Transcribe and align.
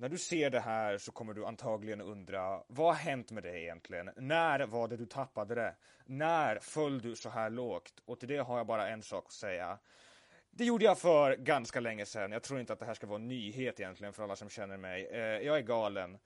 när 0.00 0.08
du 0.08 0.18
ser 0.18 0.50
det 0.50 0.60
här 0.60 0.98
så 0.98 1.12
kommer 1.12 1.34
du 1.34 1.46
antagligen 1.46 2.00
undra, 2.00 2.62
vad 2.66 2.86
har 2.86 2.94
hänt 2.94 3.30
med 3.30 3.42
dig 3.42 3.62
egentligen? 3.62 4.10
När 4.16 4.66
var 4.66 4.88
det 4.88 4.96
du 4.96 5.06
tappade 5.06 5.54
det? 5.54 5.74
När 6.06 6.58
föll 6.58 7.00
du 7.00 7.16
så 7.16 7.28
här 7.28 7.50
lågt? 7.50 7.94
Och 8.04 8.20
till 8.20 8.28
det 8.28 8.36
har 8.36 8.56
jag 8.56 8.66
bara 8.66 8.88
en 8.88 9.02
sak 9.02 9.24
att 9.26 9.32
säga. 9.32 9.78
Det 10.50 10.64
gjorde 10.64 10.84
jag 10.84 10.98
för 10.98 11.36
ganska 11.36 11.80
länge 11.80 12.06
sedan. 12.06 12.32
Jag 12.32 12.42
tror 12.42 12.60
inte 12.60 12.72
att 12.72 12.78
det 12.78 12.84
här 12.84 12.94
ska 12.94 13.06
vara 13.06 13.20
en 13.20 13.28
nyhet 13.28 13.80
egentligen 13.80 14.12
för 14.12 14.22
alla 14.22 14.36
som 14.36 14.48
känner 14.48 14.76
mig. 14.76 15.06
Eh, 15.06 15.20
jag 15.20 15.56
är 15.56 15.62
galen. 15.62 16.18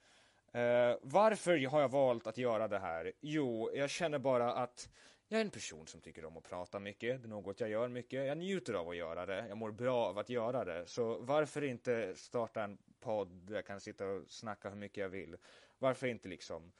Eh, 0.52 0.96
varför 1.02 1.66
har 1.66 1.80
jag 1.80 1.88
valt 1.88 2.26
att 2.26 2.38
göra 2.38 2.68
det 2.68 2.78
här? 2.78 3.12
Jo, 3.20 3.70
jag 3.74 3.90
känner 3.90 4.18
bara 4.18 4.52
att 4.52 4.88
jag 5.28 5.40
är 5.40 5.44
en 5.44 5.50
person 5.50 5.86
som 5.86 6.00
tycker 6.00 6.24
om 6.24 6.36
att 6.36 6.48
prata 6.48 6.78
mycket. 6.78 7.22
Det 7.22 7.26
är 7.26 7.28
något 7.28 7.60
jag 7.60 7.70
gör 7.70 7.88
mycket. 7.88 8.26
Jag 8.26 8.38
njuter 8.38 8.74
av 8.74 8.88
att 8.88 8.96
göra 8.96 9.26
det. 9.26 9.44
Jag 9.48 9.56
mår 9.56 9.70
bra 9.70 10.06
av 10.06 10.18
att 10.18 10.28
göra 10.28 10.64
det. 10.64 10.86
Så 10.86 11.18
varför 11.18 11.64
inte 11.64 12.14
starta 12.16 12.62
en 12.62 12.78
podd 13.04 13.28
där 13.28 13.54
jag 13.54 13.66
kan 13.66 13.80
sitta 13.80 14.06
och 14.06 14.30
snacka 14.30 14.68
hur 14.68 14.76
mycket 14.76 14.96
jag 14.96 15.08
vill? 15.08 15.36
Varför 15.78 16.06
inte 16.06 16.28
liksom 16.28 16.72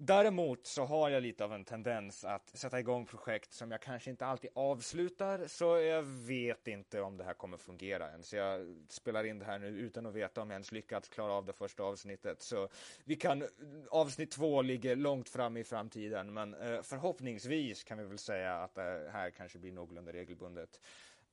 Däremot 0.00 0.66
så 0.66 0.84
har 0.84 1.10
jag 1.10 1.22
lite 1.22 1.44
av 1.44 1.52
en 1.52 1.64
tendens 1.64 2.24
att 2.24 2.48
sätta 2.58 2.80
igång 2.80 3.06
projekt 3.06 3.52
som 3.52 3.70
jag 3.70 3.82
kanske 3.82 4.10
inte 4.10 4.26
alltid 4.26 4.50
avslutar, 4.54 5.46
så 5.46 5.78
jag 5.78 6.02
vet 6.02 6.68
inte 6.68 7.00
om 7.00 7.16
det 7.16 7.24
här 7.24 7.34
kommer 7.34 7.56
fungera 7.56 8.10
än. 8.10 8.22
Så 8.22 8.36
jag 8.36 8.76
spelar 8.88 9.24
in 9.24 9.38
det 9.38 9.44
här 9.44 9.58
nu 9.58 9.66
utan 9.66 10.06
att 10.06 10.14
veta 10.14 10.42
om 10.42 10.50
jag 10.50 10.54
ens 10.54 10.72
lyckats 10.72 11.08
klara 11.08 11.32
av 11.32 11.44
det 11.44 11.52
första 11.52 11.82
avsnittet. 11.82 12.42
Så 12.42 12.68
vi 13.04 13.16
kan, 13.16 13.44
avsnitt 13.90 14.30
två 14.30 14.62
ligger 14.62 14.96
långt 14.96 15.28
fram 15.28 15.56
i 15.56 15.64
framtiden, 15.64 16.32
men 16.32 16.54
eh, 16.54 16.82
förhoppningsvis 16.82 17.84
kan 17.84 17.98
vi 17.98 18.04
väl 18.04 18.18
säga 18.18 18.54
att 18.54 18.74
det 18.74 19.10
här 19.12 19.30
kanske 19.30 19.58
blir 19.58 19.72
någorlunda 19.72 20.12
regelbundet. 20.12 20.80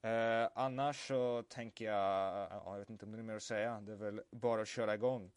Eh, 0.05 0.49
annars 0.55 1.07
så 1.07 1.43
tänker 1.43 1.85
jag, 1.85 1.97
ja, 2.51 2.61
jag 2.65 2.79
vet 2.79 2.89
inte 2.89 3.05
om 3.05 3.11
det 3.11 3.17
är 3.17 3.23
mer 3.23 3.35
att 3.35 3.43
säga, 3.43 3.81
det 3.81 3.91
är 3.91 3.95
väl 3.95 4.21
bara 4.31 4.61
att 4.61 4.67
köra 4.67 4.93
igång. 4.93 5.31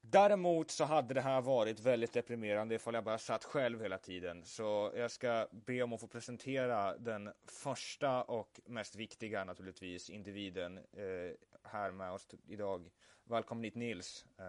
Däremot 0.00 0.70
så 0.70 0.84
hade 0.84 1.14
det 1.14 1.20
här 1.20 1.40
varit 1.40 1.80
väldigt 1.80 2.12
deprimerande 2.12 2.74
ifall 2.74 2.94
jag 2.94 3.04
bara 3.04 3.18
satt 3.18 3.44
själv 3.44 3.82
hela 3.82 3.98
tiden. 3.98 4.44
Så 4.44 4.92
jag 4.96 5.10
ska 5.10 5.48
be 5.50 5.82
om 5.82 5.92
att 5.92 6.00
få 6.00 6.08
presentera 6.08 6.96
den 6.98 7.32
första 7.44 8.22
och 8.22 8.60
mest 8.66 8.96
viktiga 8.96 9.44
naturligtvis 9.44 10.10
individen 10.10 10.78
eh, 10.78 11.32
här 11.62 11.90
med 11.90 12.12
oss 12.12 12.28
idag. 12.46 12.90
Välkommen 13.28 13.64
hit 13.64 13.74
Nils. 13.74 14.24
Eh, 14.38 14.44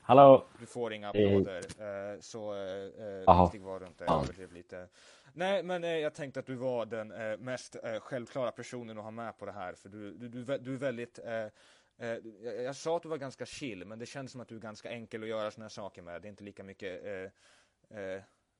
Hallå! 0.00 0.44
du 0.60 0.66
får 0.66 0.92
inga 0.92 1.08
applåder. 1.08 1.56
Eh, 1.58 2.20
så 2.20 2.54
eh, 2.54 3.42
viktig 3.42 3.62
var. 3.62 3.88
Jag 3.98 4.22
överdrev 4.22 4.52
lite. 4.52 4.88
Nej, 5.32 5.62
men 5.62 5.82
jag 5.82 6.14
tänkte 6.14 6.40
att 6.40 6.46
du 6.46 6.54
var 6.54 6.86
den 6.86 7.08
mest 7.44 7.76
självklara 8.00 8.50
personen 8.50 8.98
att 8.98 9.04
ha 9.04 9.10
med 9.10 9.38
på 9.38 9.46
det 9.46 9.52
här. 9.52 9.74
För 9.74 9.88
du, 9.88 10.14
du, 10.14 10.28
du, 10.28 10.58
du 10.58 10.74
är 10.74 10.78
väldigt 10.78 11.18
jag, 11.96 12.62
jag 12.62 12.76
sa 12.76 12.96
att 12.96 13.02
du 13.02 13.08
var 13.08 13.16
ganska 13.16 13.46
chill, 13.46 13.84
men 13.84 13.98
det 13.98 14.06
känns 14.06 14.32
som 14.32 14.40
att 14.40 14.48
du 14.48 14.56
är 14.56 14.60
ganska 14.60 14.90
enkel 14.90 15.22
att 15.22 15.28
göra 15.28 15.50
såna 15.50 15.64
här 15.64 15.68
saker 15.68 16.02
med. 16.02 16.22
Det 16.22 16.28
är 16.28 16.30
inte 16.30 16.44
lika 16.44 16.64
mycket 16.64 17.02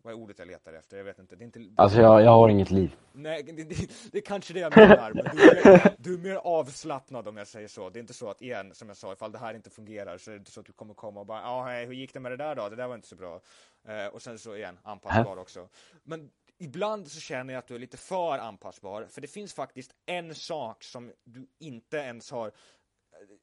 vad 0.02 0.12
är 0.12 0.16
ordet 0.16 0.38
jag 0.38 0.48
letar 0.48 0.72
efter? 0.72 0.96
Jag 0.96 1.04
vet 1.04 1.18
inte. 1.18 1.36
Det 1.36 1.42
är 1.42 1.46
inte 1.46 1.60
alltså 1.76 2.00
jag, 2.00 2.22
jag 2.22 2.30
har 2.30 2.48
inget 2.48 2.70
liv. 2.70 2.96
Nej, 3.12 3.42
det, 3.42 3.52
det, 3.52 3.90
det 4.12 4.18
är 4.18 4.22
kanske 4.22 4.52
det 4.54 4.60
jag 4.60 4.76
menar. 4.76 5.12
Men 5.14 5.36
du, 5.36 5.50
är, 5.50 5.94
du 5.98 6.14
är 6.14 6.18
mer 6.18 6.36
avslappnad 6.36 7.28
om 7.28 7.36
jag 7.36 7.46
säger 7.46 7.68
så. 7.68 7.90
Det 7.90 7.98
är 7.98 8.00
inte 8.00 8.14
så 8.14 8.30
att, 8.30 8.42
igen, 8.42 8.74
som 8.74 8.88
jag 8.88 8.96
sa, 8.96 9.12
ifall 9.12 9.32
det 9.32 9.38
här 9.38 9.54
inte 9.54 9.70
fungerar 9.70 10.18
så 10.18 10.30
är 10.30 10.34
det 10.34 10.38
inte 10.38 10.50
så 10.50 10.60
att 10.60 10.66
du 10.66 10.72
kommer 10.72 10.94
komma 10.94 11.20
och 11.20 11.26
bara, 11.26 11.40
ja, 11.40 11.64
hej, 11.64 11.86
hur 11.86 11.94
gick 11.94 12.14
det 12.14 12.20
med 12.20 12.32
det 12.32 12.36
där 12.36 12.54
då? 12.54 12.68
Det 12.68 12.76
där 12.76 12.88
var 12.88 12.94
inte 12.94 13.08
så 13.08 13.16
bra. 13.16 13.40
Eh, 13.88 14.06
och 14.06 14.22
sen 14.22 14.38
så 14.38 14.56
igen, 14.56 14.78
anpassbar 14.82 15.36
också. 15.36 15.68
Men 16.02 16.30
ibland 16.58 17.08
så 17.08 17.20
känner 17.20 17.54
jag 17.54 17.58
att 17.58 17.66
du 17.66 17.74
är 17.74 17.78
lite 17.78 17.96
för 17.96 18.38
anpassbar, 18.38 19.06
för 19.10 19.20
det 19.20 19.28
finns 19.28 19.54
faktiskt 19.54 19.94
en 20.06 20.34
sak 20.34 20.84
som 20.84 21.12
du 21.24 21.46
inte 21.58 21.96
ens 21.96 22.30
har 22.30 22.52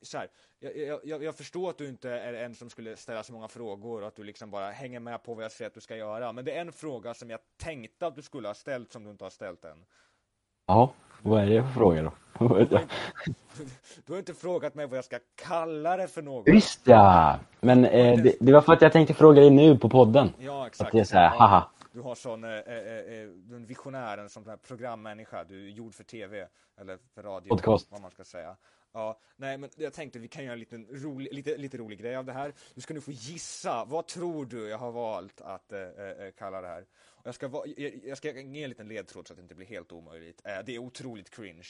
så 0.01 0.17
här, 0.17 0.29
jag, 0.59 0.99
jag, 1.03 1.23
jag, 1.23 1.35
förstår 1.35 1.69
att 1.69 1.77
du 1.77 1.87
inte 1.87 2.09
är 2.09 2.33
en 2.33 2.55
som 2.55 2.69
skulle 2.69 2.97
ställa 2.97 3.23
så 3.23 3.33
många 3.33 3.47
frågor 3.47 4.01
och 4.01 4.07
att 4.07 4.15
du 4.15 4.23
liksom 4.23 4.51
bara 4.51 4.71
hänger 4.71 4.99
med 4.99 5.23
på 5.23 5.33
vad 5.33 5.43
jag 5.43 5.51
säger 5.51 5.67
att 5.67 5.73
du 5.73 5.81
ska 5.81 5.95
göra. 5.95 6.31
Men 6.31 6.45
det 6.45 6.51
är 6.51 6.61
en 6.61 6.71
fråga 6.71 7.13
som 7.13 7.29
jag 7.29 7.39
tänkte 7.57 8.07
att 8.07 8.15
du 8.15 8.21
skulle 8.21 8.47
ha 8.47 8.55
ställt 8.55 8.91
som 8.91 9.03
du 9.03 9.09
inte 9.09 9.25
har 9.25 9.29
ställt 9.29 9.65
än. 9.65 9.85
Ja, 10.67 10.93
vad 11.21 11.43
är 11.43 11.45
det 11.45 11.63
för 11.63 11.69
fråga 11.69 12.01
då? 12.01 12.11
Du 12.39 12.45
har, 12.45 12.61
inte, 12.61 12.87
du 14.05 14.13
har 14.13 14.19
inte 14.19 14.33
frågat 14.33 14.75
mig 14.75 14.87
vad 14.87 14.97
jag 14.97 15.05
ska 15.05 15.19
kalla 15.35 15.97
det 15.97 16.07
för 16.07 16.21
något. 16.21 16.47
Visst 16.47 16.81
ja! 16.83 17.39
Men 17.59 17.85
eh, 17.85 18.23
det, 18.23 18.35
det, 18.39 18.53
var 18.53 18.61
för 18.61 18.73
att 18.73 18.81
jag 18.81 18.91
tänkte 18.91 19.13
fråga 19.13 19.41
dig 19.41 19.49
nu 19.49 19.77
på 19.77 19.89
podden. 19.89 20.29
Ja, 20.39 20.67
exakt. 20.67 20.87
Att 20.87 20.91
det 20.91 20.99
är 20.99 21.03
så 21.03 21.15
här, 21.15 21.29
haha. 21.29 21.69
Du 21.91 22.01
har 22.01 22.15
sån, 22.15 22.43
eh, 22.43 22.49
eh, 22.49 22.59
eh 22.59 23.21
en 23.51 23.65
visionär, 23.65 24.17
en 24.17 24.29
sån 24.29 24.45
här 24.45 24.57
programmänniska, 24.57 25.43
du 25.43 25.65
är 25.65 25.69
gjord 25.69 25.93
för 25.93 26.03
tv, 26.03 26.47
eller 26.81 26.97
för 27.13 27.23
radio, 27.23 27.49
Podcast. 27.49 27.91
vad 27.91 28.01
man 28.01 28.11
ska 28.11 28.23
säga. 28.23 28.55
Ja, 28.95 29.19
nej 29.35 29.57
men 29.57 29.69
jag 29.75 29.93
tänkte 29.93 30.19
vi 30.19 30.27
kan 30.27 30.43
göra 30.43 30.53
en 30.53 30.59
liten 30.59 30.87
rolig, 30.91 31.33
lite, 31.33 31.57
lite 31.57 31.77
rolig 31.77 31.99
grej 31.99 32.15
av 32.15 32.25
det 32.25 32.33
här. 32.33 32.53
Du 32.75 32.81
ska 32.81 32.93
nu 32.93 33.01
få 33.01 33.11
gissa, 33.11 33.85
vad 33.85 34.07
tror 34.07 34.45
du 34.45 34.69
jag 34.69 34.77
har 34.77 34.91
valt 34.91 35.41
att 35.41 35.71
äh, 35.71 35.79
äh, 35.79 36.31
kalla 36.37 36.61
det 36.61 36.67
här? 36.67 36.85
Och 37.05 37.27
jag, 37.27 37.35
ska 37.35 37.47
va, 37.47 37.63
jag, 37.77 37.99
jag, 38.03 38.17
ska 38.17 38.31
ge 38.31 38.63
en 38.63 38.69
liten 38.69 38.87
ledtråd 38.87 39.27
så 39.27 39.33
att 39.33 39.37
det 39.37 39.41
inte 39.41 39.55
blir 39.55 39.67
helt 39.67 39.91
omöjligt. 39.91 40.41
Äh, 40.45 40.57
det 40.65 40.75
är 40.75 40.79
otroligt 40.79 41.29
cringe. 41.29 41.67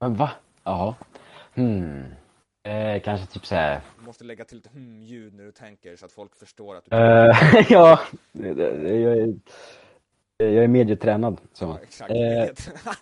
Men 0.00 0.14
va? 0.14 0.30
Ja. 0.64 0.96
Hmm. 1.54 2.04
Eh, 2.62 3.02
kanske 3.02 3.26
typ 3.26 3.46
såhär... 3.46 3.80
Du 3.98 4.04
måste 4.04 4.24
lägga 4.24 4.44
till 4.44 4.58
ett 4.58 4.72
hmm-ljud 4.72 5.34
när 5.34 5.44
du 5.44 5.52
tänker 5.52 5.96
så 5.96 6.06
att 6.06 6.12
folk 6.12 6.36
förstår 6.36 6.76
att 6.76 6.84
du... 6.84 6.90
Ja, 7.74 8.00
jag 8.32 8.60
är, 9.18 9.38
jag 10.36 10.64
är 10.64 10.68
medietränad. 10.68 11.40
Så. 11.52 11.64
Ja, 11.64 11.78
exakt. 11.82 12.10
Eh... 12.10 12.94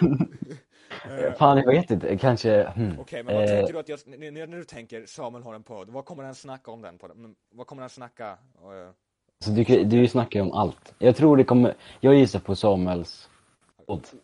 Eh, 1.04 1.32
fan, 1.32 1.56
jag 1.56 1.66
vet 1.66 1.90
inte. 1.90 2.16
Kanske... 2.16 2.62
Hmm. 2.62 2.86
Okej, 2.86 3.00
okay, 3.00 3.22
men 3.22 3.34
vad 3.34 3.44
eh... 3.44 3.50
tänker 3.50 3.72
du 3.72 3.78
att 3.78 3.88
jag... 3.88 3.98
När, 4.06 4.46
när 4.46 4.56
du 4.56 4.64
tänker 4.64 5.06
Samuel 5.06 5.44
har 5.44 5.54
en 5.54 5.62
podd, 5.62 5.90
vad 5.90 6.04
kommer 6.04 6.24
han 6.24 6.34
snacka 6.34 6.70
om 6.70 6.82
den 6.82 6.98
podden? 6.98 7.34
Vad 7.54 7.66
kommer 7.66 7.82
han 7.82 7.90
snacka? 7.90 8.30
Uh... 8.30 8.90
Så 9.38 9.50
du, 9.50 9.84
du 9.84 10.08
snackar 10.08 10.40
ju 10.40 10.46
om 10.46 10.52
allt. 10.52 10.94
Jag 10.98 11.16
tror 11.16 11.36
det 11.36 11.44
kommer... 11.44 11.74
Jag 12.00 12.14
gissar 12.14 12.40
på 12.40 12.56
Samuels 12.56 13.28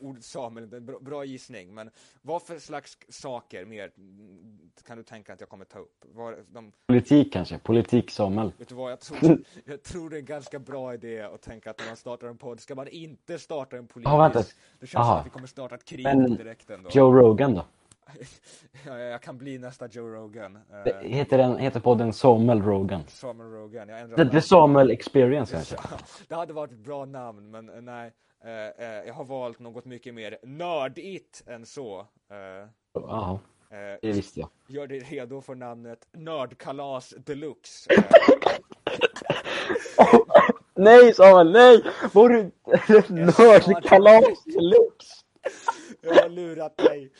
Ordet 0.00 0.24
Samuel, 0.24 0.66
bra, 0.66 0.98
bra 1.00 1.24
gissning, 1.24 1.74
men 1.74 1.90
vad 2.22 2.42
för 2.42 2.58
slags 2.58 2.98
saker 3.08 3.64
mer 3.64 3.90
kan 4.86 4.96
du 4.96 5.02
tänka 5.02 5.32
att 5.32 5.40
jag 5.40 5.48
kommer 5.48 5.64
ta 5.64 5.78
upp? 5.78 6.04
De... 6.52 6.72
Politik 6.86 7.32
kanske, 7.32 7.58
politik 7.58 8.10
Samuel. 8.10 8.52
Vet 8.58 8.68
du 8.68 8.74
vad, 8.74 8.92
jag 8.92 9.00
tror, 9.00 9.44
jag 9.64 9.82
tror 9.82 10.10
det 10.10 10.16
är 10.16 10.20
en 10.20 10.24
ganska 10.24 10.58
bra 10.58 10.94
idé 10.94 11.20
att 11.20 11.42
tänka 11.42 11.70
att 11.70 11.78
när 11.78 11.86
man 11.86 11.96
startar 11.96 12.28
en 12.28 12.38
podd 12.38 12.60
ska 12.60 12.74
man 12.74 12.88
inte 12.88 13.38
starta 13.38 13.76
en 13.76 13.86
politisk. 13.86 14.12
Ja, 14.12 14.18
vänta. 14.18 14.38
Det 14.80 14.86
känns 14.86 15.06
som 15.06 15.16
att 15.16 15.26
vi 15.26 15.30
kommer 15.30 15.46
starta 15.46 15.74
ett 15.74 15.84
krig 15.84 16.04
men 16.04 16.36
direkt 16.36 16.70
ändå. 16.70 16.90
Joe 16.92 17.12
Rogan 17.12 17.54
då? 17.54 17.64
ja, 18.86 18.98
jag 18.98 19.22
kan 19.22 19.38
bli 19.38 19.58
nästa 19.58 19.86
Joe 19.86 20.08
Rogan. 20.08 20.58
Det 20.84 21.08
heter, 21.08 21.38
den, 21.38 21.58
heter 21.58 21.80
podden 21.80 22.12
Samuel 22.12 22.62
Rogan? 22.62 23.02
Samuel 23.08 23.50
Rogan, 23.50 23.88
jag 23.88 24.00
ändrar 24.00 24.24
The, 24.24 24.30
the 24.30 24.40
Samuel 24.40 24.90
Experience 24.90 25.54
kanske? 25.54 25.76
det 26.28 26.34
hade 26.34 26.52
varit 26.52 26.72
ett 26.72 26.78
bra 26.78 27.04
namn, 27.04 27.50
men 27.50 27.68
eh, 27.68 27.80
nej. 27.80 28.12
Eh, 28.44 28.86
eh, 28.86 29.06
jag 29.06 29.14
har 29.14 29.24
valt 29.24 29.58
något 29.58 29.84
mycket 29.84 30.14
mer 30.14 30.38
nördigt 30.42 31.42
än 31.46 31.66
så. 31.66 32.06
Eh, 32.30 32.68
ja, 32.92 33.40
det 34.02 34.12
visste 34.12 34.40
jag. 34.40 34.48
Gör 34.68 34.86
dig 34.86 34.98
redo 34.98 35.40
för 35.40 35.54
namnet 35.54 36.08
Nördkalas 36.12 37.14
Deluxe. 37.26 37.90
nej 40.74 41.14
Samuel, 41.14 41.52
nej! 41.52 41.84
Var 42.12 42.28
du 42.28 42.50
Nördkalas 43.08 44.44
Deluxe? 44.44 45.24
Jag 46.00 46.14
har 46.22 46.28
lurat 46.28 46.76
dig. 46.76 47.12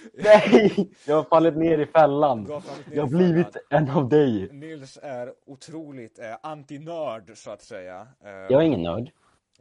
Nej, 0.14 0.90
jag 1.06 1.16
har 1.16 1.24
fallit 1.24 1.56
ner 1.56 1.78
i 1.78 1.86
fällan. 1.86 2.42
Ner 2.42 2.62
jag 2.92 3.02
har 3.02 3.08
blivit 3.08 3.56
en 3.70 3.90
av 3.90 4.08
dig. 4.08 4.48
Nils 4.52 4.98
är 5.02 5.32
otroligt 5.46 6.18
eh, 6.18 6.36
anti-nörd 6.42 7.36
så 7.36 7.50
att 7.50 7.62
säga. 7.62 8.06
Eh, 8.24 8.30
jag 8.30 8.52
är 8.52 8.60
ingen 8.60 8.82
nörd. 8.82 9.10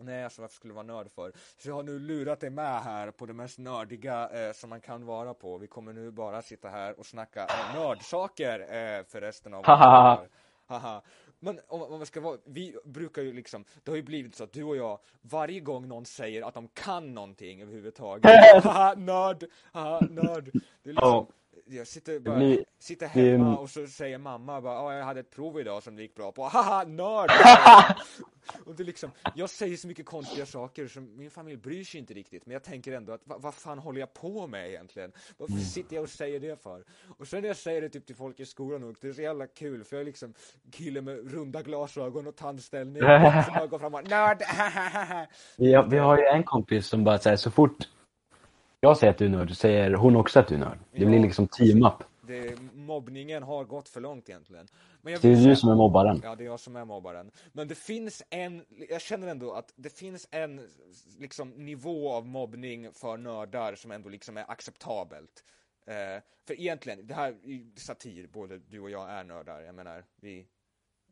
Nej, 0.01 0.24
alltså 0.24 0.41
varför 0.41 0.56
skulle 0.56 0.74
vara 0.74 0.86
nörd 0.86 1.12
för? 1.12 1.31
Så 1.57 1.69
jag 1.69 1.75
har 1.75 1.83
nu 1.83 2.00
lurat 2.00 2.39
dig 2.39 2.50
med 2.50 2.81
här 2.81 3.12
på 3.12 3.25
det 3.25 3.33
mest 3.33 3.59
nördiga 3.59 4.30
eh, 4.30 4.53
som 4.53 4.69
man 4.69 4.81
kan 4.81 5.06
vara 5.06 5.33
på. 5.33 5.57
Vi 5.57 5.68
kommer 5.68 5.94
nu 5.94 6.12
bara 6.12 6.42
sitta 6.42 6.69
här 6.69 7.00
och 7.00 7.06
snacka 7.06 7.44
eh, 7.44 7.81
nördsaker 7.81 8.59
eh, 8.59 9.03
för 9.03 9.21
resten 9.21 9.53
av 9.53 9.65
Haha. 9.65 11.01
Men 11.39 11.59
om, 11.68 11.81
om 11.81 11.97
man 11.97 12.06
ska 12.06 12.21
vara, 12.21 12.38
vi 12.45 12.75
brukar 12.86 13.21
ju 13.21 13.33
liksom, 13.33 13.65
det 13.83 13.91
har 13.91 13.95
ju 13.95 14.03
blivit 14.03 14.36
så 14.36 14.44
att 14.44 14.53
du 14.53 14.63
och 14.63 14.77
jag, 14.77 15.00
varje 15.21 15.59
gång 15.59 15.88
någon 15.88 16.06
säger 16.06 16.41
att 16.41 16.53
de 16.53 16.68
kan 16.68 17.13
någonting 17.13 17.62
överhuvudtaget, 17.62 18.25
haha, 18.63 18.95
nörd, 18.97 19.45
haha, 19.71 20.00
nörd. 20.09 20.51
Det 20.83 20.89
är 20.89 20.94
liksom, 20.94 21.27
jag 21.69 21.88
sitter 21.88 22.19
bara, 22.19 22.36
blir- 22.36 22.66
sitter 22.80 23.07
hemma 23.07 23.57
och 23.57 23.69
så 23.69 23.88
säger 23.88 24.18
mamma 24.18 24.62
bara, 24.62 24.74
ja 24.75 24.94
jag 24.98 25.06
hade 25.06 25.19
ett 25.19 25.30
prov 25.31 25.60
idag 25.60 25.83
som 25.83 25.95
det 25.95 26.01
gick 26.01 26.16
bra 26.16 26.31
på, 26.31 26.44
haha 26.48 26.83
nörd! 26.83 27.30
och 28.66 28.75
det 28.75 28.83
liksom, 28.83 29.12
jag 29.36 29.50
säger 29.50 29.77
så 29.77 29.88
mycket 29.88 30.06
konstiga 30.06 30.45
saker 30.45 30.88
som 30.88 31.18
min 31.18 31.31
familj 31.31 31.57
bryr 31.57 31.83
sig 31.83 32.00
inte 32.00 32.13
riktigt, 32.13 32.45
men 32.45 32.54
jag 32.54 32.63
tänker 32.63 32.92
ändå 32.94 33.13
att, 33.13 33.21
vad, 33.24 33.42
vad 33.42 33.54
fan 33.54 33.80
håller 33.80 34.00
jag 34.00 34.13
på 34.13 34.48
med 34.48 34.69
egentligen? 34.69 35.12
Varför 35.38 35.54
Mm. 35.54 35.66
sitter 35.66 35.95
jag 35.95 36.04
och 36.04 36.10
säger 36.10 36.39
det 36.39 36.63
för? 36.63 36.83
Och 37.18 37.27
sen 37.27 37.42
när 37.42 37.48
jag 37.48 37.57
säger 37.57 37.81
det 37.81 37.89
typ 37.89 38.06
till 38.06 38.16
folk 38.16 38.39
i 38.39 38.45
skolan 38.45 38.83
och 38.83 38.95
det 39.01 39.07
är 39.07 39.13
så 39.13 39.21
jävla 39.21 39.48
kul, 39.48 39.83
för 39.83 39.95
jag 39.95 40.01
är 40.01 40.06
liksom 40.06 40.33
kille 40.71 41.01
med 41.01 41.31
runda 41.33 41.62
glasögon 41.62 42.27
och 42.27 42.36
tandställning, 42.36 43.01
som 43.01 43.07
bara 43.56 43.68
går 43.68 43.80
fram 43.80 43.94
och 43.94 44.10
nörd! 44.10 44.38
Vi 45.57 45.74
har, 45.74 45.83
vi 45.88 45.98
har 45.98 46.18
ju 46.18 46.24
en 46.25 46.44
kompis 46.44 46.88
som 46.88 47.04
bara 47.04 47.18
säger 47.19 47.38
så 47.38 47.51
fort 47.51 47.77
jag 48.80 48.98
säger 48.98 49.14
att 49.14 49.18
du 49.18 49.26
är 49.26 49.30
nörd, 49.30 49.56
säger 49.56 49.94
hon 49.94 50.16
också 50.16 50.40
att 50.40 50.48
du 50.48 50.56
är 50.56 50.60
nörd. 50.60 50.80
Det 50.92 51.06
blir 51.06 51.20
liksom 51.20 51.48
team-up. 51.48 52.04
det, 52.22 52.60
mobbningen 52.74 53.44
har 53.44 53.64
gått 53.64 53.90
för 53.90 54.02
långt 54.02 54.30
egentligen. 54.30 54.68
Men 55.02 55.14
jag 55.14 55.22
Det 55.22 55.31
är 55.31 55.48
du 55.48 55.56
som 55.56 55.70
är 55.70 55.76
mobbaren. 55.76 56.22
Ja, 56.24 56.36
det 56.36 56.44
är 56.44 56.46
jag 56.46 56.60
som 56.60 56.76
är 56.76 56.86
mobbaren. 56.86 57.31
Men 57.54 57.68
det 57.68 57.76
finns 57.76 58.24
en, 58.30 58.66
jag 58.90 59.02
känner 59.02 59.28
ändå 59.28 59.54
att 59.54 59.74
det 59.76 59.98
finns 59.98 60.28
en 60.31 60.68
liksom 61.20 61.50
nivå 61.50 62.12
av 62.12 62.28
mobbning 62.28 62.92
för 62.94 63.18
nördar 63.18 63.76
som 63.76 63.92
ändå 63.92 64.10
liksom 64.10 64.38
är 64.38 64.52
acceptabelt. 64.52 65.44
Eh, 65.86 66.24
för 66.48 66.60
egentligen, 66.60 67.08
det 67.08 67.14
här 67.14 67.30
är 67.30 67.80
satir, 67.80 68.28
både 68.28 68.58
du 68.58 68.80
och 68.80 68.90
jag 68.90 69.10
är 69.10 69.24
nördar. 69.24 69.62
Jag 69.62 69.76
menar, 69.76 70.04
vi, 70.22 70.46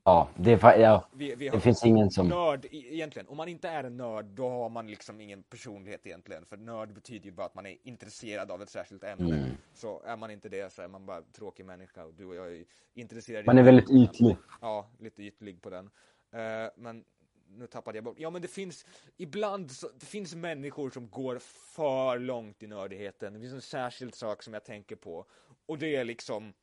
Ja, 0.08 0.30
det, 0.36 0.52
är, 0.52 0.80
ja, 0.80 1.08
vi, 1.14 1.36
vi 1.36 1.50
det 1.50 1.60
finns 1.60 1.86
ingen 1.86 2.10
som... 2.12 2.28
Nörd, 2.28 2.66
egentligen, 2.72 3.28
om 3.28 3.38
man 3.38 3.48
inte 3.48 3.70
är 3.70 3.84
en 3.84 3.98
nörd, 3.98 4.26
då 4.26 4.50
har 4.50 4.70
man 4.70 4.88
liksom 4.88 5.22
ingen 5.22 5.44
personlighet 5.44 6.08
egentligen. 6.08 6.46
För 6.46 6.58
nörd 6.58 6.94
betyder 6.94 7.26
ju 7.26 7.32
bara 7.32 7.46
att 7.46 7.56
man 7.56 7.66
är 7.66 7.78
intresserad 7.84 8.52
av 8.52 8.62
ett 8.62 8.70
särskilt 8.70 9.04
ämne. 9.04 9.36
Mm. 9.36 9.50
Så 9.74 10.02
är 10.02 10.18
man 10.18 10.32
inte 10.32 10.50
det 10.50 10.74
så 10.74 10.82
är 10.82 10.88
man 10.88 11.06
bara 11.06 11.22
tråkig 11.22 11.66
människa. 11.66 12.06
Och 12.06 12.14
du 12.14 12.26
och 12.26 12.36
jag 12.36 12.56
är 12.56 12.66
intresserade 12.94 13.46
Man 13.46 13.58
är 13.58 13.64
väldigt 13.64 13.90
ytlig. 13.90 14.38
Ja, 14.62 14.90
lite 15.00 15.24
ytlig 15.24 15.62
på 15.62 15.70
den. 15.70 15.90
Eh, 16.32 16.72
men 16.76 17.04
nu 17.48 17.68
tappade 17.68 17.98
jag 17.98 18.06
bort. 18.06 18.20
Ja, 18.20 18.30
men 18.30 18.42
det 18.42 18.48
finns 18.48 18.86
ibland 19.18 19.72
så, 19.72 19.88
det 20.00 20.06
finns 20.06 20.36
människor 20.36 20.90
som 20.90 21.10
går 21.10 21.40
för 21.76 22.20
långt 22.20 22.64
i 22.64 22.68
nördigheten. 22.68 23.34
Det 23.34 23.40
finns 23.40 23.54
en 23.54 23.62
särskild 23.62 24.16
sak 24.16 24.44
som 24.44 24.54
jag 24.54 24.64
tänker 24.64 24.96
på 24.96 25.26
och 25.66 25.78
det 25.78 25.96
är 25.96 26.04
liksom 26.04 26.54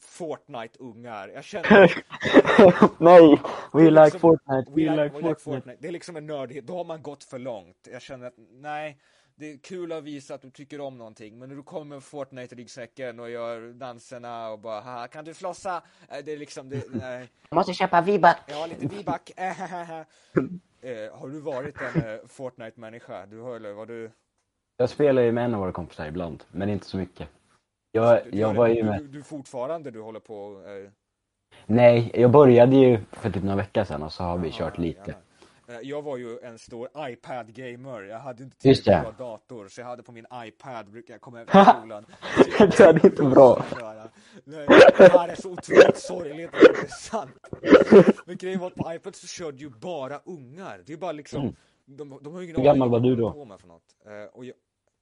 Fortnite-ungar. 0.00 1.28
Jag 1.28 1.44
känner 1.44 1.68
Nej! 3.02 3.40
We 3.72 3.80
Det 3.80 3.86
är 3.86 3.90
like 3.90 4.04
liksom- 4.04 4.20
Fortnite, 4.20 4.70
We 4.70 4.74
we 4.74 4.90
like, 4.90 5.02
like 5.04 5.16
we 5.16 5.28
like 5.28 5.40
Fortnite. 5.40 5.40
Fortnite. 5.40 5.76
Det 5.80 5.88
är 5.88 5.92
liksom 5.92 6.16
en 6.16 6.26
nördighet, 6.26 6.66
då 6.66 6.76
har 6.76 6.84
man 6.84 7.02
gått 7.02 7.24
för 7.24 7.38
långt. 7.38 7.88
Jag 7.92 8.02
känner 8.02 8.26
att, 8.26 8.34
nej, 8.50 8.98
det 9.34 9.52
är 9.52 9.58
kul 9.58 9.92
att 9.92 10.04
visa 10.04 10.34
att 10.34 10.42
du 10.42 10.50
tycker 10.50 10.80
om 10.80 10.98
någonting, 10.98 11.38
men 11.38 11.48
när 11.48 11.56
du 11.56 11.62
kommer 11.62 11.84
med 11.86 12.02
Fortnite-ryggsäcken 12.02 13.20
och 13.20 13.30
gör 13.30 13.72
danserna 13.72 14.48
och 14.50 14.58
bara 14.58 14.80
haha, 14.80 15.08
kan 15.08 15.24
du 15.24 15.34
flossa? 15.34 15.82
Eh, 16.08 16.18
Det 16.24 16.32
är 16.32 16.36
liksom, 16.36 16.68
det, 16.68 16.82
nej. 16.90 17.28
Jag 17.50 17.56
måste 17.56 17.72
köpa 17.74 18.00
V-buck. 18.00 18.36
Har 18.56 18.68
lite 18.68 18.86
viback. 18.86 19.30
eh, 19.36 21.18
har 21.20 21.28
du 21.28 21.40
varit 21.40 21.76
en 21.80 22.02
eh, 22.02 22.18
Fortnite-människa? 22.26 23.26
Du 23.26 23.40
har, 23.40 23.56
eller 23.56 23.72
var 23.72 23.86
du? 23.86 24.10
Jag 24.76 24.90
spelar 24.90 25.22
ju 25.22 25.32
med 25.32 25.44
en 25.44 25.54
av 25.54 25.60
våra 25.60 25.72
kompisar 25.72 26.06
ibland, 26.06 26.44
men 26.50 26.68
inte 26.70 26.86
så 26.86 26.96
mycket. 26.96 27.28
Jag, 27.92 28.20
du, 28.32 28.38
jag 28.38 28.54
var 28.54 28.66
ju 28.68 28.84
med... 28.84 29.00
du, 29.02 29.08
du 29.08 29.22
fortfarande, 29.22 29.90
du 29.90 30.00
håller 30.00 30.20
på? 30.20 30.62
Eh, 30.66 30.90
Nej, 31.66 32.10
jag 32.14 32.30
började 32.30 32.76
ju 32.76 32.98
för 33.12 33.30
typ 33.30 33.42
några 33.42 33.56
veckor 33.56 33.84
sedan 33.84 34.02
och 34.02 34.12
så 34.12 34.22
har 34.22 34.38
vi 34.38 34.50
kört 34.52 34.72
ja, 34.76 34.82
lite. 34.82 34.98
jävlar. 35.00 35.16
Eh, 35.68 35.88
Jag 35.88 36.02
var 36.02 36.16
ju 36.16 36.38
en 36.38 36.58
stor 36.58 36.88
iPad-gamer. 36.96 38.02
Jag 38.02 38.18
hade 38.18 38.42
inte 38.42 38.58
tillräckligt 38.58 39.16
bra 39.16 39.30
dator, 39.30 39.68
så 39.68 39.80
jag 39.80 39.86
hade 39.86 40.02
på 40.02 40.12
min 40.12 40.26
iPad, 40.44 40.90
brukar 40.90 41.14
jag 41.14 41.20
komma 41.20 41.38
hem 41.38 41.46
från 41.46 41.64
skolan. 41.64 42.06
Det 42.58 42.80
är 42.80 43.06
inte 43.06 43.22
bra. 43.22 43.64
Nej, 44.44 44.66
det 44.98 45.12
här 45.12 45.28
är 45.28 45.34
så 45.34 45.50
otroligt 45.52 45.96
sorgligt 45.98 46.46
att 46.54 46.60
det 46.60 46.82
är 46.82 46.86
sant. 46.86 47.30
Men 48.26 48.36
grejen 48.36 48.60
var 48.60 48.66
att 48.66 48.74
på 48.74 48.94
iPad 48.94 49.14
så 49.14 49.26
körde 49.26 49.58
ju 49.58 49.70
bara 49.70 50.20
ungar. 50.24 50.82
Det 50.86 50.92
är 50.92 50.96
bara 50.96 51.12
liksom, 51.12 51.56
de, 51.84 52.18
de 52.22 52.32
har 52.34 52.40
ju 52.40 52.46
ingen 52.46 52.56
Mm. 52.56 52.66
Hur 52.66 52.72
gammal 52.72 52.88
var 52.90 53.00
du 53.00 53.16
då? 53.16 53.32
på 53.32 53.44
med 53.44 53.60
för 53.60 53.68
något. 53.68 53.96
Eh, 54.06 54.36
och 54.38 54.44
jag, 54.44 54.54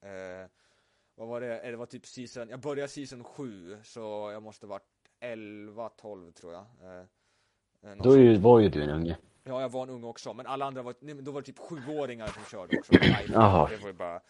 eh, 0.02 0.46
vad 1.18 1.28
var 1.28 1.40
det? 1.40 1.58
Eh, 1.60 1.70
Det 1.70 1.76
var 1.76 1.86
typ 1.86 2.06
season, 2.06 2.48
jag 2.48 2.60
började 2.60 2.88
season 2.88 3.24
7, 3.24 3.78
så 3.82 4.30
jag 4.32 4.42
måste 4.42 4.66
varit 4.66 4.82
11, 5.20 5.88
12 5.88 6.32
tror 6.32 6.52
jag. 6.52 6.64
Eh, 6.82 7.90
eh, 7.92 7.96
Då 8.02 8.12
är 8.12 8.18
ju, 8.18 8.36
var 8.38 8.60
ju 8.60 8.68
du 8.68 8.82
en 8.82 8.90
unge. 8.90 9.16
Ja, 9.44 9.60
jag 9.60 9.68
var 9.68 9.82
en 9.82 9.90
ung 9.90 10.04
också, 10.04 10.34
men 10.34 10.46
alla 10.46 10.64
andra 10.64 10.82
var, 10.82 10.94
nej, 11.00 11.14
då 11.14 11.30
var 11.32 11.40
det 11.40 11.46
typ 11.46 11.58
sjuåringar 11.58 12.26
som 12.26 12.44
körde 12.44 12.78
också. 12.78 12.92
Jaha. 13.32 13.68
Det 13.70 13.76
var 13.76 13.86
ju 13.88 13.92
bara, 13.92 14.20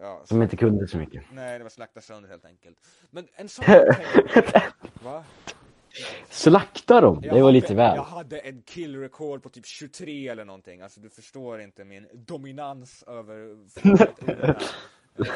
ja, 0.00 0.22
Som 0.24 0.42
inte 0.42 0.56
kunde 0.56 0.88
så 0.88 0.98
mycket. 0.98 1.24
nej, 1.32 1.58
det 1.58 1.64
var 1.64 1.70
slakta 1.70 2.00
sönder 2.00 2.28
helt 2.30 2.44
enkelt. 2.44 2.78
Men 3.10 3.28
en 3.34 3.48
sån 3.48 3.64
Va? 5.02 5.24
Slakta 6.30 7.00
dem! 7.00 7.20
Det 7.20 7.28
var 7.28 7.40
hade, 7.40 7.52
lite 7.52 7.74
väl. 7.74 7.96
Jag 7.96 8.02
hade 8.02 8.38
en 8.38 8.62
kill 8.62 9.00
record 9.00 9.42
på 9.42 9.48
typ 9.48 9.66
23 9.66 10.28
eller 10.28 10.44
någonting, 10.44 10.80
alltså 10.80 11.00
du 11.00 11.10
förstår 11.10 11.60
inte 11.60 11.84
min 11.84 12.08
dominans 12.14 13.02
över. 13.06 13.56
Eh, 15.18 15.34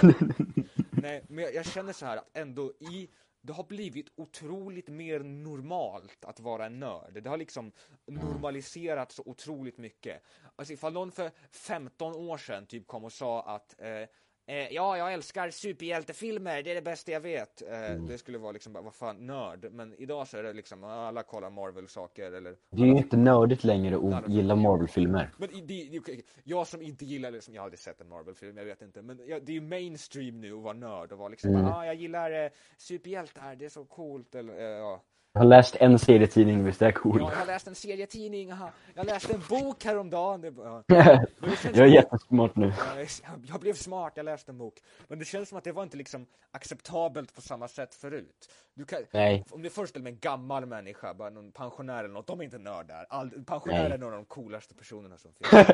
Nej, 1.03 1.25
men 1.29 1.45
jag, 1.45 1.55
jag 1.55 1.67
känner 1.67 1.93
så 1.93 2.07
här 2.07 2.17
att 2.17 2.37
ändå 2.37 2.73
i 2.81 3.09
det 3.43 3.53
har 3.53 3.65
blivit 3.65 4.09
otroligt 4.17 4.89
mer 4.89 5.21
normalt 5.21 6.25
att 6.25 6.41
vara 6.41 6.67
en 6.67 6.81
nörd. 6.81 7.23
Det 7.23 7.29
har 7.29 7.37
liksom 7.37 7.73
normaliserats 8.07 9.15
så 9.15 9.23
otroligt 9.27 9.79
mycket. 9.79 10.23
Alltså 10.57 10.73
ifall 10.75 10.93
någon 10.93 11.13
för 11.13 11.31
15 11.51 12.15
år 12.15 12.39
sedan 12.39 12.67
typ 12.67 12.87
kom 12.87 13.05
och 13.05 13.13
sa 13.13 13.43
att 13.43 13.81
eh, 13.81 14.09
eh, 14.51 14.69
ja, 14.73 14.97
jag 14.99 15.13
älskar 15.13 15.51
superhjältefilmer, 15.51 16.63
det 16.63 16.71
är 16.71 16.75
det 16.75 16.83
bästa 16.83 17.13
jag 17.13 17.21
vet. 17.21 17.63
Eh, 17.63 17.95
Det 18.09 18.19
skulle 18.19 18.39
vara 18.39 18.53
liksom 18.53 18.73
vad 18.73 18.95
fan, 18.95 19.27
nörd. 19.27 19.73
Men 19.73 19.95
idag 19.99 20.29
så 20.29 20.37
är 20.37 20.43
det 20.43 20.53
liksom, 20.53 20.85
alla 20.85 21.23
kollar 21.23 21.51
Marvel-saker 21.51 22.33
eller 22.33 22.57
Det 22.71 22.83
är 22.83 22.87
ju 22.87 22.97
inte 22.97 23.17
nördigt 23.17 23.65
längre 23.65 23.97
att 24.17 24.29
gilla 24.29 24.57
Marvel-filmer. 24.57 25.31
men 25.39 25.49
det, 25.67 26.01
det, 26.07 26.23
jag 26.45 26.67
som 26.67 26.83
inte 26.83 27.05
gillar, 27.05 27.31
liksom, 27.31 27.55
jag 27.55 27.63
har 27.63 27.65
aldrig 27.67 27.79
sett 27.79 28.01
en 28.01 28.09
Marvel-film, 28.09 28.57
jag 28.57 28.65
vet 28.65 28.83
inte, 28.83 29.03
men 29.03 29.21
jag, 29.27 29.45
det 29.45 29.53
är 29.53 29.55
ju 29.55 29.61
mainstream 29.61 30.41
nu 30.41 30.53
att 30.53 30.63
vara 30.63 30.75
nörd 30.75 31.13
och 31.13 31.19
vara 31.19 31.29
liksom, 31.29 31.51
Mm. 31.51 31.67
ah, 31.67 31.87
jag 31.87 31.95
gillar 31.95 32.45
eh, 32.45 32.51
superhjältar, 32.79 33.57
det 33.57 33.65
är 33.65 33.69
så 33.69 33.85
coolt, 33.85 34.35
eller 34.35 34.55
eh, 34.59 34.65
ja. 34.79 35.03
Jag 35.33 35.41
har 35.41 35.47
läst 35.47 35.77
en 35.77 35.99
serietidning, 35.99 36.65
visst 36.65 36.79
det 36.79 36.87
är 36.87 36.93
ja. 37.05 37.19
Jag 37.19 37.25
har 37.37 37.47
läst 37.47 37.67
en 37.67 37.75
serietidning, 37.75 38.53
aha. 38.53 38.71
jag 38.95 39.07
läste 39.07 39.35
en 39.35 39.43
bok 39.49 39.85
häromdagen, 39.85 40.41
det, 40.41 40.53
känns 41.63 41.77
Jag 41.77 41.87
är 41.87 41.93
jättesmart 41.93 42.57
nu. 42.57 42.73
Ja, 42.79 43.01
jag- 43.01 43.45
Jag 43.49 43.61
blev 43.61 43.75
smart, 43.75 44.13
jag 44.17 44.25
läste 44.25 44.53
en 44.53 44.59
bok. 44.59 44.75
Men 45.09 45.19
det 45.19 45.25
känns 45.25 45.49
som 45.49 45.59
att 45.59 45.65
det 45.65 45.73
var 45.73 45.83
inte 45.83 45.97
liksom 45.97 46.27
acceptabelt 46.51 47.35
på 47.35 47.41
samma 47.41 47.69
sätt 47.69 47.95
förut. 47.95 48.49
Kan, 48.89 48.99
Nej. 49.13 49.45
Om 49.51 49.63
du 49.63 49.71
föreställer 49.71 50.03
mig 50.05 50.13
en 50.13 50.19
gammal 50.19 50.67
människa, 50.67 51.15
bara 51.15 51.31
någon 51.31 51.53
pensionär 51.53 52.05
eller 52.05 52.15
något, 52.15 52.27
de 52.27 52.41
är 52.41 52.45
inte 52.45 52.59
nördar. 52.59 53.07
All, 53.09 53.31
pensionärer 53.31 53.91
är 53.91 53.99
några 53.99 54.15
av 54.15 54.21
de 54.23 54.27
coolaste 54.27 54.75
personerna 54.75 55.17
som 55.19 55.33
finns. 55.51 55.67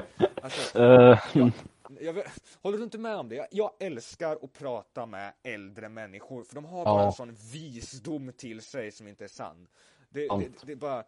Alltså, 0.47 0.79
Eh, 0.83 1.19
jag, 2.01 2.13
vet- 2.13 2.27
håller 2.63 2.79
du 2.79 2.85
inte 2.85 2.99
med 2.99 3.17
om 3.17 3.29
det? 3.29 3.35
Jag, 3.35 3.47
jag 3.51 3.71
älskar 3.81 4.39
att 4.45 4.53
prata 4.53 5.07
med 5.07 5.33
äldre 5.43 5.89
människor, 5.89 6.45
för 6.45 6.55
de 6.55 6.65
har 6.65 6.79
Ja. 6.79 6.85
bara 6.85 7.05
en 7.07 7.13
sån 7.13 7.35
visdom 7.53 8.33
till 8.37 8.61
sig 8.63 8.93
som 8.93 9.09
inte 9.09 9.25
är 9.25 9.29
sann. 9.29 9.69
Det, 10.11 10.21
det, 10.21 10.29
Sant. 10.29 10.63
det 10.67 10.73
är 10.73 10.77
bara... 10.77 11.05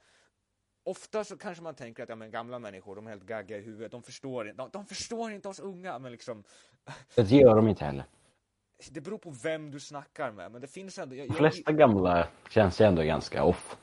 Ofta 0.84 1.24
så 1.24 1.36
kanske 1.36 1.62
man 1.62 1.74
tänker 1.74 2.02
att 2.02 2.08
ja, 2.08 2.14
men 2.14 2.30
gamla 2.30 2.58
människor, 2.58 2.96
de 2.96 3.06
är 3.06 3.10
helt 3.10 3.22
gagga 3.26 3.56
i 3.56 3.60
huvudet, 3.60 3.92
de 3.92 4.02
förstår 4.02 4.48
inte, 4.48 4.62
de, 4.62 4.70
de 4.72 4.86
förstår 4.86 5.30
inte 5.32 5.48
oss 5.48 5.60
unga, 5.60 5.98
men 5.98 6.12
liksom 6.12 6.44
det 7.14 7.30
gör 7.30 7.56
de 7.56 7.68
inte 7.68 7.84
heller. 7.84 8.04
det 8.90 9.00
beror 9.00 9.18
på 9.18 9.30
vem 9.30 9.70
du 9.70 9.80
snackar 9.80 10.32
med, 10.32 10.52
men 10.52 10.60
det 10.60 10.66
finns 10.66 10.98
ändå... 10.98 11.14
Jag, 11.14 11.26
De 11.28 11.32
jag, 11.32 11.36
flesta 11.36 11.72
gamla 11.72 12.28
känns 12.50 12.80
ju 12.80 12.84
ändå 12.84 13.02
ganska 13.02 13.44
off. 13.44 13.76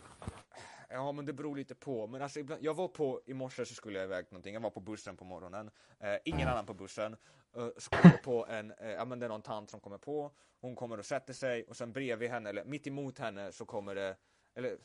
Ja, 0.95 1.11
men 1.11 1.25
det 1.25 1.33
beror 1.33 1.55
lite 1.55 1.75
på. 1.75 2.07
Men 2.07 2.21
alltså, 2.21 2.39
ibland, 2.39 2.63
jag 2.63 2.73
var 2.73 2.87
på, 2.87 3.21
i 3.25 3.33
morse 3.33 3.65
så 3.65 3.75
skulle 3.75 3.99
jag 3.99 4.05
iväg 4.05 4.25
någonting, 4.29 4.53
jag 4.53 4.61
var 4.61 4.69
på 4.69 4.79
bussen 4.79 5.17
på 5.17 5.25
morgonen, 5.25 5.69
eh, 5.99 6.15
ingen 6.25 6.47
annan 6.47 6.65
på 6.65 6.73
bussen. 6.73 7.15
Eh, 7.55 7.67
så 7.77 7.89
kommer 7.89 8.11
jag 8.15 8.23
på 8.23 8.45
en, 8.45 8.71
eh, 8.71 8.91
ja 8.91 9.05
men 9.05 9.19
det 9.19 9.25
är 9.25 9.29
någon 9.29 9.41
tant 9.41 9.69
som 9.69 9.79
kommer 9.79 9.97
på, 9.97 10.31
hon 10.61 10.75
kommer 10.75 10.97
och 10.97 11.05
sätter 11.05 11.33
sig 11.33 11.63
och 11.63 11.77
sen 11.77 11.93
bredvid 11.93 12.29
henne, 12.29 12.49
eller 12.49 12.65
mitt 12.65 12.87
emot 12.87 13.19
henne 13.19 13.51
så 13.51 13.65
kommer 13.65 13.95
det, 13.95 14.17
eller 14.55 14.77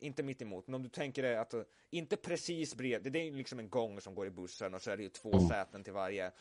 inte 0.00 0.22
mitt 0.22 0.42
emot, 0.42 0.66
men 0.66 0.74
om 0.74 0.82
du 0.82 0.88
tänker 0.88 1.22
dig 1.22 1.36
att, 1.36 1.54
eh, 1.54 1.62
inte 1.90 2.16
precis 2.16 2.74
bredvid, 2.74 3.12
det 3.12 3.18
är 3.18 3.32
liksom 3.32 3.58
en 3.58 3.70
gång 3.70 4.00
som 4.00 4.14
går 4.14 4.26
i 4.26 4.30
bussen 4.30 4.74
och 4.74 4.82
så 4.82 4.90
är 4.90 4.96
det 4.96 5.02
ju 5.02 5.08
två 5.08 5.40
säten 5.48 5.84
till 5.84 5.92
varje. 5.92 6.32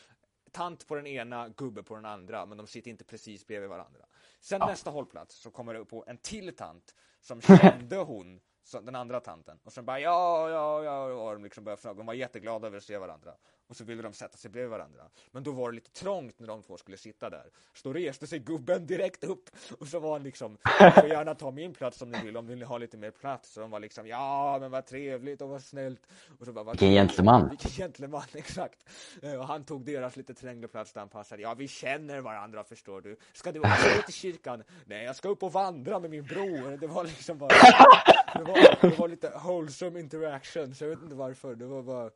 Tant 0.52 0.88
på 0.88 0.96
den 0.96 1.08
ena, 1.08 1.50
gubbe 1.50 1.84
på 1.84 1.96
den 1.96 2.06
andra, 2.06 2.46
men 2.46 2.58
de 2.58 2.68
sitter 2.68 2.92
inte 2.92 3.04
precis 3.04 3.48
bredvid 3.48 3.70
varandra. 3.70 4.06
Sen 4.40 4.60
nästa 4.60 4.90
hållplats 4.90 5.36
så 5.36 5.52
kommer 5.52 5.74
det 5.74 5.86
på 5.86 6.04
en 6.08 6.18
till 6.18 6.56
tant 6.56 6.96
som 7.22 7.42
kände 7.42 7.96
hon 7.96 8.40
Så 8.68 8.80
den 8.82 8.96
andra 8.96 9.20
tanten. 9.20 9.60
Och 9.64 9.74
sen 9.74 9.86
bara 9.86 10.00
ja, 10.00 10.50
ja, 10.50 10.84
ja, 10.84 11.04
och 11.04 11.34
de 11.34 11.44
liksom 11.44 11.64
började 11.64 11.82
fråga. 11.82 11.94
De 11.98 12.06
var 12.06 12.14
jätteglada 12.14 12.68
över 12.68 12.78
att 12.78 12.84
se 12.84 12.98
varandra. 12.98 13.32
Och 13.68 13.76
så 13.76 13.84
ville 13.84 14.02
de 14.02 14.14
sätta 14.14 14.38
sig 14.38 14.52
bredvid 14.52 14.72
varandra. 14.72 15.04
Men 15.32 15.44
då 15.44 15.52
var 15.52 15.70
det 15.72 15.76
lite 15.76 15.92
trångt 15.92 16.40
när 16.40 16.48
de 16.48 16.62
två 16.64 16.78
skulle 16.78 16.98
sitta 16.98 17.30
där. 17.30 17.50
Så 17.74 17.88
då 17.88 17.94
reste 17.94 18.28
sig 18.28 18.40
gubben 18.40 18.88
direkt 18.88 19.24
upp. 19.24 19.50
Och 19.80 19.88
så 19.88 20.00
var 20.00 20.12
han 20.14 20.24
liksom, 20.24 20.58
ni 20.82 20.92
får 20.92 21.08
gärna 21.08 21.36
ta 21.36 21.52
min 21.52 21.74
plats 21.74 22.02
om 22.02 22.12
ni 22.12 22.22
vill, 22.24 22.38
om 22.38 22.46
ni 22.48 22.56
vill 22.56 22.64
ha 22.64 22.78
lite 22.78 22.98
mer 22.98 23.12
plats. 23.12 23.54
Så 23.54 23.60
de 23.60 23.70
var 23.72 23.80
liksom, 23.80 24.08
ja 24.08 24.58
men 24.62 24.72
vad 24.72 24.86
trevligt 24.86 25.42
och 25.42 25.50
vad 25.50 25.64
snällt. 25.64 26.08
Och 26.40 26.46
så 26.46 26.54
bara, 26.54 26.64
vad 26.64 26.74
Vilken 26.76 26.92
gentleman. 26.92 27.50
Vilken 27.50 27.72
gentleman, 27.72 28.24
exakt. 28.34 28.90
Eh, 29.22 29.34
Och 29.40 29.48
han 29.48 29.64
tog 29.66 29.86
deras 29.86 30.16
lite 30.16 30.34
trängre 30.34 30.68
plats 30.68 30.94
där 30.94 31.02
han 31.02 31.10
passade. 31.10 31.42
Ja, 31.42 31.54
vi 31.54 31.68
känner 31.68 32.22
varandra 32.22 32.64
förstår 32.64 33.02
du. 33.02 33.18
Ska 33.34 33.52
du 33.52 33.60
också 33.60 33.96
gå 33.96 34.02
till 34.02 34.14
kyrkan? 34.14 34.64
Nej, 34.86 35.06
jag 35.06 35.16
ska 35.16 35.30
upp 35.30 35.44
och 35.44 35.52
vandra 35.54 36.00
med 36.00 36.10
min 36.10 36.24
bror. 36.26 36.78
Det 36.78 36.88
var 36.88 37.04
liksom 37.04 37.38
bara, 37.38 37.50
det 38.34 38.44
var, 38.44 38.82
det 38.82 39.00
var 39.00 39.08
lite 39.08 39.32
wholesome 39.44 40.00
interaction, 40.00 40.76
så 40.76 40.84
jag 40.84 40.90
vet 40.90 41.02
inte 41.02 41.16
varför. 41.16 41.56
Det 41.56 41.66
var 41.66 41.84
bara, 41.84 42.10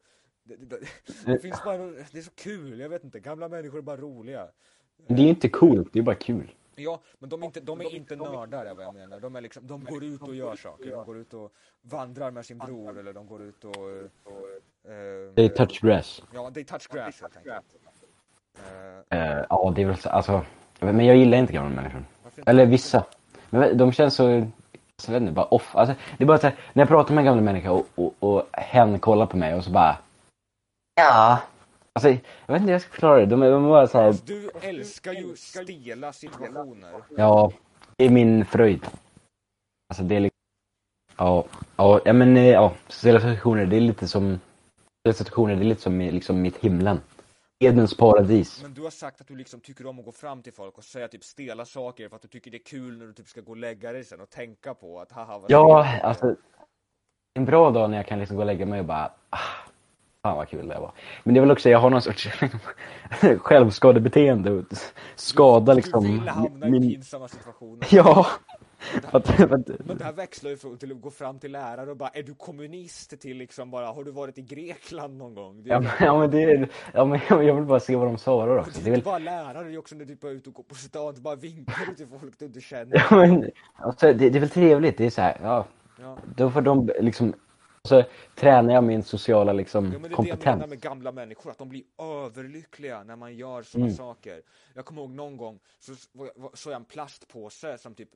det, 0.44 0.56
det, 0.56 0.80
det 1.26 1.40
finns 1.40 1.64
bara, 1.64 1.78
det 1.78 2.18
är 2.18 2.22
så 2.22 2.32
kul, 2.36 2.80
jag 2.80 2.90
vet 2.90 3.04
inte. 3.04 3.20
Gamla 3.20 3.48
människor 3.48 3.78
är 3.78 3.82
bara 3.82 3.98
roliga. 3.98 4.48
Det 5.08 5.22
är 5.22 5.28
inte 5.28 5.50
coolt, 5.50 5.90
det 5.94 6.00
är 6.00 6.04
bara 6.04 6.16
kul. 6.16 6.52
Ja, 6.76 7.02
men 7.20 7.30
de 7.30 7.42
är 7.42 7.46
inte, 7.46 7.60
de 7.60 7.82
är 7.82 7.96
inte 7.96 8.16
nördar 8.16 8.66
är 8.66 8.74
vad 8.74 8.86
jag 8.86 8.94
menar. 8.94 9.20
De 9.20 9.36
är 9.36 9.42
liksom, 9.42 9.68
de 9.68 9.84
går 9.84 10.04
ut 10.04 10.22
och 10.22 10.36
gör 10.36 10.56
saker. 10.56 10.92
De 10.92 11.06
går 11.06 11.18
ut 11.18 11.34
och 11.34 11.54
vandrar 11.82 12.32
med 12.32 12.46
sin 12.46 12.58
bror 12.58 13.00
eller 13.00 13.14
de 13.14 13.28
går 13.28 13.42
ut 13.42 13.64
och... 13.64 13.76
och 13.76 14.92
eh, 14.92 15.34
Det 15.34 15.46
är 15.46 15.50
touch 15.50 15.82
grass. 15.82 16.24
Ja, 16.34 16.52
they 16.54 16.64
touch 16.64 16.88
grass 16.92 17.22
helt 17.22 17.38
enkelt. 17.38 17.66
Eh, 19.10 19.46
ja, 19.50 19.74
det 19.76 19.82
är 19.82 19.86
väl 19.86 19.98
så, 19.98 20.10
alltså. 20.10 20.46
Men 20.80 21.06
jag 21.06 21.18
gillar 21.18 21.38
inte 21.38 21.54
gamla 21.54 21.82
människor. 21.82 22.06
Eller 22.46 22.66
vissa. 22.66 23.06
Men 23.50 23.78
de 23.78 23.92
känns 23.92 24.16
så, 24.16 24.48
jag 25.08 25.14
vet 25.14 25.22
inte, 25.22 25.34
bara 25.34 25.46
off. 25.46 25.76
Alltså, 25.76 25.96
det 26.18 26.24
är 26.24 26.28
bara 26.28 26.38
så 26.38 26.48
här, 26.48 26.56
när 26.74 26.82
jag 26.82 26.90
pratar 26.90 27.14
med 27.14 27.22
en 27.22 27.26
gamla 27.26 27.42
människa 27.42 27.72
och, 27.72 27.88
och, 27.96 28.14
och 28.20 28.44
hen 28.52 29.00
kollar 29.00 29.26
på 29.26 29.38
mig 29.38 29.56
och 29.56 29.64
så 29.64 29.72
bara... 29.72 29.98
Ja. 30.96 31.40
Alltså, 31.94 32.10
jag 32.10 32.54
vet 32.54 32.56
inte 32.56 32.66
hur 32.66 32.72
jag 32.72 32.82
ska 32.82 32.92
förklara 32.92 33.20
det. 33.20 33.26
De, 33.26 33.40
de 33.40 33.68
bara 33.68 33.88
så 33.88 33.98
här, 33.98 34.16
du 34.26 34.50
älskar 34.62 35.14
ju 35.14 35.36
stela 35.36 36.14
situationer. 36.14 36.92
ja, 37.18 37.52
det 37.98 38.06
är 38.06 38.10
min 38.10 38.46
fröjd. 38.46 38.88
Alltså 39.90 40.04
det 40.04 40.16
är 40.16 40.20
liksom, 40.20 40.40
ja, 41.18 41.46
ja, 41.76 42.02
ja 42.06 42.14
men 42.14 42.38
eh, 42.38 42.48
ja, 42.50 42.74
stela 42.88 43.20
situationer, 43.20 43.66
det 43.66 43.76
är 43.76 43.82
lite 43.82 44.08
som, 44.08 44.40
stela 45.00 45.14
situationer, 45.14 45.56
det 45.56 45.62
är 45.62 45.66
lite 45.66 45.82
som 45.82 46.00
liksom 46.00 46.42
mitt 46.42 46.58
himlen. 46.58 47.02
Edens 47.64 47.98
paradis. 47.98 48.60
Men 48.64 48.74
du 48.74 48.82
har 48.82 48.90
sagt 48.90 49.22
att 49.22 49.28
du 49.28 49.36
liksom 49.36 49.60
tycker 49.60 49.86
om 49.86 50.00
att 50.00 50.06
gå 50.06 50.12
fram 50.12 50.42
till 50.42 50.54
folk 50.54 50.78
och 50.78 50.84
säga 50.84 51.08
typ 51.08 51.24
stela 51.24 51.66
saker 51.66 52.10
för 52.10 52.16
att 52.16 52.22
du 52.22 52.28
tycker 52.28 52.52
det 52.52 52.58
är 52.58 52.64
kul 52.66 52.98
när 52.98 53.06
du 53.06 53.14
typ 53.14 53.28
ska 53.28 53.42
gå 53.42 53.52
och 53.52 53.58
lägga 53.58 53.92
dig 53.92 54.04
sen 54.04 54.22
och 54.22 54.30
tänka 54.30 54.74
på 54.74 55.00
att 55.00 55.12
haha 55.12 55.38
vad 55.40 55.52
Ja, 55.52 55.84
trevligt. 55.84 56.04
alltså. 56.04 56.36
En 57.34 57.46
bra 57.46 57.72
dag 57.72 57.90
när 57.90 57.98
jag 57.98 58.08
kan 58.08 58.20
liksom 58.20 58.36
gå 58.38 58.42
och 58.42 58.46
lägga 58.48 58.66
mig 58.66 58.80
och 58.80 58.86
bara, 58.86 59.12
ah, 59.30 59.38
fan 60.24 60.38
vad 60.38 60.50
kul 60.50 60.68
det 60.68 60.80
var. 60.80 60.92
Men 61.24 61.34
det 61.34 61.38
är 61.40 61.42
väl 61.42 61.52
också, 61.52 61.70
jag 61.70 61.80
har 61.80 61.90
någon 61.90 62.02
sorts 62.02 62.28
självskadebeteende 63.40 64.52
och 64.52 64.66
skada 65.16 65.74
liksom. 65.74 66.04
Du 66.04 66.12
vill 66.12 66.28
hamna 66.30 66.68
i 66.68 66.72
min- 66.72 66.82
pinsamma 66.82 67.28
situationer. 67.28 67.88
Ja. 67.92 68.28
Att, 69.12 69.42
att, 69.42 69.68
Men 69.86 69.98
det 69.98 70.04
här 70.04 70.14
växlar 70.14 70.50
ju 70.50 70.58
från 70.58 70.78
till 70.78 70.92
att 70.92 71.02
gå 71.02 71.12
fram 71.12 71.40
till 71.40 71.52
lärare 71.52 71.92
och 71.92 71.98
bara 71.98 72.10
är 72.10 72.24
du 72.24 72.34
kommunist 72.34 73.20
till 73.22 73.38
liksom 73.38 73.72
bara 73.72 73.88
har 73.88 74.04
du 74.04 74.12
varit 74.12 74.38
i 74.38 74.42
Grekland 74.42 75.18
någon 75.18 75.36
gång? 75.36 75.64
Ja, 75.66 75.80
men, 75.80 75.92
ja, 76.00 76.20
men 76.20 76.32
det 76.32 76.44
är, 76.44 76.70
ja, 76.94 77.06
men 77.06 77.20
jag 77.30 77.56
vill 77.56 77.66
bara 77.66 77.80
se 77.80 77.96
vad 77.96 78.08
de 78.08 78.18
svarar 78.18 78.58
också. 78.58 78.72
det 78.80 78.84
Det 78.84 78.90
är 78.92 78.96
inte 78.96 79.06
bara 79.06 79.18
lärare, 79.18 79.68
det 79.68 79.74
är 79.74 79.78
också 79.78 79.96
när 79.96 80.06
du 80.06 80.16
bara 80.16 80.32
är 80.32 80.36
ute 80.36 80.50
och 80.50 80.56
går 80.56 80.64
på 80.64 80.76
stan, 80.76 81.14
du 81.16 81.22
bara 81.22 81.36
vinkar 81.36 81.96
till 81.98 82.08
folk 82.08 82.40
du 82.40 82.46
inte 82.46 82.62
känner. 82.62 83.06
ja, 83.10 83.16
men, 83.16 83.50
alltså, 83.76 84.14
det, 84.14 84.30
det 84.30 84.38
är 84.38 84.40
väl 84.40 84.50
trevligt. 84.50 84.98
Det 84.98 85.06
är 85.06 85.10
så 85.10 85.22
här, 85.22 85.38
ja, 85.44 85.66
Ja. 86.02 86.18
då 86.36 86.50
får 86.52 86.62
de 86.62 86.90
liksom, 87.00 87.34
så 87.88 88.04
tränar 88.36 88.74
jag 88.74 88.84
min 88.84 89.04
sociala 89.04 89.54
liksom 89.54 89.86
Ja, 89.86 90.00
men 90.00 90.02
det 90.02 90.08
är 90.08 90.10
det 90.10 90.16
jag 90.16 90.24
menar 90.24 90.36
kompetens. 90.36 90.70
med 90.70 90.80
gamla 90.82 91.12
människor, 91.12 91.52
att 91.52 91.58
de 91.58 91.70
blir 91.70 91.84
överlyckliga 91.98 93.04
när 93.04 93.16
man 93.16 93.36
gör 93.36 93.64
sådana 93.64 93.86
Mm. 93.86 93.98
saker. 93.98 94.42
Jag 94.74 94.86
kommer 94.86 95.02
ihåg 95.02 95.12
någon 95.12 95.38
gång 95.38 95.60
så 95.80 95.96
såg 96.54 96.72
jag 96.74 96.76
en 96.80 96.86
plastpåse 96.86 97.78
som 97.78 97.96
typ 97.96 98.10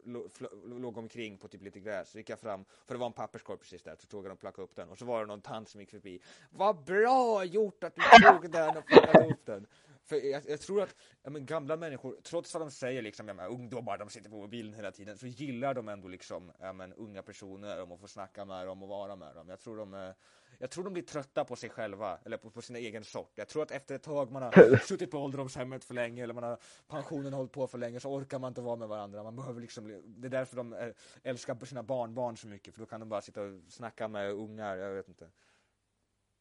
låg 0.65 0.97
omkring 0.97 1.37
på 1.37 1.47
typ 1.47 1.61
lite 1.61 1.79
gräs. 1.79 2.09
Så 2.11 2.17
gick 2.17 2.29
jag 2.29 2.39
fram, 2.39 2.65
för 2.85 2.93
det 2.93 2.99
var 2.99 3.07
en 3.07 3.13
papperskorg 3.13 3.59
precis 3.59 3.83
där, 3.83 3.95
så 3.99 4.07
tog 4.07 4.25
jag 4.25 4.31
och 4.31 4.39
plockade 4.39 4.63
upp 4.63 4.75
den. 4.75 4.89
Och 4.89 4.97
så 4.97 5.05
var 5.05 5.19
det 5.19 5.25
någon 5.25 5.41
tant 5.41 5.69
som 5.69 5.81
gick 5.81 5.89
förbi. 5.91 6.19
Vad 6.49 6.83
bra 6.83 7.43
gjort 7.43 7.83
att 7.83 7.95
du 7.95 8.01
tog 8.01 8.51
den 8.51 8.77
och 8.77 8.85
plockade 8.85 9.27
upp 9.27 9.45
den. 9.45 9.65
För 10.05 10.15
jag, 10.15 10.43
jag 10.49 10.61
tror 10.61 10.81
att 10.81 10.95
ja, 11.23 11.29
men 11.29 11.45
gamla 11.45 11.77
människor, 11.77 12.17
trots 12.23 12.53
vad 12.53 12.63
de 12.63 12.71
säger 12.71 13.01
liksom, 13.01 13.27
ja, 13.27 13.33
men, 13.33 13.45
ungdomar, 13.45 13.97
de 13.97 14.09
sitter 14.09 14.29
på 14.29 14.35
mobilen 14.35 14.73
hela 14.73 14.91
tiden, 14.91 15.17
så 15.17 15.27
gillar 15.27 15.73
de 15.73 15.89
ändå 15.89 16.07
liksom, 16.07 16.51
ja, 16.59 16.73
men, 16.73 16.93
unga 16.93 17.21
personer, 17.21 17.81
om 17.81 17.91
att 17.91 17.99
få 17.99 18.07
snacka 18.07 18.45
med 18.45 18.67
dem 18.67 18.83
och 18.83 18.89
vara 18.89 19.15
med 19.15 19.35
dem. 19.35 19.49
Jag 19.49 19.59
tror 19.59 19.77
de 19.77 19.93
är 19.93 20.15
jag 20.59 20.69
tror 20.69 20.83
de 20.83 20.93
blir 20.93 21.03
trötta 21.03 21.45
på 21.45 21.55
sig 21.55 21.69
själva, 21.69 22.19
eller 22.25 22.37
på, 22.37 22.49
på 22.49 22.61
sin 22.61 22.75
egen 22.75 23.03
sort. 23.03 23.31
Jag 23.35 23.47
tror 23.47 23.63
att 23.63 23.71
efter 23.71 23.95
ett 23.95 24.03
tag 24.03 24.31
man 24.31 24.43
har 24.43 24.77
suttit 24.87 25.11
på 25.11 25.17
ålderdomshemmet 25.17 25.83
för 25.83 25.93
länge, 25.93 26.23
eller 26.23 26.33
man 26.33 26.43
har 26.43 26.57
pensionen 26.87 27.33
hållit 27.33 27.51
på 27.51 27.67
för 27.67 27.77
länge, 27.77 27.99
så 27.99 28.09
orkar 28.09 28.39
man 28.39 28.47
inte 28.47 28.61
vara 28.61 28.75
med 28.75 28.87
varandra. 28.87 29.23
Man 29.23 29.35
behöver 29.35 29.61
liksom, 29.61 30.01
det 30.05 30.27
är 30.27 30.29
därför 30.29 30.55
de 30.55 30.73
eh, 30.73 30.89
älskar 31.23 31.65
sina 31.65 31.83
barnbarn 31.83 32.37
så 32.37 32.47
mycket, 32.47 32.73
för 32.73 32.79
då 32.79 32.85
kan 32.85 32.99
de 32.99 33.09
bara 33.09 33.21
sitta 33.21 33.41
och 33.41 33.61
snacka 33.69 34.07
med 34.07 34.31
ungar, 34.31 34.77
jag 34.77 34.93
vet 34.93 35.07
inte. 35.07 35.29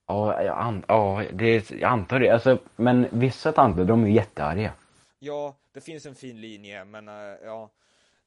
Ja, 0.06 0.42
jag, 0.42 0.58
an, 0.58 0.84
ja 0.88 1.22
det, 1.32 1.70
jag 1.70 1.90
antar 1.90 2.20
det. 2.20 2.30
Alltså, 2.30 2.58
men 2.76 3.06
vissa 3.10 3.52
tanter, 3.52 3.84
de 3.84 4.04
är 4.04 4.08
jättearga. 4.08 4.72
Ja, 5.18 5.54
det 5.72 5.80
finns 5.80 6.06
en 6.06 6.14
fin 6.14 6.40
linje, 6.40 6.84
men 6.84 7.08
eh, 7.08 7.14
ja, 7.44 7.70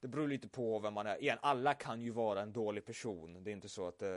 det 0.02 0.08
beror 0.08 0.28
lite 0.28 0.48
på 0.48 0.80
vem 0.80 0.94
man 0.94 1.08
är. 1.08 1.22
Igen, 1.24 1.38
alla 1.42 1.74
kan 1.74 2.02
ju 2.02 2.12
vara 2.12 2.42
en 2.42 2.54
dålig 2.54 2.86
person. 2.86 3.44
Det 3.44 3.52
är 3.52 3.54
inte 3.54 3.70
så 3.70 3.88
att 3.88 4.02
eh, 4.02 4.10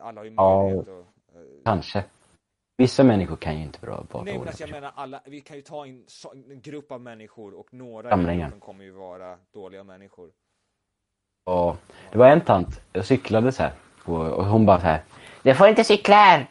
alla 0.00 0.20
har 0.20 0.24
ju 0.24 0.34
Ja. 0.36 0.62
möjlighet 0.62 0.88
att 0.88 1.34
eh, 1.34 1.40
Kanske. 1.64 2.04
Vissa 2.76 3.04
människor 3.04 3.36
kan 3.36 3.56
ju 3.56 3.62
inte 3.62 3.86
vara 3.86 3.96
vara 4.10 4.24
Nej 4.24 4.32
men 4.32 4.34
dåliga 4.34 4.48
alltså 4.48 4.62
jag 4.62 4.70
menar 4.70 4.92
alla, 4.94 5.20
vi 5.26 5.40
kan 5.40 5.56
ju 5.56 5.62
ta 5.62 5.86
en, 5.86 6.06
en 6.50 6.60
grupp 6.60 6.92
av 6.92 7.00
människor 7.00 7.54
och 7.54 7.74
några 7.74 8.10
Gamlingar. 8.10 8.50
som 8.50 8.60
kommer 8.60 8.84
ju 8.84 8.90
vara 8.90 9.38
dåliga 9.52 9.84
människor. 9.84 10.30
Ja, 11.44 11.76
det 12.12 12.18
var 12.18 12.28
en 12.28 12.40
tant, 12.40 12.80
jag 12.92 13.04
cyklade 13.04 13.52
så 13.52 13.62
här 13.62 13.72
och, 14.04 14.26
och 14.26 14.44
hon 14.44 14.66
bara 14.66 14.80
så 14.80 14.86
här. 14.86 15.02
Det 15.44 15.54
får 15.54 15.68
inte 15.68 15.84
cykla 15.84 16.14
här! 16.16 16.50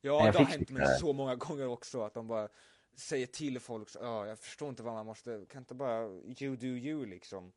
Ja, 0.00 0.24
jag 0.24 0.34
det 0.34 0.38
har 0.38 0.44
hänt 0.46 0.70
mig 0.70 0.98
så 0.98 1.12
många 1.12 1.34
gånger 1.36 1.68
också 1.68 2.02
att 2.02 2.14
de 2.14 2.26
bara 2.26 2.48
säger 2.96 3.26
till 3.26 3.60
folk, 3.60 3.88
ja 4.00 4.26
jag 4.26 4.38
förstår 4.38 4.68
inte 4.68 4.82
vad 4.82 4.94
man 4.94 5.06
måste, 5.06 5.44
kan 5.52 5.58
inte 5.62 5.74
bara 5.74 6.02
you 6.40 6.56
do 6.56 6.66
you 6.66 7.06
liksom. 7.06 7.52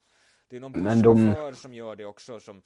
Det 0.49 0.55
är 0.55 0.59
någon 0.59 0.71
Men 0.71 1.01
de- 1.01 1.15
busschaufför 1.25 1.53
som 1.53 1.73
gör 1.73 1.95
det 1.95 2.05
också 2.05 2.39
som 2.39 2.61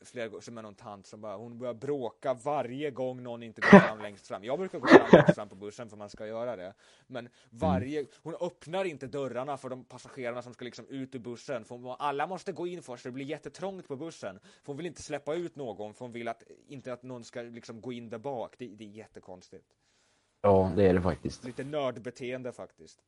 flera 0.00 0.28
gånger, 0.28 0.40
som 0.40 0.58
är 0.58 0.62
någon 0.62 0.74
tant 0.74 1.06
som 1.06 1.20
bara, 1.20 1.36
hon 1.36 1.58
börjar 1.58 1.74
bråka 1.74 2.34
varje 2.34 2.90
gång 2.90 3.22
någon 3.22 3.42
inte 3.42 3.60
går 3.60 3.78
fram 3.78 4.02
längst 4.02 4.26
fram. 4.26 4.44
Jag 4.44 4.58
brukar 4.58 4.78
gå 4.78 4.86
fram 4.86 5.08
längst 5.12 5.34
fram 5.34 5.48
på 5.48 5.54
bussen 5.54 5.88
för 5.88 5.96
man 5.96 6.10
ska 6.10 6.26
göra 6.26 6.56
det. 6.56 6.74
Men 7.06 7.28
varje, 7.50 8.06
hon 8.22 8.34
öppnar 8.40 8.84
inte 8.84 9.06
dörrarna 9.06 9.56
för 9.56 9.68
de 9.68 9.84
passagerarna 9.84 10.42
som 10.42 10.54
ska 10.54 10.64
liksom 10.64 10.86
ut 10.86 11.14
ur 11.14 11.18
bussen. 11.18 11.64
För 11.64 11.74
hon, 11.74 11.96
alla 11.98 12.26
måste 12.26 12.52
gå 12.52 12.66
in 12.66 12.82
först, 12.82 13.04
det 13.04 13.10
blir 13.10 13.26
jättetrångt 13.26 13.88
på 13.88 13.96
bussen. 13.96 14.38
För 14.38 14.66
hon 14.66 14.76
vill 14.76 14.86
inte 14.86 15.02
släppa 15.02 15.34
ut 15.34 15.56
någon, 15.56 15.94
för 15.94 16.04
hon 16.04 16.12
vill 16.12 16.28
att, 16.28 16.42
inte 16.68 16.92
att 16.92 17.02
någon 17.02 17.24
ska 17.24 17.42
liksom 17.42 17.80
gå 17.80 17.92
in 17.92 18.08
där 18.10 18.18
bak. 18.18 18.54
Det, 18.58 18.66
det 18.66 18.84
är 18.84 18.88
jättekonstigt. 18.88 19.66
Ja, 20.40 20.72
det 20.76 20.86
är 20.86 20.94
det 20.94 21.02
faktiskt. 21.02 21.44
Lite 21.44 21.64
nördbeteende 21.64 22.52
faktiskt. 22.52 22.98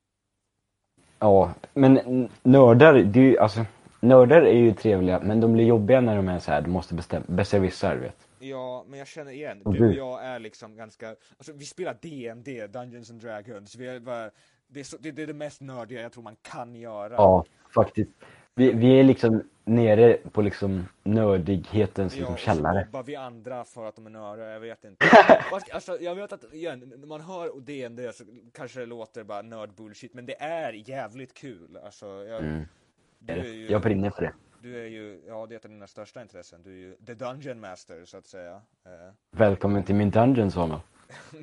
Ja, 1.18 1.54
men 1.74 2.28
nördar, 2.42 2.94
det 2.94 3.20
är 3.20 3.24
ju, 3.24 3.38
alltså, 3.38 3.64
nördar 4.00 4.42
är 4.42 4.52
ju 4.58 4.72
trevliga, 4.72 5.20
men 5.20 5.40
de 5.40 5.52
blir 5.52 5.64
jobbiga 5.64 6.00
när 6.00 6.16
de 6.16 6.28
är 6.28 6.38
så 6.38 6.50
här, 6.50 6.60
de 6.62 6.70
måste 6.70 6.94
bestämma, 6.94 7.24
besserwissrar, 7.28 7.94
du 7.94 8.00
vet. 8.00 8.28
Ja, 8.38 8.84
men 8.88 8.98
jag 8.98 9.08
känner 9.08 9.32
igen, 9.32 9.62
du 9.64 9.88
och 9.88 9.94
jag 9.94 10.24
är 10.24 10.38
liksom 10.38 10.76
ganska, 10.76 11.08
alltså 11.08 11.52
vi 11.52 11.64
spelar 11.64 11.96
D&D, 12.02 12.66
Dungeons 12.66 13.10
and 13.10 13.20
Dragons, 13.20 13.76
vi 13.76 13.86
är 13.86 14.00
bara, 14.00 14.30
det 14.68 14.80
är, 14.80 14.84
så, 14.84 14.96
det, 15.00 15.10
det 15.10 15.22
är 15.22 15.26
det 15.26 15.34
mest 15.34 15.60
nördiga 15.60 16.00
jag 16.02 16.12
tror 16.12 16.22
man 16.22 16.36
kan 16.42 16.74
göra. 16.74 17.14
Ja, 17.14 17.44
faktiskt. 17.74 18.10
Vi, 18.54 18.72
vi 18.72 19.00
är 19.00 19.04
liksom 19.04 19.42
nere 19.64 20.16
på 20.32 20.42
liksom 20.42 20.86
nördighetens 21.04 22.14
Ja, 22.16 22.18
liksom, 22.18 22.36
så 22.36 22.42
källare. 22.42 22.84
mobbar 22.84 23.02
vi 23.02 23.16
andra 23.16 23.64
för 23.64 23.84
att 23.88 23.96
de 23.96 24.06
är 24.06 24.10
nördar, 24.10 24.44
jag 24.46 24.60
vet 24.60 24.84
inte. 24.84 25.06
Alltså, 25.72 25.98
jag 26.00 26.14
vet 26.14 26.32
att, 26.32 26.54
igen, 26.54 26.92
när 26.96 27.06
man 27.06 27.20
hör 27.20 27.60
D&D 27.60 28.12
så 28.12 28.24
kanske 28.52 28.80
det 28.80 28.86
låter 28.86 29.24
bara 29.24 29.42
nördbullshit, 29.42 30.14
men 30.14 30.26
det 30.26 30.42
är 30.42 30.72
jävligt 30.72 31.34
kul. 31.34 31.78
Alltså, 31.84 32.06
jag, 32.06 32.40
Mm. 32.40 32.64
Du 33.20 33.32
är 33.32 33.44
ju, 33.44 33.70
Jag 33.70 33.82
brinner 33.82 34.10
för 34.10 34.22
det. 34.22 34.32
du 34.62 34.80
är 34.82 34.86
ju, 34.86 35.20
ja 35.26 35.46
det 35.46 35.54
är 35.54 35.56
ett 35.56 35.64
av 35.64 35.70
dina 35.70 35.86
största 35.86 36.22
intressen, 36.22 36.62
du 36.62 36.70
är 36.70 36.76
ju 36.76 36.96
the 37.06 37.14
Dungeon 37.14 37.60
Master 37.60 38.04
så 38.04 38.16
att 38.16 38.26
säga. 38.26 38.52
Eh, 38.86 39.12
Välkommen 39.30 39.82
till 39.84 39.94
min 39.94 40.10
dungeon, 40.10 40.50
Sona. 40.50 40.80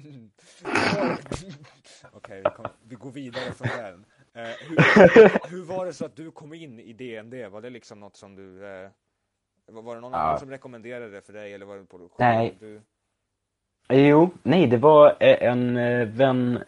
Okej, 2.12 2.42
vi, 2.44 2.50
kom- 2.56 2.66
vi 2.84 2.96
går 2.96 3.12
vidare 3.12 3.52
från 3.54 3.68
den. 3.84 4.06
Eh, 4.34 4.50
hur, 4.70 5.50
hur 5.50 5.64
var 5.64 5.86
det 5.86 5.94
så 5.94 6.06
att 6.06 6.16
du 6.16 6.32
kom 6.32 6.54
in 6.54 6.80
i 6.80 6.94
DND? 6.94 7.34
Var 7.52 7.62
det 7.62 7.70
liksom 7.70 8.00
något 8.00 8.16
som 8.18 8.36
du... 8.36 8.66
Eh, 8.68 8.90
var 9.72 9.82
var 9.82 9.96
det 9.96 10.02
någon 10.02 10.12
Ja. 10.12 10.18
annan 10.20 10.40
som 10.40 10.50
rekommenderade 10.50 11.10
det 11.12 11.22
för 11.22 11.34
dig 11.34 11.54
eller 11.54 11.66
var 11.66 11.78
det 11.78 11.86
på 11.86 12.10
Nej. 12.20 12.58
Du, 12.60 12.82
Jo, 13.90 14.30
nej, 14.44 14.68
det 14.68 14.78
var 14.78 15.10
eh, 15.20 15.44
en 15.52 15.78
eh, 15.78 16.08
vän, 16.08 16.64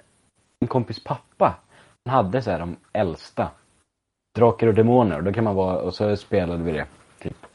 en 0.59 0.67
kompis 0.67 1.03
pappa. 1.03 1.59
Han 2.05 2.13
hade 2.25 2.41
så 2.41 2.51
här 2.51 2.59
de 2.59 2.77
äldsta. 2.93 3.51
Drakar 4.35 4.67
och 4.67 4.73
demoner, 4.73 5.17
och 5.17 5.23
då 5.23 5.33
kan 5.33 5.43
man 5.43 5.55
vara, 5.55 5.77
och 5.77 5.93
så 5.93 6.15
spelade 6.17 6.63
vi 6.63 6.71
det, 6.71 6.85
typ. 7.19 7.45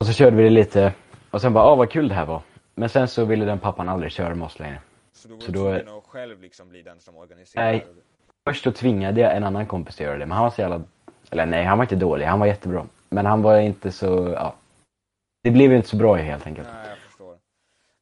Och 0.00 0.06
så 0.06 0.12
körde 0.12 0.36
vi 0.36 0.42
det 0.42 0.50
lite. 0.50 0.92
Och 1.30 1.40
sen 1.40 1.52
bara, 1.52 1.64
ah 1.64 1.74
vad 1.74 1.90
kul 1.90 2.08
det 2.08 2.14
här 2.14 2.26
var. 2.26 2.42
Men 2.74 2.88
sen 2.88 3.08
så 3.08 3.24
ville 3.24 3.44
den 3.44 3.58
pappan 3.58 3.88
aldrig 3.88 4.12
köra 4.12 4.34
med 4.34 4.46
oss 4.46 4.58
längre. 4.58 4.80
Så 5.12 5.28
då 5.28 5.34
var 5.34 5.40
Så 5.40 5.52
du 5.52 5.58
då- 5.58 5.64
tvungen 5.64 5.88
att 5.98 6.04
själv 6.04 6.40
liksom 6.42 6.68
bli 6.68 6.82
den 6.82 7.00
som 7.00 7.16
organiserar? 7.16 7.64
Nej. 7.64 7.86
Först 8.48 8.64
så 8.64 8.72
tvingade 8.72 9.20
jag 9.20 9.36
en 9.36 9.44
annan 9.44 9.66
kompis 9.66 9.94
att 9.94 10.00
göra 10.00 10.18
det, 10.18 10.26
men 10.26 10.32
han 10.36 10.42
var 10.44 10.50
så 10.50 10.60
jävla... 10.60 10.82
Eller 11.30 11.46
nej, 11.46 11.64
han 11.64 11.78
var 11.78 11.84
inte 11.84 11.96
dålig, 11.96 12.24
han 12.26 12.40
var 12.40 12.46
jättebra. 12.46 12.86
Men 13.10 13.26
han 13.26 13.42
var 13.42 13.58
inte 13.58 13.92
så, 13.92 14.32
ja. 14.34 14.54
Det 15.42 15.50
blev 15.50 15.70
ju 15.70 15.76
inte 15.76 15.88
så 15.88 15.96
bra 15.96 16.14
helt 16.14 16.46
enkelt. 16.46 16.68
Nej, 16.72 16.88
jag 16.88 16.98
förstår. 16.98 17.36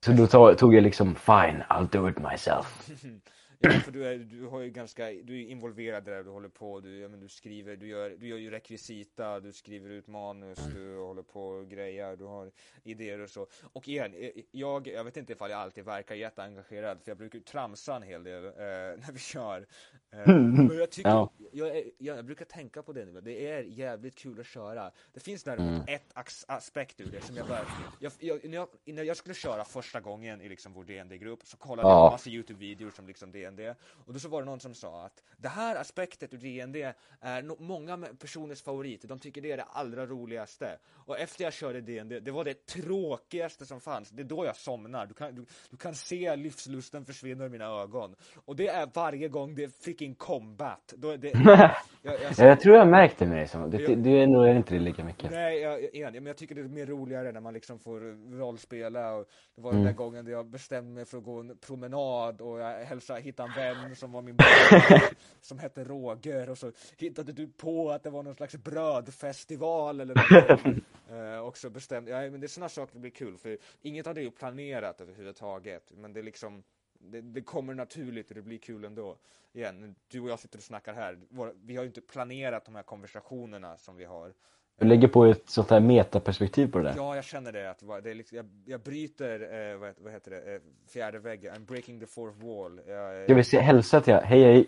Så 0.07 0.13
då 0.13 0.25
to- 0.27 0.55
tog 0.55 0.75
jag 0.75 0.83
liksom, 0.83 1.15
fine, 1.15 1.63
I'll 1.69 1.89
do 1.93 2.09
it 2.11 2.19
myself. 2.19 2.89
Ja, 3.59 3.71
för 3.85 3.93
du, 3.93 4.05
är, 4.07 4.19
du 4.19 4.47
har 4.47 4.61
ju 4.61 4.71
ganska, 4.71 5.07
du 5.07 5.43
är 5.43 5.47
involverad 5.47 6.05
där, 6.05 6.23
du 6.25 6.31
håller 6.31 6.49
på, 6.49 6.81
du, 6.81 6.99
ja, 7.01 7.09
men 7.09 7.21
du 7.21 7.29
skriver, 7.29 7.77
du 7.77 7.87
gör, 7.89 8.11
du 8.11 8.29
gör 8.29 8.39
ju 8.39 8.51
rekvisita, 8.51 9.41
du 9.41 9.53
skriver 9.53 9.91
ut 9.91 10.07
manus, 10.07 10.59
du 10.75 10.97
håller 10.99 11.23
på 11.23 11.49
och 11.49 11.69
grejer, 11.71 12.17
du 12.17 12.25
har 12.25 12.51
idéer 12.83 13.19
och 13.21 13.31
så. 13.31 13.47
Och 13.73 13.89
igen, 13.89 14.15
eh, 14.15 14.31
jag, 14.51 14.87
jag 14.89 15.05
vet 15.05 15.17
inte 15.17 15.33
ifall 15.33 15.51
jag 15.51 15.61
alltid 15.61 15.85
verkar 15.85 16.15
jätteengagerad, 16.15 17.03
för 17.03 17.11
jag 17.11 17.19
brukar 17.19 17.39
ju 17.39 17.45
tramsa 17.45 17.97
en 17.97 18.03
hel 18.03 18.25
del 18.25 18.45
eh, 18.45 18.51
när 18.57 19.13
vi 19.13 19.19
kör. 19.19 19.67
Eh, 20.13 20.27
men 20.37 20.77
jag 20.79 20.91
tycker, 20.91 21.09
Ja. 21.11 21.33
jag, 21.53 21.77
jag, 21.77 22.17
jag 22.19 22.25
brukar 22.25 22.45
tänka 22.45 22.83
på 22.83 22.93
det 22.93 23.05
nu, 23.05 23.21
det 23.21 23.47
är 23.51 23.63
jävligt 23.63 24.15
kul 24.15 24.41
att 24.41 24.47
köra. 24.47 24.93
Det 25.13 25.21
finns 25.21 25.43
däremot 25.45 25.89
ett 25.89 26.07
ax, 26.13 26.45
aspekt 26.49 27.01
ur 27.01 27.11
det 27.11 27.21
som 27.21 27.37
jag 27.37 27.49
bara, 27.49 27.67
jag, 28.01 28.13
jag, 28.19 28.45
när, 28.45 28.57
jag, 28.57 28.69
när 28.85 29.03
jag 29.03 29.17
skulle 29.17 29.35
köra 29.35 29.65
första 29.65 30.01
gången 30.01 30.41
i 30.41 30.49
liksom 30.49 30.73
vår 30.73 30.85
DND-grupp 30.85 31.41
så 31.47 31.57
kollade 31.57 31.89
jag 31.89 31.97
Ja. 31.97 32.09
på 32.09 32.15
massa 32.15 32.31
YouTube-videor 32.31 32.91
som 32.91 33.07
liksom 33.07 33.33
DND 33.47 33.75
och 34.07 34.13
då 34.13 34.19
så 34.19 34.29
var 34.29 34.43
det 34.43 34.47
någon 34.47 34.61
som 34.61 34.75
sa 34.75 35.05
att 35.07 35.23
det 35.37 35.49
här 35.49 35.77
aspektet 35.77 36.35
ur 36.35 36.39
DND 36.39 36.77
är 37.21 37.43
no 37.43 37.57
många 37.59 37.99
personers 38.21 38.63
favorit, 38.63 39.09
de 39.09 39.19
tycker 39.19 39.41
det 39.41 39.53
är 39.53 39.57
det 39.57 39.63
allra 39.63 40.07
roligaste. 40.07 40.79
Och 41.07 41.19
efter 41.19 41.45
jag 41.45 41.53
körde 41.53 41.81
DND, 41.81 42.23
det 42.23 42.31
var 42.31 42.45
det 42.45 42.67
tråkigaste 42.67 43.67
som 43.67 43.81
fanns. 43.81 44.11
Det 44.11 44.23
är 44.23 44.25
då 44.25 44.45
jag 44.45 44.57
somnar. 44.57 45.07
Du 45.07 45.15
kan, 45.15 45.35
du, 45.35 45.45
du 45.71 45.77
kan 45.77 45.95
se 45.95 46.37
livslusten 46.37 47.05
försvinna 47.05 47.45
ur 47.45 47.49
mina 47.49 47.65
ögon. 47.65 48.15
Och 48.45 48.57
det 48.57 48.69
är 48.69 48.89
varje 48.95 49.29
gång 49.29 49.55
det 49.55 49.65
är 49.65 49.69
freaking 49.69 50.15
combat. 50.15 50.95
Då 50.97 51.17
det, 51.17 51.29
jag, 52.03 52.21
jag, 52.23 52.33
Ja, 52.37 52.45
jag 52.47 52.61
tror 52.61 52.77
jag 52.77 52.89
märkte 52.89 53.27
med 53.27 53.37
dig 53.37 53.47
som, 53.47 53.71
du, 53.71 53.83
Ja. 53.83 53.95
du 53.97 54.23
är 54.23 54.27
nog 54.27 54.57
inte 54.57 54.75
det 54.75 54.81
lika 54.81 55.05
mycket. 55.05 55.31
Nej, 55.31 55.59
jag, 55.59 55.83
jag, 55.83 55.95
igen, 55.95 56.13
men 56.13 56.27
jag 56.27 56.37
tycker 56.37 56.55
det 56.55 56.61
är 56.61 56.69
mer 56.69 56.87
roligare 56.87 57.33
när 57.33 57.41
man 57.41 57.55
liksom 57.55 57.79
får 57.79 58.01
rollspela 58.39 59.15
och 59.15 59.27
det 59.55 59.63
var 59.63 59.73
den 59.73 59.85
där 59.85 59.93
gången 59.93 60.25
där 60.25 60.33
jag 60.33 60.47
bestämde 60.51 60.91
mig 60.91 61.05
för 61.05 61.19
att 61.19 61.25
gå 61.25 61.41
en 61.41 61.59
promenad 61.67 62.41
och 62.41 62.61
jag 62.61 62.85
hälsade, 62.85 63.21
hittade 63.37 63.69
en 63.69 63.81
vän 63.81 63.97
som 63.97 64.13
var 64.13 64.23
min 64.23 64.37
bror 64.37 65.15
som 65.41 65.59
hette 65.59 65.85
Roger 65.85 66.51
och 66.51 66.59
så 66.59 66.73
hittade 66.99 67.33
du 67.33 67.49
på 67.49 67.91
att 67.91 68.03
det 68.03 68.11
var 68.11 68.23
någon 68.23 68.35
slags 68.35 68.57
brödfestival 68.57 70.01
eller 70.01 70.15
något. 70.15 70.83
eh, 71.11 71.39
och 71.39 71.59
så 71.59 71.71
bestämde, 71.71 72.11
ja 72.11 72.31
men 72.31 72.41
det 72.41 72.47
är 72.47 72.49
sådana 72.49 72.69
saker 72.69 72.93
som 72.93 73.01
blir 73.01 73.11
kul 73.11 73.39
för 73.39 73.59
inget 73.83 74.07
av 74.07 74.15
det 74.15 74.21
är 74.21 74.25
ju 74.25 74.31
planerat 74.31 75.01
överhuvudtaget 75.01 75.93
men 75.95 76.13
det 76.13 76.21
är 76.21 76.25
liksom 76.25 76.63
det, 76.99 77.21
det 77.21 77.43
kommer 77.43 77.75
naturligt 77.75 78.29
och 78.29 78.35
det 78.35 78.43
blir 78.43 78.59
kul 78.59 78.85
ändå. 78.85 79.17
Igen, 79.53 79.95
du 80.09 80.21
och 80.21 80.31
jag 80.31 80.39
sitter 80.41 80.59
och 80.59 80.65
snackar 80.65 80.95
här. 80.95 81.19
Vi 81.55 81.77
har 81.77 81.83
ju 81.83 81.89
inte 81.89 82.01
planerat 82.01 82.65
de 82.65 82.75
här 82.75 82.83
konversationerna 82.83 83.77
som 83.77 83.97
vi 83.97 84.05
har. 84.05 84.35
Du 84.79 84.87
lägger 84.87 85.09
på 85.09 85.25
ett 85.25 85.51
sånt 85.51 85.71
här 85.71 85.81
metaperspektiv 85.81 86.67
på 86.73 86.79
det 86.79 86.85
där. 86.85 86.95
Ja, 86.97 87.15
jag 87.15 87.25
känner 87.25 87.53
det. 87.53 87.71
Att 87.71 88.05
det 88.05 88.11
är 88.11 88.15
liksom, 88.15 88.37
jag, 88.37 88.47
jag 88.65 88.81
bryter, 88.81 89.41
eh, 89.73 89.77
vad, 89.77 89.95
vad 89.99 90.13
heter 90.13 90.31
det, 90.31 90.55
eh, 90.55 90.61
fjärde 90.93 91.19
väggen. 91.19 91.55
I'm 91.55 91.67
breaking 91.67 92.01
the 92.01 92.07
fourth 92.07 92.45
wall. 92.45 92.81
Jag, 92.87 93.31
Jag 93.31 93.35
vill 93.35 93.45
se, 93.45 93.61
hälsa 93.61 94.01
till 94.01 94.15
hej 94.15 94.43
hej. 94.43 94.67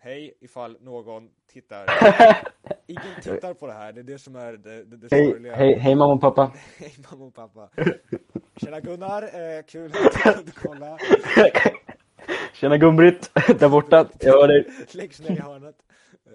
Hej 0.00 0.34
ifall 0.40 0.76
någon 0.80 1.28
tittar. 1.52 1.86
Ingen 2.86 3.22
tittar 3.22 3.54
på 3.54 3.66
det 3.66 3.72
här. 3.72 3.92
Det 3.92 4.00
är 4.00 4.04
det 4.04 4.18
som 4.18 4.36
är 4.36 4.52
det, 4.52 4.84
det, 4.84 4.96
det 4.96 5.08
Hej, 5.10 5.50
hej, 5.54 5.78
hej 5.78 5.94
mamma 5.94 6.12
och 6.12 6.20
pappa. 6.20 6.52
Hej 6.78 6.94
mamma 7.10 7.24
och 7.24 7.34
pappa. 7.34 7.68
Tjena 8.56 8.80
Gunnar, 8.80 9.22
eh, 9.22 9.62
kul 9.66 9.92
att 9.94 10.12
du 10.12 10.32
kunde 10.32 10.52
kolla. 10.62 10.98
Tjena 12.52 12.76
Gun-Britt, 12.76 13.30
där 13.58 13.68
borta. 13.68 14.08
Jag 14.20 14.32
hör 14.32 14.48
dig. 14.48 14.66
Längst 14.92 15.28
ner 15.28 15.30
i 15.30 15.40
hörnet. 15.40 15.76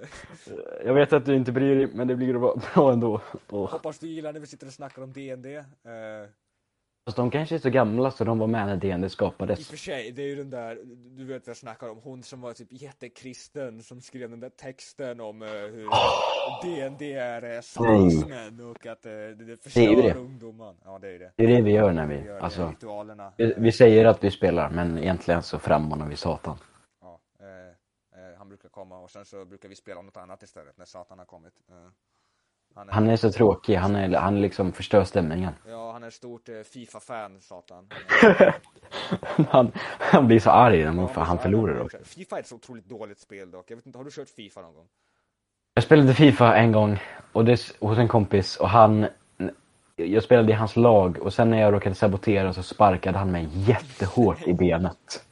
Jag 0.86 0.94
vet 0.94 1.14
att 1.14 1.26
du 1.26 1.36
inte 1.36 1.52
bryr 1.52 1.76
dig, 1.76 1.88
men 1.94 2.08
det 2.08 2.16
blir 2.16 2.34
bra, 2.74 2.92
ändå. 2.94 3.22
Åh. 3.50 3.72
Hoppas 3.72 4.00
du 4.00 4.08
gillar 4.08 4.34
när 4.34 4.40
vi 4.40 4.48
sitter 4.48 4.68
och 4.68 4.74
snackar 4.74 5.02
om 5.02 5.14
DND. 5.14 5.46
Eh, 5.46 5.64
Fast 7.06 7.18
de 7.18 7.32
kanske 7.32 7.56
är 7.56 7.60
så 7.60 7.70
gamla 7.70 8.12
så 8.12 8.24
de 8.24 8.40
var 8.40 8.48
med 8.48 8.68
när 8.68 8.76
DND 8.78 9.04
I 9.04 9.08
och 9.08 9.12
skapades. 9.12 9.68
för 9.70 9.78
sig, 9.78 10.12
det 10.12 10.22
är 10.22 10.26
ju 10.28 10.36
den 10.36 10.50
där, 10.50 10.80
du 11.18 11.26
vet 11.26 11.48
vad 11.48 11.52
jag 11.52 11.58
snackar 11.58 11.90
om, 11.90 12.00
hon 12.04 12.24
som 12.24 12.42
var 12.42 12.54
typ 12.54 12.68
jättekristen 12.72 13.84
som 13.84 14.02
skrev 14.02 14.30
den 14.30 14.40
där 14.40 14.50
texten 14.50 15.20
om 15.20 15.42
eh, 15.42 15.48
hur 15.50 15.88
DND 16.64 17.02
är 17.02 17.56
eh, 17.56 17.62
satanismen 17.62 18.70
och 18.70 18.86
att 18.86 19.06
eh, 19.06 19.12
det, 19.12 19.64
förstör 19.64 20.18
ungdomen. 20.18 20.76
Ja, 20.86 21.00
det 21.02 21.08
är 21.08 21.12
ju 21.12 21.18
det. 21.18 21.32
Det 21.36 21.44
är 21.44 21.48
det 21.48 21.62
vi 21.62 21.72
gör 21.72 21.94
när 21.94 22.08
Vi 22.08 22.16
vi, 22.18 22.26
gör 22.26 22.40
alltså. 22.40 22.74
Vi, 23.38 23.54
vi 23.58 23.72
säger 23.72 24.06
att 24.06 24.24
vi 24.24 24.32
spelar, 24.32 24.70
men 24.70 24.98
egentligen 24.98 25.44
så 25.44 25.60
frammanar 25.60 26.08
vi 26.08 26.16
Satan. 26.16 26.58
Ja, 27.02 27.20
eh, 27.40 27.76
han 28.40 28.48
brukar 28.48 28.70
komma 28.70 29.00
och 29.00 29.12
sen 29.12 29.26
så 29.26 29.46
brukar 29.46 29.70
vi 29.70 29.76
spela 29.76 30.02
något 30.02 30.18
annat 30.18 30.44
istället 30.44 30.78
när 30.78 30.86
Satan 30.86 31.20
har 31.20 31.26
kommit. 31.26 31.54
Eh, 31.70 31.76
han, 32.76 32.90
är, 32.90 32.94
Han 32.94 33.10
är 33.10 33.16
så 33.16 33.32
tråkig, 33.32 33.76
han 33.76 33.96
är, 33.96 34.18
han 34.18 34.42
liksom 34.42 34.72
förstör 34.72 35.04
stämningen. 35.04 35.54
Ja, 35.68 35.92
han 35.92 36.04
är 36.04 36.10
stort 36.10 36.50
eh, 36.50 36.62
Fifa-fan, 36.62 37.42
Satan. 37.42 37.90
Han, 39.50 39.72
han 40.00 40.28
blir 40.28 40.40
så 40.40 40.50
arg 40.50 40.84
när 40.84 40.92
man, 40.92 41.10
Ja, 41.16 41.22
han 41.22 41.40
förlorar 41.40 41.80
också. 41.80 41.98
Fifa 42.04 42.36
är 42.36 42.40
ett 42.40 42.48
så 42.48 42.56
otroligt 42.56 42.86
dåligt 42.86 43.20
spel 43.20 43.52
dock. 43.52 43.72
Jag 43.72 43.76
vet 43.76 43.86
inte, 43.86 43.98
har 44.00 44.06
du 44.06 44.12
kört 44.12 44.30
Fifa 44.30 44.62
någon 44.62 44.74
gång? 44.74 44.88
Jag 45.74 45.84
spelade 45.84 46.14
Fifa 46.14 46.56
en 46.56 46.72
gång 46.72 47.00
och 47.32 47.46
det, 47.46 47.76
hos 47.80 47.98
en 47.98 48.08
kompis 48.08 48.58
och 48.58 48.70
han 48.70 49.08
jag 49.96 50.24
spelade 50.24 50.52
i 50.52 50.56
hans 50.56 50.76
lag 50.76 51.18
och 51.18 51.34
sen 51.34 51.50
när 51.50 51.62
jag 51.62 51.74
råkade 51.74 51.96
sabotera 51.96 52.54
så 52.54 52.64
sparkade 52.64 53.18
han 53.18 53.32
mig 53.32 53.48
jättehårt 53.54 54.48
i 54.48 54.54
benet. 54.54 55.26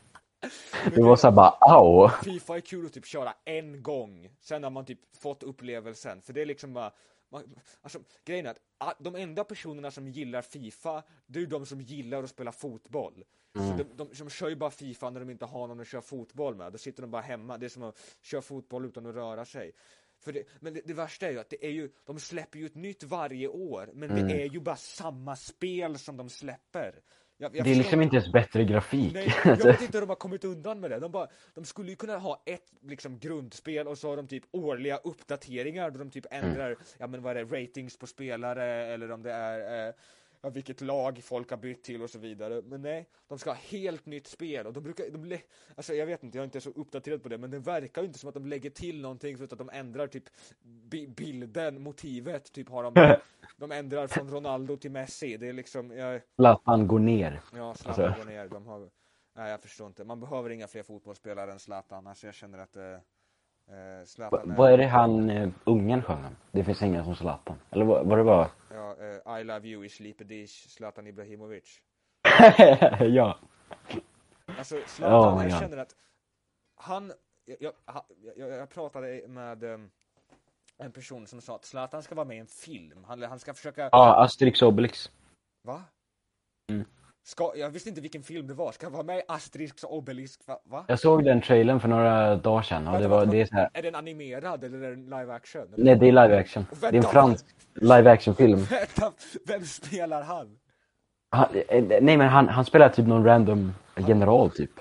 Det 0.95 1.01
var 1.01 1.15
så 1.15 1.27
här 1.27 1.35
bara 1.35 1.57
au. 1.59 2.09
Fifa 2.23 2.55
är 2.55 2.61
kul 2.61 2.85
att 2.85 2.93
typ 2.93 3.05
köra 3.05 3.33
en 3.45 3.83
gång, 3.83 4.29
sen 4.41 4.63
har 4.63 4.69
man 4.69 4.85
typ 4.85 4.99
fått 5.17 5.43
upplevelsen. 5.43 6.21
För 6.21 6.33
det 6.33 6.41
är 6.41 6.45
liksom 6.45 6.73
bara, 6.73 6.91
man, 7.29 7.43
alltså 7.81 7.99
grejen 8.25 8.45
är 8.45 8.49
att 8.49 8.59
ah, 8.77 8.93
de 8.99 9.15
enda 9.15 9.43
personerna 9.43 9.91
som 9.91 10.07
gillar 10.07 10.41
Fifa, 10.41 11.03
det 11.25 11.39
är 11.39 11.45
de 11.45 11.65
som 11.65 11.81
gillar 11.81 12.23
att 12.23 12.29
spela 12.29 12.51
fotboll. 12.51 13.23
Så 13.53 13.61
de, 13.77 13.83
de, 13.83 14.09
de 14.13 14.29
kör 14.29 14.49
ju 14.49 14.55
bara 14.55 14.71
Fifa 14.71 15.09
när 15.09 15.19
de 15.19 15.29
inte 15.29 15.45
har 15.45 15.67
någon 15.67 15.79
att 15.79 15.87
köra 15.87 16.01
fotboll 16.01 16.55
med. 16.55 16.71
Då 16.71 16.77
sitter 16.77 17.01
de 17.01 17.11
bara 17.11 17.21
hemma, 17.21 17.57
det 17.57 17.65
är 17.65 17.69
som 17.69 17.83
att 17.83 17.99
köra 18.21 18.41
fotboll 18.41 18.85
utan 18.85 19.05
att 19.05 19.15
röra 19.15 19.45
sig. 19.45 19.71
För 20.19 20.33
det, 20.33 20.43
men 20.59 20.73
det, 20.73 20.81
det 20.85 20.93
värsta 20.93 21.27
är 21.27 21.31
ju 21.31 21.39
att 21.39 21.49
det 21.49 21.65
är 21.65 21.71
ju, 21.71 21.89
de 22.05 22.19
släpper 22.19 22.59
ju 22.59 22.65
ett 22.65 22.75
nytt 22.75 23.03
varje 23.03 23.47
år, 23.47 23.89
men 23.93 24.27
det 24.27 24.43
är 24.43 24.49
ju 24.49 24.59
bara 24.59 24.75
samma 24.75 25.35
spel 25.35 25.97
som 25.97 26.17
de 26.17 26.29
släpper. 26.29 27.01
Jag, 27.39 27.55
jag 27.55 27.65
Det 27.65 27.71
är 27.71 27.75
liksom 27.75 28.01
inte 28.01 28.15
ens 28.15 28.31
bättre 28.31 28.63
grafik. 28.63 29.13
Nej, 29.13 29.33
jag 29.45 29.57
vet 29.57 29.81
inte 29.81 29.97
hur 29.97 30.01
de 30.01 30.09
har 30.09 30.15
kommit 30.15 30.43
undan 30.43 30.79
med 30.79 30.91
det. 30.91 30.99
De, 30.99 31.11
bara, 31.11 31.27
de 31.53 31.65
skulle 31.65 31.89
ju 31.89 31.95
kunna 31.95 32.17
ha 32.17 32.41
ett 32.45 32.71
liksom, 32.81 33.19
grundspel 33.19 33.87
och 33.87 33.97
så 33.97 34.09
har 34.09 34.17
de 34.17 34.27
typ 34.27 34.43
årliga 34.51 34.97
uppdateringar 34.97 35.91
då 35.91 35.99
de 35.99 36.09
typ 36.09 36.25
ändrar, 36.31 36.75
ja 36.97 37.07
men 37.07 37.21
vad 37.21 37.37
är 37.37 37.45
det, 37.45 37.61
ratings 37.61 37.97
på 37.97 38.07
spelare 38.07 38.65
eller 38.65 39.11
om 39.11 39.23
det 39.23 39.31
är 39.31 39.87
eh, 39.87 39.93
vilket 40.49 40.81
lag 40.81 41.23
folk 41.23 41.49
har 41.49 41.57
bytt 41.57 41.83
till 41.83 42.01
och 42.01 42.09
så 42.09 42.19
vidare. 42.19 42.61
Men 42.65 42.81
nej, 42.81 43.09
de 43.27 43.39
ska 43.39 43.49
ha 43.49 43.57
helt 43.57 44.05
nytt 44.05 44.27
spel 44.27 44.67
och 44.67 44.73
de 44.73 44.83
brukar, 44.83 45.09
de, 45.09 45.37
alltså 45.75 45.93
jag 45.93 46.05
vet 46.05 46.23
inte, 46.23 46.37
jag 46.37 46.41
är 46.43 46.45
inte 46.45 46.61
så 46.61 46.69
uppdaterad 46.69 47.23
på 47.23 47.29
det, 47.29 47.37
men 47.37 47.51
det 47.51 47.59
verkar 47.59 48.01
ju 48.01 48.07
inte 48.07 48.19
som 48.19 48.27
att 48.29 48.33
de 48.33 48.45
lägger 48.47 48.69
till 48.69 49.01
någonting 49.01 49.37
förutom 49.37 49.55
att 49.61 49.67
de 49.73 49.77
ändrar 49.79 50.07
typ 50.07 50.23
bi- 50.63 51.07
bilden, 51.07 51.81
motivet, 51.81 52.51
typ 52.51 52.69
har 52.69 52.83
de, 52.83 53.15
de 53.57 53.71
ändrar 53.71 54.07
från 54.07 54.29
Ronaldo 54.29 54.77
till 54.77 54.91
Messi. 54.91 55.37
Det 55.37 55.47
är 55.49 55.53
liksom, 55.53 55.91
jag, 55.91 56.21
Zlatan 56.35 56.87
går 56.87 56.99
ner. 56.99 57.41
Ja, 57.53 57.73
Zlatan 57.75 58.05
Alltså. 58.05 58.23
går 58.23 58.29
ner. 58.31 58.47
De 58.47 58.67
har... 58.67 58.89
Nej, 59.35 59.51
jag 59.51 59.61
förstår 59.61 59.87
inte. 59.87 60.03
Man 60.03 60.19
behöver 60.19 60.49
inga 60.49 60.67
fler 60.67 60.83
fotbollsspelare 60.83 61.51
än 61.51 61.59
Zlatan. 61.59 62.07
Alltså 62.07 62.25
jag 62.25 62.35
känner 62.35 62.57
att 62.59 62.75
eh, 62.75 62.97
eh, 63.67 64.29
Va, 64.31 64.41
vad 64.45 64.71
är 64.71 64.77
det 64.77 64.87
han, 64.87 65.29
uh, 65.29 65.49
ungen 65.63 66.03
sjöng 66.03 66.25
om? 66.25 66.35
Det 66.51 66.63
finns 66.63 66.81
ingen 66.81 67.03
som 67.03 67.15
Zlatan. 67.15 67.57
Eller 67.69 67.85
vad, 67.85 68.07
vad 68.07 68.17
det 68.17 68.23
var? 68.23 68.49
Ja, 68.69 68.95
eh, 68.99 69.39
I 69.39 69.43
love 69.43 69.67
you, 69.67 69.85
Islipedish, 69.85 70.69
Zlatan 70.69 71.07
Ibrahimovic. 71.07 71.81
ja. 72.99 73.37
Alltså 74.57 74.81
Zlatan, 74.85 75.37
Oh 75.37 75.43
jag 75.43 75.59
känner 75.59 75.77
att 75.77 75.95
han, 76.75 77.13
jag, 77.45 77.57
jag, 77.59 77.73
jag, 78.35 78.49
jag 78.49 78.69
pratade 78.69 79.27
med 79.27 79.63
eh, 79.63 79.79
en 80.77 80.91
person 80.91 81.27
som 81.27 81.41
sa 81.41 81.55
att 81.55 81.65
Zlatan 81.65 82.03
ska 82.03 82.15
vara 82.15 82.25
med 82.27 82.37
i 82.37 82.39
en 82.39 82.47
film. 82.47 83.03
Han, 83.03 83.23
han 83.23 83.39
ska 83.39 83.53
försöka, 83.53 83.89
Ja, 83.91 84.23
Asterix 84.23 84.61
och 84.61 84.67
Obelix. 84.67 85.11
va? 85.63 85.83
Mm. 86.71 86.85
Ska, 87.27 87.51
jag 87.55 87.69
visste 87.69 87.89
inte 87.89 88.01
vilken 88.01 88.23
film 88.23 88.47
det 88.47 88.53
var. 88.53 88.71
Ska 88.71 88.85
han 88.85 88.93
vara 88.93 89.03
med 89.03 89.17
i 89.17 89.21
Asterix 89.27 89.83
och 89.83 89.97
Obelix? 89.97 90.39
Va? 90.47 90.59
va? 90.63 90.85
Jag 90.87 90.99
såg 90.99 91.23
den 91.23 91.41
trailern 91.41 91.79
för 91.79 91.87
några 91.87 92.35
dagar 92.35 92.61
sedan 92.61 92.87
och 92.87 92.93
det 92.93 92.99
Vänta, 92.99 93.09
var, 93.09 93.19
vänta, 93.19 93.31
det 93.31 93.41
är 93.41 93.45
så 93.45 93.55
här. 93.55 93.69
Är 93.73 93.81
den 93.81 93.95
animerad 93.95 94.63
eller 94.63 94.81
är 94.81 94.89
den 94.89 95.03
live 95.03 95.33
action? 95.33 95.61
Eller? 95.61 95.85
Nej, 95.85 95.95
det 95.95 96.07
är 96.07 96.11
live 96.11 96.37
action. 96.39 96.65
Det 96.81 96.87
är 96.87 96.93
en 96.93 97.03
fransk 97.03 97.45
live 97.73 98.11
action 98.11 98.35
film. 98.35 98.59
Vänta, 98.59 99.11
vem 99.45 99.65
spelar 99.65 100.21
han? 100.21 100.57
Han, 101.29 101.47
eh, 101.67 101.83
nej 102.01 102.17
men 102.17 102.27
han, 102.27 102.47
han 102.47 102.65
spelar 102.65 102.89
typ 102.89 103.07
någon 103.07 103.23
random 103.23 103.73
general 103.95 104.51
typ. 104.51 104.71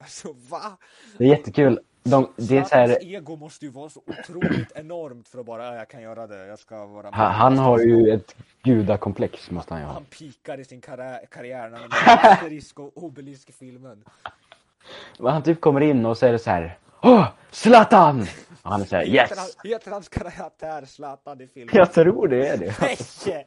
Alltså 0.00 0.28
va? 0.50 0.78
Det 1.18 1.24
är 1.24 1.28
jättekul. 1.28 1.80
De, 2.10 2.28
det 2.36 2.58
är 2.58 2.64
så 2.64 2.74
här, 2.74 3.14
ego 3.14 3.36
måste 3.36 3.64
ju 3.64 3.70
vara 3.70 3.88
så 3.88 4.00
otroligt 4.06 4.72
enormt 4.74 5.28
för 5.28 5.38
att 5.38 5.46
bara, 5.46 5.64
"Ja, 5.64 5.74
jag 5.74 5.88
kan 5.88 6.02
göra 6.02 6.26
det, 6.26 6.46
jag 6.46 6.58
ska 6.58 6.86
vara 6.86 7.10
han, 7.12 7.32
han 7.32 7.58
har 7.58 7.78
ju 7.78 8.10
ett, 8.10 8.36
gudakomplex 8.62 9.50
måste 9.50 9.74
han 9.74 9.80
ju 9.80 9.86
ha. 9.86 9.92
Han 9.94 10.04
pikade 10.04 10.64
sin 10.64 10.80
karriär, 10.80 11.20
karriär 11.30 11.68
när 11.68 11.78
han 11.78 11.82
gjorde 11.82 11.96
Asterisk 12.32 12.78
och 12.80 13.02
Obelisk-filmen. 13.04 14.04
Men 15.18 15.32
Han 15.32 15.42
typ 15.42 15.60
kommer 15.60 15.80
in 15.80 16.06
och 16.06 16.18
så 16.18 16.26
är 16.26 16.32
det 16.32 16.38
så 16.38 16.50
här. 16.50 16.78
Åh! 17.02 17.28
Zlatan! 17.50 18.26
Och 18.62 18.72
han 18.72 18.86
så 18.86 18.96
här, 18.96 19.04
Heter, 19.04 19.36
han, 19.36 19.46
yes! 19.46 19.56
heter 19.64 19.90
hans 19.90 20.08
karaktär 20.08 20.84
Zlatan 20.84 21.40
i 21.40 21.46
filmen? 21.46 21.76
Jag 21.76 21.92
tror 21.92 22.28
det 22.28 22.48
är 22.48 22.56
det. 22.56 22.74
Nej! 22.80 23.46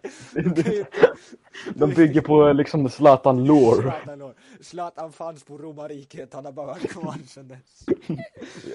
De 1.76 1.94
bygger 1.94 2.22
på 2.22 2.54
liksom 2.54 2.90
Zlatan 2.90 3.44
lore. 3.44 3.94
Zlatan, 4.04 4.34
Zlatan 4.62 5.12
fanns 5.12 5.44
på 5.44 5.58
romarriket, 5.58 6.34
han 6.34 6.46
har 6.46 6.52
bara 6.52 6.68
varit 6.68 6.92
kvar 6.92 7.16
sedan 7.28 7.48
dess. 7.48 7.86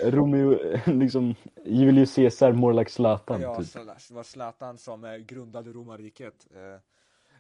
Romeo, 0.02 0.58
liksom, 0.87 1.34
Julius 1.64 2.14
Caesar 2.14 2.52
more 2.52 2.74
like 2.74 2.90
Zlatan. 2.90 3.40
Ja, 3.40 3.56
typ. 3.56 3.72
det 3.72 4.14
var 4.14 4.22
Zlatan 4.22 4.78
som 4.78 5.04
eh, 5.04 5.16
grundade 5.16 5.72
romarriket. 5.72 6.46
Eh, 6.54 6.60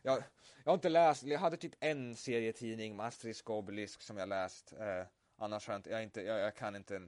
jag, 0.02 0.18
jag 0.64 0.70
har 0.70 0.74
inte 0.74 0.88
läst, 0.88 1.22
jag 1.22 1.38
hade 1.38 1.56
typ 1.56 1.74
en 1.80 2.16
serietidning 2.16 3.00
och 3.44 3.58
Obelisk 3.58 4.02
som 4.02 4.16
jag 4.16 4.28
läst. 4.28 4.72
Eh, 4.72 5.06
annars 5.38 5.66
har 5.66 5.74
jag 5.74 5.78
inte, 5.78 5.90
jag, 5.90 6.02
inte 6.02 6.20
jag, 6.20 6.40
jag 6.40 6.56
kan 6.56 6.76
inte, 6.76 7.00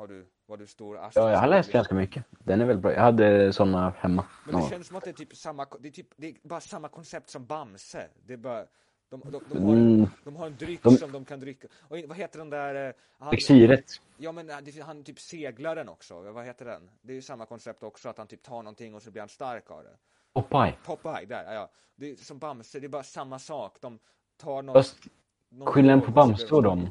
har 0.00 0.06
du, 0.06 0.26
var 0.46 0.56
du 0.56 0.66
stor 0.66 0.96
Asterisk 0.96 1.16
Ja, 1.16 1.30
jag 1.30 1.38
har 1.38 1.48
läst 1.48 1.72
ganska 1.72 1.94
mycket. 1.94 2.24
Den 2.30 2.60
är 2.60 2.64
väldigt 2.64 2.82
bra. 2.82 2.92
Jag 2.92 3.00
hade 3.00 3.52
såna 3.52 3.90
hemma. 3.98 4.24
Men 4.46 4.60
det 4.60 4.68
känns 4.68 4.86
som 4.86 4.96
att 4.96 5.04
det 5.04 5.10
är 5.10 5.14
typ 5.14 5.36
samma, 5.36 5.66
det 5.80 5.88
är 5.88 5.92
typ, 5.92 6.08
det 6.16 6.26
är 6.28 6.34
bara 6.42 6.60
samma 6.60 6.88
koncept 6.88 7.30
som 7.30 7.46
Bamse. 7.46 8.08
Det 8.26 8.32
är 8.32 8.36
bara, 8.36 8.64
de, 9.08 9.20
de, 9.20 9.40
de, 9.48 9.62
har, 9.64 9.72
Mm, 9.72 10.06
de 10.24 10.36
har 10.36 10.46
en 10.46 10.56
dryck 10.56 10.82
De- 10.82 10.96
som 10.96 11.12
de 11.12 11.24
kan 11.24 11.40
dricka. 11.40 11.68
Och 11.88 11.96
vad 12.08 12.16
heter 12.16 12.38
den 12.38 12.50
där, 12.50 12.88
eh, 12.88 12.94
han, 13.18 13.34
Exiret. 13.34 14.00
Ja 14.16 14.32
men 14.32 14.50
eh, 14.50 14.84
han 14.84 15.04
typ 15.04 15.20
seglaren 15.20 15.88
också, 15.88 16.20
vad 16.20 16.44
heter 16.44 16.64
den? 16.64 16.90
Det 17.02 17.12
är 17.12 17.16
ju 17.16 17.22
samma 17.22 17.46
koncept 17.46 17.82
också, 17.82 18.08
att 18.08 18.18
han 18.18 18.26
typ 18.26 18.42
tar 18.42 18.62
någonting 18.62 18.94
och 18.94 19.02
så 19.02 19.10
blir 19.10 19.22
han 19.22 19.28
stark 19.28 19.70
av 19.70 19.82
det. 19.82 19.96
Popeye. 20.32 20.74
Popeye, 20.84 21.26
där, 21.26 21.54
ja. 21.54 21.70
Det 21.96 22.10
är 22.10 22.16
som 22.16 22.38
Bamse, 22.38 22.80
det 22.80 22.86
är 22.86 22.88
bara 22.88 23.02
samma 23.02 23.38
sak. 23.38 23.76
De 23.80 23.98
tar 24.36 24.62
någon... 24.62 24.74
Fast 24.74 24.96
någon 25.48 25.66
skillnaden 25.66 26.00
på 26.00 26.10
Bamse 26.10 26.54
och 26.54 26.62
dem 26.62 26.90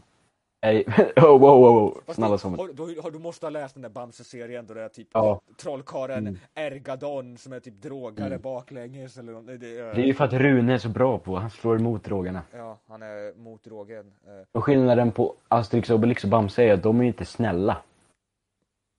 är... 0.62 0.84
Oh, 1.16 1.40
wow, 1.40 1.40
wow, 1.40 1.74
wow. 1.74 2.02
Snälla 2.16 2.38
som... 2.38 2.60
har, 2.60 3.12
du 3.12 3.20
måste 3.20 3.46
ha 3.46 3.50
läst 3.50 3.74
den 3.76 3.82
där 3.82 3.90
Bamse-serien 3.90 4.66
då 4.68 4.74
det 4.74 4.82
är 4.84 4.90
typ 4.90 5.08
Ja. 5.14 5.42
trollkarlen 5.58 6.18
Mm. 6.28 6.38
Ergadon 6.56 7.38
som 7.38 7.54
är 7.54 7.60
typ 7.60 7.82
drogare 7.82 8.28
Mm. 8.28 8.42
baklänges 8.42 9.18
eller 9.18 9.32
något. 9.34 9.48
Det, 9.48 9.54
är- 9.54 9.96
Det 9.96 10.02
är 10.02 10.06
ju 10.06 10.14
för 10.14 10.26
att 10.26 10.34
Rune 10.34 10.74
är 10.74 10.78
så 10.78 10.90
bra 10.90 11.18
på, 11.20 11.36
han 11.36 11.50
slår 11.50 11.76
emot 11.80 12.04
drogerna. 12.04 12.42
Ja, 12.54 12.78
han 12.88 13.02
är 13.02 13.38
mot 13.38 13.64
drogen. 13.64 14.12
Eh, 14.28 14.32
Och 14.52 14.64
skillnaden 14.64 15.12
på 15.12 15.36
Asterix, 15.48 15.90
Obelix 15.90 16.24
och 16.24 16.30
Bamse 16.30 16.64
är 16.64 16.74
att 16.74 16.84
de 16.84 17.00
är 17.00 17.04
ju 17.04 17.08
inte 17.08 17.26
snälla. 17.26 17.78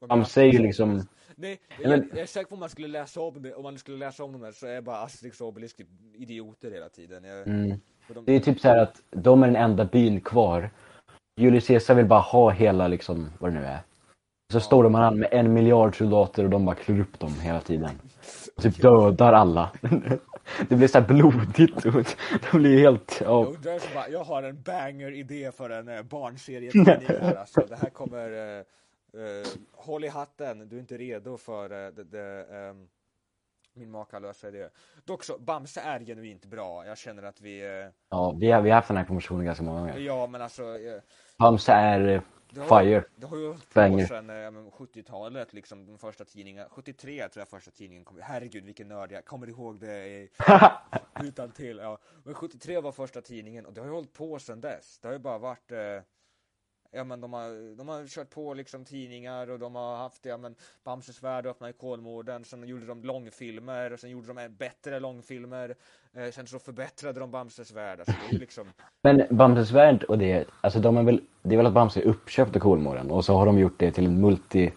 Bamse 0.09 0.41
är 0.43 0.47
ju 0.53 0.59
liksom... 0.59 1.07
Nej, 1.37 1.61
Ja, 1.83 1.91
jag, 1.91 1.99
jag 2.11 2.19
är 2.19 2.27
säker 2.27 2.49
på 2.49 2.55
om 2.55 2.61
man 2.61 2.69
skulle 2.69 2.89
läsa 2.89 3.21
om 3.21 3.43
det, 3.43 3.55
om 3.55 3.63
man 3.63 3.79
skulle 3.79 3.97
läsa 3.97 4.25
om 4.25 4.33
dem 4.33 4.41
där 4.41 4.53
så 4.53 4.67
är 4.67 4.81
bara 4.81 4.97
Asterix 4.97 5.41
och 5.41 5.49
Obelix 5.49 5.75
typ 5.75 5.87
idioter 6.15 6.71
hela 6.71 6.89
tiden. 6.89 7.25
Jag, 7.25 7.47
Mm. 7.49 7.81
de, 8.15 8.25
Det 8.25 8.33
är 8.37 8.41
typ 8.41 8.61
så 8.61 8.69
här 8.69 8.79
att 8.79 9.03
de 9.11 9.43
är 9.43 9.47
den 9.47 9.57
enda 9.57 9.85
byn 9.85 10.21
kvar. 10.21 10.71
Julius 11.41 11.67
Caesar 11.67 11.95
vill 11.95 12.07
bara 12.07 12.21
ha 12.21 12.51
hela 12.51 12.89
liksom, 12.89 13.31
vad 13.39 13.53
det 13.53 13.61
nu 13.61 13.67
är. 13.67 13.79
Så 14.53 14.61
står 14.61 14.85
de 14.85 14.95
an 14.95 15.19
med 15.19 15.29
en 15.33 15.53
miljard 15.53 15.99
soldater 15.99 16.45
och 16.45 16.51
de 16.51 16.65
bara 16.65 16.77
klår 16.77 17.01
upp 17.01 17.19
dem 17.19 17.35
hela 17.41 17.61
tiden. 17.61 17.91
Och 18.57 18.63
typ 18.63 18.83
dödar 18.83 19.33
alla. 19.33 19.71
Det 20.69 20.77
blir 20.77 20.89
så 20.89 20.99
här 20.99 21.07
blodigt 21.07 21.87
och 21.87 21.93
de 22.53 22.59
blir 22.59 22.79
helt, 22.79 23.21
Jag 23.21 23.31
ja. 23.31 23.47
undrar 23.47 23.79
så 23.79 23.95
bara, 23.95 24.09
jag 24.09 24.25
har 24.25 24.43
en 24.43 24.63
banger-idé 24.63 25.53
för 25.53 25.71
en 25.71 25.89
eh, 25.89 26.03
barnserietidning 26.03 27.07
här 27.09 27.35
alltså. 27.39 27.61
Det 27.69 27.77
här 27.77 27.91
kommer, 27.91 28.33
eh, 28.33 28.59
eh, 29.23 29.47
håll 29.73 30.05
i 30.05 30.09
hatten, 30.09 30.69
du 30.69 30.77
är 30.77 30.81
inte 30.81 30.97
redo 30.97 31.37
för 31.37 31.65
eh, 31.65 31.93
det, 31.93 32.05
det, 32.05 32.47
ehm, 32.53 32.87
min 33.73 33.91
makalösa 33.91 34.49
idé. 34.49 34.69
Dock 35.05 35.25
så, 35.25 35.39
Bamse 35.39 35.81
är 35.81 36.01
genuint 36.01 36.45
bra. 36.45 36.87
Jag 36.87 36.99
känner 36.99 37.23
att 37.23 37.41
vi, 37.41 37.61
eh, 37.61 37.89
ja 38.09 38.37
vi, 38.41 38.51
har, 38.51 38.63
vi 38.63 38.71
har 38.71 38.77
haft 38.77 38.89
den 38.89 38.97
här 38.97 39.05
konversationen 39.05 39.45
ganska 39.45 39.65
många 39.65 39.81
gånger. 39.81 39.99
ja 39.99 40.27
men 40.27 40.43
alltså, 40.43 40.63
eh, 40.63 41.03
Bamse 41.39 41.73
är 41.73 42.09
eh, 42.09 42.23
det 42.53 42.61
har, 42.61 42.83
fire. 42.83 43.05
det 43.17 43.27
har 43.27 43.37
ju 43.37 43.47
hållit 43.47 43.75
på 43.75 44.07
sedan 44.09 44.27
men 44.27 44.71
70-talet 44.71 45.53
liksom, 45.53 45.87
den 45.87 45.99
första 45.99 46.25
tidningen, 46.25 46.67
73 46.71 47.29
tror 47.29 47.41
jag 47.41 47.49
första 47.49 47.71
tidningen 47.71 48.05
kom, 48.05 48.19
herregud 48.23 48.65
vilken 48.65 48.89
nörd 48.89 49.13
jag 49.13 49.25
kommer 49.25 49.49
ihåg 49.49 49.81
det 49.81 50.07
i, 50.07 50.31
utan 51.23 51.51
till 51.51 51.79
ja. 51.79 51.99
Men 52.25 52.35
73 52.35 52.81
var 52.81 52.93
första 52.93 53.21
tidningen 53.21 53.67
och 53.67 53.73
det 53.73 53.81
har 53.81 53.89
ju 53.89 53.95
hållit 53.95 54.13
på 54.13 54.39
sedan 54.39 54.61
dess. 54.61 54.99
Det 54.99 55.09
har 55.09 55.13
ju 55.13 55.19
bara 55.19 55.39
varit 55.39 55.73
eh, 55.73 55.79
Ja 56.93 57.05
men 57.05 57.21
de 57.21 57.33
har, 57.33 57.77
de 57.77 57.89
har 57.89 58.07
kört 58.07 58.31
på 58.31 58.55
liksom 58.55 58.85
tidningar 58.85 59.51
och 59.51 59.59
de 59.59 59.75
har 59.75 59.97
haft, 59.97 60.27
ja 60.27 60.37
men 60.37 60.55
Bamses 60.85 61.23
värld 61.23 61.47
öppnade 61.47 61.71
i 61.71 61.77
Kolmården, 61.77 62.45
sen 62.45 62.69
gjorde 62.69 62.87
de 62.87 63.05
långfilmer 63.05 63.93
och 63.93 64.01
sen 64.01 64.11
gjorde 64.11 64.33
de 64.33 64.49
bättre 64.49 65.01
långfilmer, 65.01 65.75
eh, 66.13 66.31
sen 66.31 66.47
så 66.47 66.59
förbättrade 66.59 67.21
de 67.21 67.31
Bamses 67.31 67.73
värld, 67.73 67.99
alltså 68.01 68.15
det 68.31 68.37
är 68.37 68.41
liksom 68.41 68.67
Men 69.03 69.27
Bamses 69.31 69.71
värld 69.71 70.05
och 70.05 70.19
det, 70.19 70.45
alltså 70.61 70.81
de 70.81 70.97
är 70.97 71.03
väl, 71.03 71.21
det 71.43 71.55
är 71.55 71.57
väl 71.57 71.67
att 71.67 71.73
Bamse 71.73 72.01
är 72.01 72.05
uppköpt 72.05 72.57
av 72.57 72.61
Kolmården 72.61 73.11
och 73.11 73.25
så 73.25 73.35
har 73.35 73.47
de 73.47 73.59
gjort 73.59 73.79
det 73.79 73.93
till 73.93 74.07
en 74.07 74.21
multi 74.21 74.73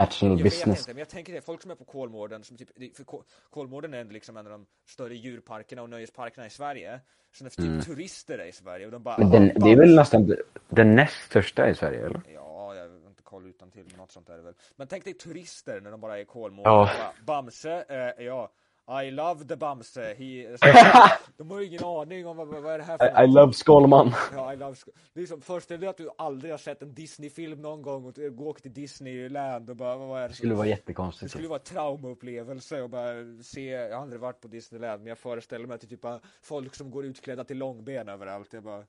multi-national 0.00 0.30
Jag 0.38 0.44
vet 0.44 0.44
business. 0.44 0.78
inte, 0.78 0.90
men 0.90 0.98
jag 0.98 1.08
tänker 1.08 1.32
det, 1.32 1.40
folk 1.40 1.62
som 1.62 1.70
är 1.70 1.74
på 1.74 1.84
Kolmården, 1.84 2.44
som 2.44 2.56
typ, 2.56 2.68
det- 2.76 2.96
för 2.96 3.04
Kol- 3.04 3.24
Kolmården 3.50 3.94
är 3.94 4.04
liksom 4.04 4.36
en 4.36 4.46
av 4.46 4.52
de 4.52 4.66
större 4.86 5.14
djurparkerna 5.16 5.82
och 5.82 5.90
nöjesparkerna 5.90 6.46
i 6.46 6.50
Sverige. 6.50 7.00
Så 7.32 7.44
när 7.44 7.50
typ 7.50 7.58
Mm. 7.58 7.80
turister 7.80 8.44
i 8.46 8.52
Sverige 8.52 8.86
och 8.86 8.92
de 8.92 9.02
bara 9.02 9.18
Men 9.18 9.30
den, 9.30 9.42
"Ah, 9.50 9.52
det 9.64 9.70
är 9.72 9.76
väl 9.76 9.96
Bamse." 9.96 9.96
nästan 10.18 10.36
den 10.68 10.94
näst 10.94 11.24
största 11.26 11.70
i 11.70 11.74
Sverige 11.74 12.06
eller? 12.06 12.20
Ja, 12.34 12.74
jag 12.74 12.88
har 12.88 13.06
inte 13.08 13.22
koll 13.22 13.46
utan 13.46 13.70
till 13.70 13.84
något 13.96 14.12
sånt 14.12 14.28
är 14.28 14.36
det 14.36 14.42
väl. 14.42 14.54
Men 14.76 14.88
tänk 14.88 15.04
dig 15.04 15.14
turister 15.14 15.80
när 15.80 15.90
de 15.90 16.00
bara 16.00 16.18
är 16.18 16.22
i 16.22 16.24
Kolmården 16.24 16.72
Ja. 16.72 16.90
bara, 17.26 17.42
Bamse, 17.42 17.84
eh, 17.88 18.24
ja, 18.24 18.50
I 18.90 19.10
love 19.10 19.44
the 19.44 19.56
Bamse. 19.56 20.14
He... 20.18 20.56
de 21.36 21.50
har 21.50 21.60
ju 21.60 21.66
ingen 21.66 21.84
aning 21.84 22.26
om 22.26 22.36
vad, 22.36 22.48
vad 22.48 22.74
är 22.74 22.78
det 22.78 22.84
här 22.84 22.98
för 22.98 23.22
I, 23.22 23.24
I 23.24 23.26
love 23.26 23.52
Skalman. 23.52 24.12
Ja, 24.32 24.52
I 24.52 24.56
love 24.56 24.72
Sk- 24.74 24.88
det 25.12 25.20
är 25.22 25.26
som, 25.26 25.40
föreställ 25.40 25.80
dig 25.80 25.88
att 25.88 25.96
du 25.96 26.10
aldrig 26.18 26.52
har 26.52 26.58
sett 26.58 26.82
en 26.82 26.94
Disney-film 26.94 27.62
någon 27.62 27.82
gång 27.82 28.04
och 28.04 28.12
du 28.12 28.30
går 28.30 28.54
till 28.54 28.72
Disneyland 28.72 29.70
och 29.70 29.76
bara, 29.76 29.96
vad 29.96 30.18
är 30.18 30.22
det 30.22 30.28
Det 30.28 30.34
skulle 30.34 30.54
vara 30.54 30.64
det 30.64 30.70
jättekonstigt. 30.70 31.30
skulle 31.32 31.48
vara 31.48 31.58
traumaupplevelse 31.58 32.82
och 32.82 32.90
bara 32.90 33.14
se, 33.42 33.64
jag 33.66 33.96
har 33.96 34.02
aldrig 34.02 34.20
varit 34.20 34.40
på 34.40 34.48
Disneyland 34.48 35.00
men 35.02 35.08
jag 35.08 35.18
föreställer 35.18 35.66
mig 35.66 35.74
att 35.74 35.80
det 35.80 35.86
är 35.86 35.88
typ 35.88 36.00
bara 36.00 36.20
folk 36.42 36.74
som 36.74 36.90
går 36.90 37.04
utklädda 37.04 37.44
till 37.44 37.58
långben 37.58 38.08
överallt. 38.08 38.52
Jag 38.52 38.62
bara, 38.62 38.84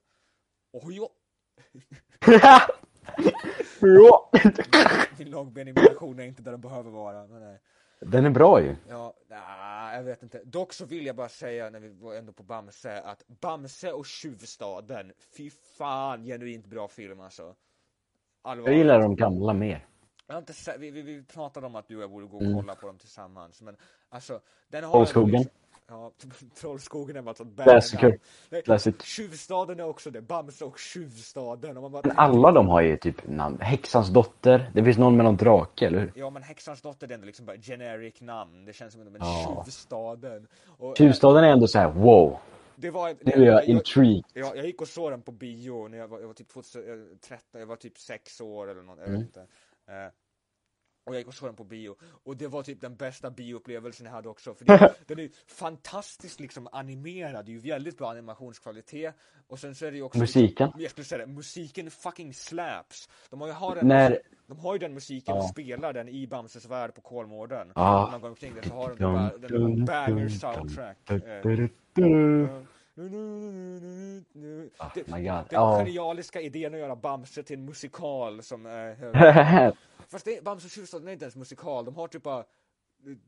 oj. 0.72 1.00
Ja. 3.80 4.30
Min 5.18 5.30
långbenimitation 5.30 6.18
är 6.20 6.24
inte 6.24 6.42
där 6.42 6.50
den 6.50 6.60
behöver 6.60 6.90
vara. 6.90 7.26
Men 7.26 7.40
nej. 7.40 7.60
Den 8.06 8.24
är 8.26 8.30
bra 8.30 8.60
ju. 8.62 8.76
Ja, 8.88 9.14
jag 9.94 10.02
vet 10.02 10.22
inte. 10.22 10.40
Dock 10.44 10.72
så 10.72 10.84
vill 10.86 11.06
jag 11.06 11.16
bara 11.16 11.28
säga 11.28 11.70
när 11.70 11.80
vi 11.80 11.88
var 11.88 12.14
ändå 12.14 12.32
på 12.32 12.42
Bamse 12.42 13.00
att 13.00 13.26
Bamse 13.40 13.92
och 13.92 14.06
Tjuvstaden, 14.06 15.12
fy 15.36 15.50
fan 15.50 16.24
genuint 16.24 16.66
bra 16.66 16.88
film 16.88 17.20
alltså. 17.20 17.42
Jag 17.42 17.54
Allvarligt. 18.42 18.78
gillar 18.78 19.00
de 19.00 19.16
gamla 19.16 19.52
mer. 19.54 19.86
Jag 20.26 20.34
har 20.34 20.38
inte 20.40 20.52
vi, 20.78 20.90
vi, 20.90 21.02
vi 21.02 21.24
pratade 21.24 21.66
om 21.66 21.74
att 21.74 21.88
du 21.88 21.96
och 21.96 22.02
jag 22.02 22.10
borde 22.10 22.26
gå 22.26 22.36
och 22.36 22.42
Mm. 22.42 22.54
kolla 22.54 22.74
på 22.74 22.86
dem 22.86 22.98
tillsammans, 22.98 23.62
men 23.62 23.76
alltså 24.08 24.40
den 24.68 24.84
har 24.84 24.92
Trollskogen. 24.92 25.44
Ja, 25.88 26.12
Trollskogen 26.60 27.16
är 27.16 27.22
bara 27.22 27.34
sånt 27.34 27.60
Classic. 28.64 28.94
Tjuvstaden 29.02 29.80
är 29.80 29.84
också 29.88 30.10
det, 30.10 30.20
Bamse 30.22 30.64
och 30.64 30.78
Tjuvstaden. 30.78 31.76
Och 31.76 31.82
man 31.82 31.92
bara, 31.92 32.12
alla 32.14 32.52
de 32.52 32.68
har 32.68 32.80
ju 32.82 32.96
typ 32.96 33.28
namn. 33.28 33.58
Häxans 33.60 34.08
dotter. 34.08 34.70
Det 34.74 34.84
finns 34.84 34.98
någon 34.98 35.16
med 35.16 35.24
någon 35.24 35.36
drake, 35.36 35.86
eller 35.86 35.98
hur? 35.98 36.12
Ja 36.14 36.30
men 36.30 36.42
Häxans 36.42 36.82
dotter 36.82 37.08
är 37.10 37.14
ändå 37.14 37.26
liksom 37.26 37.46
bara 37.46 37.56
generic 37.56 38.20
namn. 38.20 38.64
Det 38.64 38.72
känns 38.72 38.92
som 38.92 39.02
en 39.02 39.16
Ja. 39.20 39.62
Tjuvstaden. 39.64 40.46
Och, 40.78 40.88
eh, 40.88 40.94
Tjuvstaden 40.94 41.44
är 41.44 41.48
ändå 41.48 41.66
så 41.66 41.78
här: 41.78 41.90
wow. 41.90 42.38
det 42.76 42.90
var, 42.90 43.16
Nu 43.20 43.32
är 43.32 43.46
jag 43.52 43.64
intrigued. 43.64 44.24
Ja, 44.32 44.52
jag 44.56 44.66
gick 44.66 44.80
och 44.80 44.88
såg 44.88 45.10
den 45.10 45.22
på 45.22 45.32
bio 45.32 45.88
när 45.88 45.98
jag 45.98 46.08
var, 46.08 46.20
jag 46.20 46.26
var 46.26 46.34
typ 46.34 46.48
2013, 46.48 47.60
jag 47.60 47.66
var 47.66 47.76
typ 47.76 47.98
sex 47.98 48.40
år 48.40 48.70
eller 48.70 48.82
något, 48.82 48.98
jag 48.98 49.08
Mm. 49.08 49.20
vet 49.20 49.28
inte. 49.28 49.46
Och 51.04 51.14
jag 51.14 51.18
gick 51.20 51.28
och 51.28 51.34
såg 51.34 51.48
den 51.48 51.56
på 51.56 51.64
bio. 51.64 51.96
Och 52.24 52.36
det 52.36 52.48
var 52.48 52.62
typ 52.62 52.80
den 52.80 52.96
bästa 52.96 53.30
bioupplevelsen 53.30 54.06
jag 54.06 54.12
hade 54.12 54.28
också. 54.28 54.54
För 54.54 54.64
det, 54.64 54.94
den 55.06 55.18
är 55.18 55.30
fantastiskt 55.46 56.40
liksom 56.40 56.68
animerad, 56.72 57.46
det 57.46 57.50
är 57.52 57.54
ju 57.54 57.70
väldigt 57.70 57.98
bra 57.98 58.10
animationskvalitet. 58.10 59.14
Och 59.46 59.58
sen 59.58 59.74
så 59.74 59.86
är 59.86 59.90
det 59.90 59.96
ju 59.96 60.02
också 60.02 60.18
Musiken. 60.18 60.66
Liksom, 60.66 60.82
jag 60.82 60.90
skulle 60.90 61.04
säga 61.04 61.26
det, 61.26 61.32
musiken 61.32 61.90
fucking 61.90 62.34
slaps. 62.34 63.08
De 63.30 63.40
har 63.40 63.48
ju, 63.48 63.54
har 63.54 63.74
den, 63.74 63.88
När... 63.88 64.18
de 64.46 64.58
har 64.58 64.72
ju 64.72 64.78
den 64.78 64.94
musiken 64.94 65.34
och 65.34 65.42
Ja. 65.42 65.48
spelar 65.48 65.92
den 65.92 66.08
i 66.08 66.26
Bamses 66.26 66.66
värld 66.66 66.94
på 66.94 67.00
Kolmården. 67.00 67.72
Ja. 67.74 68.04
När 68.04 68.10
man 68.10 68.20
går 68.20 68.28
omkring 68.28 68.54
där 68.54 68.62
så 68.62 68.74
har 68.74 68.94
de 68.94 69.30
den 69.40 69.52
den 69.52 69.84
banger 69.84 70.28
soundtrack. 70.28 71.10
Eh, 71.10 71.68
Oh 72.96 73.04
det, 74.94 75.06
my 75.06 75.22
god. 75.22 75.44
den 75.50 75.78
genialiska 75.78 76.40
idén 76.40 76.74
att 76.74 76.80
göra 76.80 76.96
Bamse 76.96 77.42
till 77.42 77.58
en 77.58 77.64
musikal 77.64 78.42
som... 78.42 78.66
Eh, 78.66 79.72
fast 80.08 80.24
det, 80.24 80.44
Bamse 80.44 80.66
och 80.66 80.70
Tjuvstaden 80.70 81.08
är 81.08 81.12
inte 81.12 81.24
ens 81.24 81.36
musikal, 81.36 81.84
de 81.84 81.96
har 81.96 82.08
typ 82.08 82.22
bara... 82.22 82.44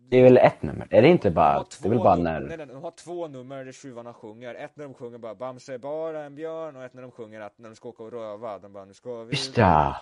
Det 0.08 0.16
är 0.16 0.22
väl 0.22 0.36
ett 0.36 0.62
nummer? 0.62 0.86
Är 0.90 1.02
det 1.02 1.08
inte 1.08 1.28
de 1.28 1.34
bara... 1.34 1.52
har 1.52 1.66
Det 1.82 1.88
är 1.88 1.90
väl 1.90 1.98
bara 1.98 2.16
när... 2.16 2.40
nej, 2.40 2.56
nej, 2.56 2.66
de 2.66 2.82
har 2.82 2.90
två 2.90 3.28
nummer 3.28 3.64
där 3.64 3.72
tjuvarna 3.72 4.14
sjunger. 4.14 4.54
Ett 4.54 4.76
när 4.76 4.84
de 4.84 4.94
sjunger 4.94 5.18
bara 5.18 5.34
Bamse 5.34 5.74
är 5.74 5.78
bara 5.78 6.24
en 6.24 6.34
björn 6.34 6.76
och 6.76 6.84
ett 6.84 6.94
när 6.94 7.02
de 7.02 7.10
sjunger 7.10 7.40
att 7.40 7.58
när 7.58 7.68
de 7.68 7.76
ska 7.76 7.88
åka 7.88 8.02
och 8.02 8.12
röva, 8.12 8.58
de 8.58 8.72
bara 8.72 8.84
nu 8.84 8.94
ska 8.94 9.22
vi... 9.22 9.30
Just 9.30 9.56
ja. 9.56 9.96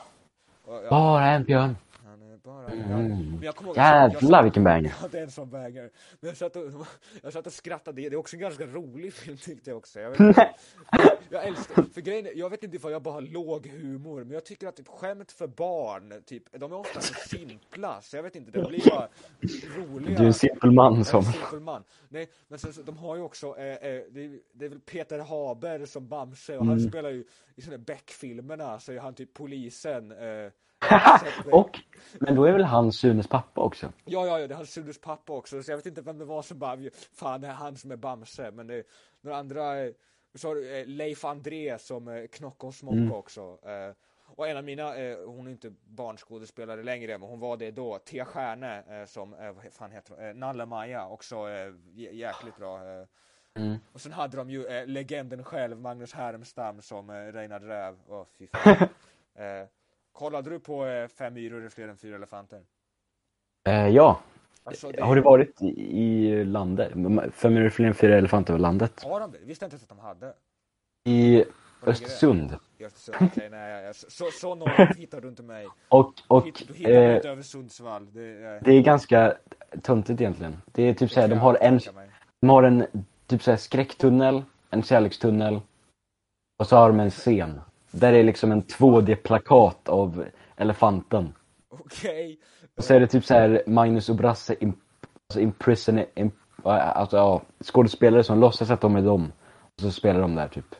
Och, 0.64 0.74
ja, 0.84 0.90
Bara 0.90 1.26
en 1.26 1.44
björn. 1.44 1.76
han 2.04 2.22
är 2.22 2.36
bara 2.36 2.66
Mm. 2.66 3.40
Jag 3.42 3.54
ihåg, 3.62 3.76
jag 3.76 4.12
Jävlar 4.12 4.42
vilken 4.42 4.64
banger. 4.64 4.94
Ja, 5.02 5.08
det 5.10 5.18
är 5.18 5.22
en 5.22 5.30
sån 5.30 5.50
banger. 5.50 5.90
Men 6.20 6.28
jag 6.28 6.36
satt, 6.36 6.56
och, 6.56 6.86
jag 7.22 7.32
satt 7.32 7.46
och 7.46 7.52
skrattade, 7.52 8.02
det 8.02 8.06
är 8.06 8.16
också 8.16 8.36
en 8.36 8.40
ganska 8.40 8.66
rolig 8.66 9.12
film 9.14 9.36
tyckte 9.36 9.70
jag 9.70 9.76
också. 9.76 10.00
Jag, 10.00 10.10
vet 10.10 10.36
jag 11.32 11.46
älskar, 11.46 11.82
för 11.94 12.00
grejen 12.00 12.26
är, 12.26 12.32
jag 12.34 12.50
vet 12.50 12.62
inte 12.62 12.76
ifall 12.76 12.92
jag 12.92 13.02
bara 13.02 13.14
har 13.14 13.20
låg 13.20 13.66
humor, 13.66 14.24
men 14.24 14.30
jag 14.30 14.44
tycker 14.44 14.68
att 14.68 14.76
typ 14.76 14.88
skämt 14.88 15.32
för 15.32 15.46
barn, 15.46 16.22
typ, 16.26 16.42
de 16.52 16.72
är 16.72 16.76
ofta 16.76 17.00
så 17.00 17.14
simpla, 17.14 18.00
så 18.00 18.16
jag 18.16 18.22
vet 18.22 18.36
inte, 18.36 18.50
det 18.50 18.68
blir 18.68 18.90
bara 18.90 19.08
roliga. 19.76 20.18
Du 20.18 20.22
är 20.22 20.26
en 20.26 20.34
simpel 20.34 20.70
man 20.70 21.04
som... 21.04 21.24
en 21.26 21.32
simpel 21.32 21.60
man. 21.60 21.84
Nej, 22.08 22.28
men 22.48 22.58
sen, 22.58 22.72
så, 22.72 22.82
de 22.82 22.96
har 22.98 23.16
ju 23.16 23.22
också, 23.22 23.56
eh, 23.58 23.66
eh, 23.66 24.02
det, 24.10 24.24
är, 24.24 24.38
det 24.52 24.64
är 24.64 24.68
väl 24.68 24.80
Peter 24.80 25.18
Haber 25.18 25.84
som 25.86 26.08
Bamse 26.08 26.58
och 26.58 26.66
han 26.66 26.78
Mm. 26.78 26.90
spelar 26.90 27.10
ju 27.10 27.24
i 27.56 27.62
såna 27.62 27.78
Beck-filmerna 27.78 28.80
så 28.80 28.92
är 28.92 29.00
han 29.00 29.14
typ 29.14 29.34
polisen. 29.34 30.12
Eh, 30.12 30.50
Och, 31.52 31.80
men 32.20 32.34
då 32.34 32.44
är 32.44 32.52
väl 32.52 32.62
han 32.62 32.92
Sunes 32.92 33.26
pappa 33.26 33.60
också? 33.60 33.92
Ja, 34.04 34.26
ja, 34.26 34.38
ja, 34.38 34.46
det 34.46 34.54
är 34.54 34.56
hans 34.56 34.70
Sunders 34.70 34.98
pappa 34.98 35.32
också, 35.32 35.62
så 35.62 35.70
jag 35.70 35.76
vet 35.76 35.86
inte 35.86 36.02
vem 36.02 36.18
det 36.18 36.24
var 36.24 36.42
som 36.42 36.58
bara, 36.58 36.78
fan 37.14 37.40
det 37.40 37.46
är 37.46 37.52
han 37.52 37.76
som 37.76 37.90
är 37.90 37.96
Bamse, 37.96 38.50
men 38.50 38.66
det 38.66 38.74
är 38.74 38.84
några 39.20 39.36
andra, 39.36 39.80
eh, 39.80 39.92
så 40.34 40.48
har 40.48 40.54
du 40.54 40.76
eh, 40.80 40.86
Leif 40.86 41.24
André 41.24 41.78
som 41.78 42.08
eh, 42.08 42.26
Knocke 42.26 42.66
och 42.66 42.74
Smocke 42.74 42.96
Mm. 42.98 43.12
också. 43.12 43.58
Eh, 43.62 43.94
och 44.34 44.48
en 44.48 44.56
av 44.56 44.64
mina, 44.64 44.96
eh, 44.96 45.18
hon 45.26 45.46
är 45.46 45.50
inte 45.50 45.72
barnskådespelare 45.84 46.82
längre, 46.82 47.18
men 47.18 47.28
hon 47.28 47.40
var 47.40 47.56
det 47.56 47.70
då, 47.70 47.98
Tia 47.98 48.24
Stjärne 48.24 49.06
som, 49.06 49.34
eh, 49.34 49.52
vad 49.52 49.64
fan 49.72 49.90
heter 49.90 50.14
hon, 50.14 50.24
eh, 50.24 50.34
Nalle-Maja, 50.34 51.06
också 51.08 51.36
jä- 51.36 52.12
jäkligt 52.12 52.56
bra. 52.56 52.80
Mm. 53.54 53.76
Och 53.92 54.00
sen 54.00 54.12
hade 54.12 54.36
de 54.36 54.50
ju 54.50 54.86
legenden 54.86 55.44
själv, 55.44 55.80
Magnus 55.80 56.12
Härmstam 56.14 56.82
som 56.82 57.10
eh, 57.10 57.14
Reinhard 57.32 57.62
Räv. 57.62 57.98
Åh, 58.08 58.24
fy 58.38 58.46
fan. 58.46 58.88
kollade 60.12 60.50
du 60.50 60.60
på 60.60 61.08
Fem 61.18 61.34
myror 61.34 61.64
är 61.64 61.68
fler 61.68 61.88
än 61.88 61.96
fyra 61.96 62.16
elefanter? 62.16 62.64
Ja. 63.90 64.20
Alltså, 64.64 64.90
det- 64.92 65.02
Har 65.02 65.16
du 65.16 65.22
varit 65.22 65.62
i, 65.62 66.44
landet? 66.44 66.92
Fem 67.32 67.54
minuter 67.54 67.70
fler 67.70 67.86
än 67.86 67.94
fyra 67.94 68.18
elefanter 68.18 68.52
över 68.52 68.60
landet? 68.60 69.02
Har 69.04 69.20
de 69.20 69.32
det? 69.32 69.38
Visste 69.44 69.64
inte 69.64 69.74
ens 69.74 69.82
att 69.82 69.88
de 69.88 69.98
hade. 69.98 70.32
I 71.08 71.36
Var 71.36 71.44
det? 71.84 71.90
Östersund. 71.90 72.56
I 72.78 72.84
Östersund, 72.84 73.16
okej, 73.32 73.48
nej, 73.50 73.84
jag- 73.84 73.96
så, 73.96 74.30
så, 74.40 74.54
norrut 74.54 74.96
hittar 74.96 75.20
du 75.20 75.28
inte 75.28 75.42
mig. 75.42 75.66
Och, 75.88 76.14
och 76.28 76.44
du 76.68 76.74
hittar 76.74 76.90
eh, 76.92 77.16
inte 77.16 77.28
över 77.30 77.42
Sundsvall. 77.42 78.12
Det, 78.12 78.22
är- 78.22 78.60
det 78.64 78.72
är 78.72 78.82
ganska 78.82 79.34
töntigt 79.82 80.20
egentligen. 80.20 80.56
Det 80.72 80.82
är 80.82 80.94
typ 80.94 81.10
såhär, 81.10 81.28
det 81.28 81.34
de 81.34 81.40
har 81.40 81.58
en, 81.60 81.80
de 82.40 82.48
har 82.50 82.62
en 82.62 82.86
typ 83.26 83.42
såhär 83.42 83.58
skräcktunnel, 83.58 84.42
en 84.70 84.82
kärlekstunnel 84.82 85.60
och 86.58 86.66
så 86.66 86.76
har 86.76 86.88
de 86.88 87.00
en 87.00 87.10
scen. 87.10 87.60
Där 87.90 88.12
är 88.12 88.22
liksom 88.22 88.52
en 88.52 88.62
2D-plakat 88.62 89.88
av 89.88 90.24
elefanten. 90.56 91.34
Okej. 91.68 92.38
Och 92.61 92.61
så 92.78 92.94
är 92.94 93.00
det 93.00 93.06
typ 93.06 93.24
så 93.24 93.34
här 93.34 93.62
Magnus 93.66 94.08
och 94.08 94.16
Brasse 94.16 94.56
imp, 94.60 94.78
alltså 95.28 95.40
imprison, 95.40 96.00
imp, 96.14 96.34
alltså 96.64 97.16
ja, 97.16 97.42
skådespelare 97.64 98.24
som 98.24 98.40
låtsas 98.40 98.70
att 98.70 98.80
de 98.80 98.96
är 98.96 99.02
dem. 99.02 99.32
Och 99.74 99.80
så 99.80 99.90
spelar 99.90 100.20
de 100.20 100.34
där 100.34 100.48
typ. 100.48 100.74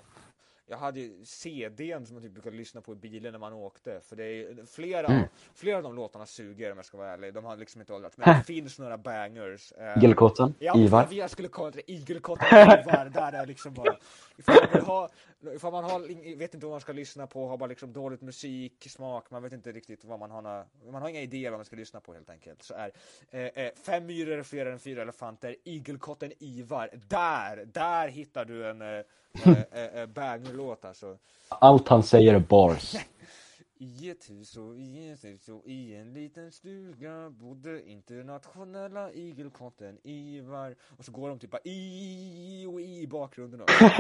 Jag 0.73 0.79
hade 0.79 1.01
ju 1.01 1.25
CDn 1.25 2.07
som 2.07 2.15
man 2.15 2.23
typ 2.23 2.33
brukade 2.33 2.57
lyssna 2.57 2.81
på 2.81 2.93
i 2.93 2.97
bilen 2.97 3.33
när 3.33 3.39
man 3.39 3.53
åkte. 3.53 4.01
För 4.05 4.17
det 4.17 4.25
är 4.25 4.67
flera, 4.67 5.07
Mm. 5.07 5.23
flera 5.55 5.77
av 5.77 5.83
de 5.83 5.95
låtarna 5.95 6.27
suger 6.27 6.71
om 6.73 6.77
jag 6.79 6.85
ska 6.87 6.99
vara 6.99 7.11
ärlig. 7.13 7.35
De 7.35 7.45
har 7.45 7.57
liksom 7.57 7.81
inte 7.81 7.93
åldrats. 7.93 8.17
Men 8.19 8.39
det 8.39 8.45
finns 8.45 8.79
några 8.79 8.99
bangers. 8.99 9.73
Eh, 9.73 9.99
Igelkotten, 9.99 10.55
Ja, 10.59 10.77
Ivar. 10.79 11.09
Jag 11.11 11.31
skulle 11.31 11.49
komma 11.49 11.71
till 11.71 11.83
det. 11.87 11.93
Igelkotten 11.93 12.47
Ivar, 12.59 13.11
där 13.15 13.33
är 13.33 13.47
liksom 13.47 13.75
bara 13.75 13.97
ifall 14.37 14.55
man, 14.63 14.69
vill 14.73 14.83
ha, 14.83 15.09
ifall 15.55 15.73
man 15.73 15.85
har, 15.85 16.37
vet 16.37 16.55
inte 16.55 16.67
vad 16.67 16.73
man 16.75 16.81
ska 16.81 16.93
lyssna 16.93 17.27
på, 17.27 17.47
har 17.49 17.57
bara 17.57 17.67
liksom 17.67 17.93
dåligt 17.93 18.21
musik, 18.21 18.87
smak, 18.91 19.31
man 19.31 19.43
vet 19.43 19.53
inte 19.53 19.73
riktigt 19.73 20.05
vad 20.05 20.19
man 20.19 20.31
har, 20.31 20.43
några- 20.43 20.67
man 20.93 21.03
har 21.03 21.09
inga 21.09 21.21
idéer 21.21 21.51
vad 21.51 21.59
man 21.59 21.65
ska 21.65 21.77
lyssna 21.77 22.01
på 22.01 22.15
helt 22.15 22.31
enkelt. 22.31 22.63
Så 22.63 22.75
är 22.75 22.91
eh, 23.31 23.41
eh, 23.65 23.71
Fem 23.87 24.07
myror 24.07 24.39
är 24.39 24.43
fler 24.43 24.67
än 24.67 24.79
fyra 24.79 25.03
elefanter, 25.03 25.57
Igelkotten 25.65 26.33
Ivar, 26.39 26.91
där, 27.09 27.65
där 27.73 28.09
hittar 28.09 28.45
du 28.45 28.69
en 28.71 28.83
eh, 28.83 29.01
eh, 29.45 29.53
eh, 29.73 30.01
eh, 30.01 30.07
banger-låt 30.07 30.85
alltså. 30.85 31.16
Allt 31.49 31.88
han 31.88 32.03
säger 32.03 32.35
är 32.35 32.38
bars. 32.38 32.95
I 33.83 34.11
ett 34.11 34.31
hus 34.31 34.57
och 34.57 34.77
i 34.77 35.11
ett 35.11 35.25
hus 35.25 35.49
och 35.49 35.62
i 35.66 35.95
en 35.95 36.12
liten 36.14 36.53
stuga 36.53 37.31
bodde 37.31 37.90
internationella 37.90 39.12
igelkotten 39.12 39.99
Ivar 40.03 40.75
Och 40.99 41.05
så 41.05 41.12
går 41.12 41.29
de 41.29 41.38
typ 41.38 41.51
bara 41.51 41.62
i 41.64 42.66
och 42.66 42.81
i 42.81 43.01
i 43.01 43.07
bakgrunden 43.07 43.61
också. 43.61 43.85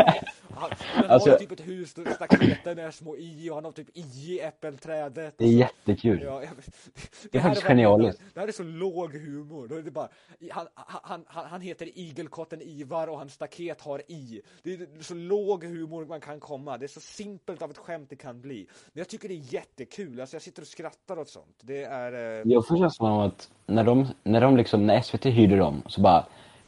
Han, 0.54 0.70
han 0.78 1.04
Alltså- 1.04 1.30
har 1.30 1.36
typ 1.36 1.52
ett 1.52 1.66
hus 1.66 1.94
där 1.94 2.14
staketen 2.14 2.78
är 2.78 2.90
små 2.90 3.16
i 3.16 3.50
och 3.50 3.54
han 3.54 3.64
har 3.64 3.72
typ 3.72 3.88
i 3.96 4.40
äppelträdet. 4.40 5.34
Det 5.38 5.44
är 5.44 5.48
jättekul. 5.48 6.22
Ja, 6.22 6.42
jag, 6.42 6.50
Det 7.30 7.38
är 7.38 7.42
faktiskt 7.42 7.66
genialiskt. 7.66 8.22
Det 8.34 8.40
här 8.40 8.48
är 8.48 8.52
så 8.52 8.62
låg 8.62 9.14
humor. 9.14 9.68
Då 9.68 9.74
är 9.74 9.82
det 9.82 9.90
bara, 9.90 10.08
han, 10.50 10.68
han, 10.74 11.24
han, 11.26 11.46
han 11.46 11.60
heter 11.60 11.98
Igelkotten 11.98 12.62
Ivar 12.62 13.08
och 13.08 13.18
hans 13.18 13.32
staket 13.32 13.80
har 13.80 14.02
i. 14.10 14.42
Det 14.62 14.72
är 14.72 15.02
så 15.02 15.14
låg 15.14 15.64
humor 15.64 16.06
man 16.06 16.20
kan 16.20 16.40
komma. 16.40 16.78
Det 16.78 16.86
är 16.86 16.88
så 16.88 17.00
simpelt 17.00 17.62
av 17.62 17.70
ett 17.70 17.78
skämt 17.78 18.10
det 18.10 18.16
kan 18.16 18.40
bli. 18.40 18.66
Men 18.92 19.00
jag 19.00 19.08
tycker 19.08 19.28
det 19.28 19.34
är 19.34 19.52
jättekul. 19.76 20.20
Alltså 20.20 20.36
jag 20.36 20.42
sitter 20.42 20.62
och 20.62 20.68
skrattar 20.68 21.18
åt 21.18 21.28
sånt. 21.28 21.56
Det 21.62 21.84
är... 21.84 22.12
Eh, 22.12 22.42
Jag 22.44 22.66
får 22.66 22.76
känslan 22.76 23.12
av 23.12 23.20
att 23.20 23.50
när 23.66 23.84
de, 23.84 24.06
när 24.24 24.40
de 24.40 24.56
liksom, 24.56 24.86
när 24.86 25.00
SVT 25.00 25.24
hyrde 25.26 25.56
dem, 25.56 25.82
så 25.86 26.00
bara 26.00 26.24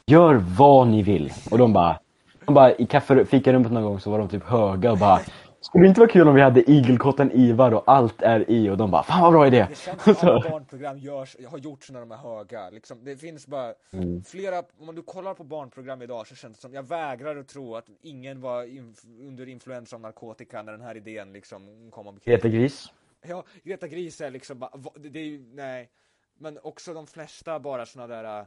Gör 0.07 0.35
vad 0.57 0.87
ni 0.87 1.03
vill. 1.03 1.33
Och 1.51 1.57
de 1.57 1.73
bara, 1.73 1.99
de 2.45 2.53
bara 2.53 2.75
i 2.75 2.85
kaffe, 2.85 3.25
fikarummet 3.25 3.71
någon 3.71 3.83
gång 3.83 3.99
så 3.99 4.11
var 4.11 4.19
de 4.19 4.29
typ 4.29 4.43
höga 4.43 4.91
och 4.91 4.97
bara 4.97 5.19
skulle 5.65 5.83
det 5.83 5.87
inte 5.87 5.99
vara 5.99 6.09
kul 6.09 6.27
om 6.27 6.35
vi 6.35 6.41
hade 6.41 6.71
igelkotten 6.71 7.31
Ivar 7.31 7.71
och 7.73 7.83
allt 7.87 8.21
är 8.21 8.49
i? 8.51 8.69
Och 8.69 8.77
de 8.77 8.91
bara, 8.91 9.03
fan 9.03 9.21
vad 9.21 9.33
bra 9.33 9.47
idé! 9.47 9.65
det 9.69 9.75
känns 9.77 10.19
som 10.19 10.29
alla 10.29 10.39
barnprogram 10.49 10.97
görs, 10.97 11.35
har 11.49 11.57
gjorts 11.57 11.91
när 11.91 11.99
de 11.99 12.11
är 12.11 12.15
höga. 12.17 12.69
Liksom, 12.69 13.03
det 13.05 13.17
finns 13.17 13.47
bara 13.47 13.73
Mm. 13.93 14.23
flera, 14.23 14.63
om 14.79 14.95
du 14.95 15.01
kollar 15.01 15.33
på 15.33 15.43
barnprogram 15.43 16.01
idag 16.01 16.27
så 16.27 16.35
känns 16.35 16.55
det 16.57 16.61
som, 16.61 16.73
jag 16.73 16.83
vägrar 16.87 17.35
att 17.37 17.47
tro 17.47 17.75
att 17.75 17.85
ingen 18.01 18.41
var 18.41 18.63
inf- 18.63 19.27
under 19.27 19.47
influens 19.49 19.93
av 19.93 20.01
narkotika 20.01 20.61
när 20.61 20.71
den 20.71 20.81
här 20.81 20.97
idén 20.97 21.33
liksom 21.33 21.91
kom 21.91 22.07
omkring. 22.07 22.31
Greta 22.33 22.47
Gris. 22.49 22.91
Ja, 23.27 23.43
Greta 23.63 23.87
Gris 23.87 24.21
är 24.21 24.31
liksom 24.31 24.59
bara, 24.59 24.71
det 24.95 25.09
det 25.09 25.19
är 25.19 25.23
ju, 25.25 25.45
nej. 25.53 25.89
Men 26.37 26.59
också 26.63 26.93
de 26.93 27.07
flesta 27.07 27.59
bara 27.59 27.85
såna 27.85 28.07
där 28.07 28.23
där 28.23 28.45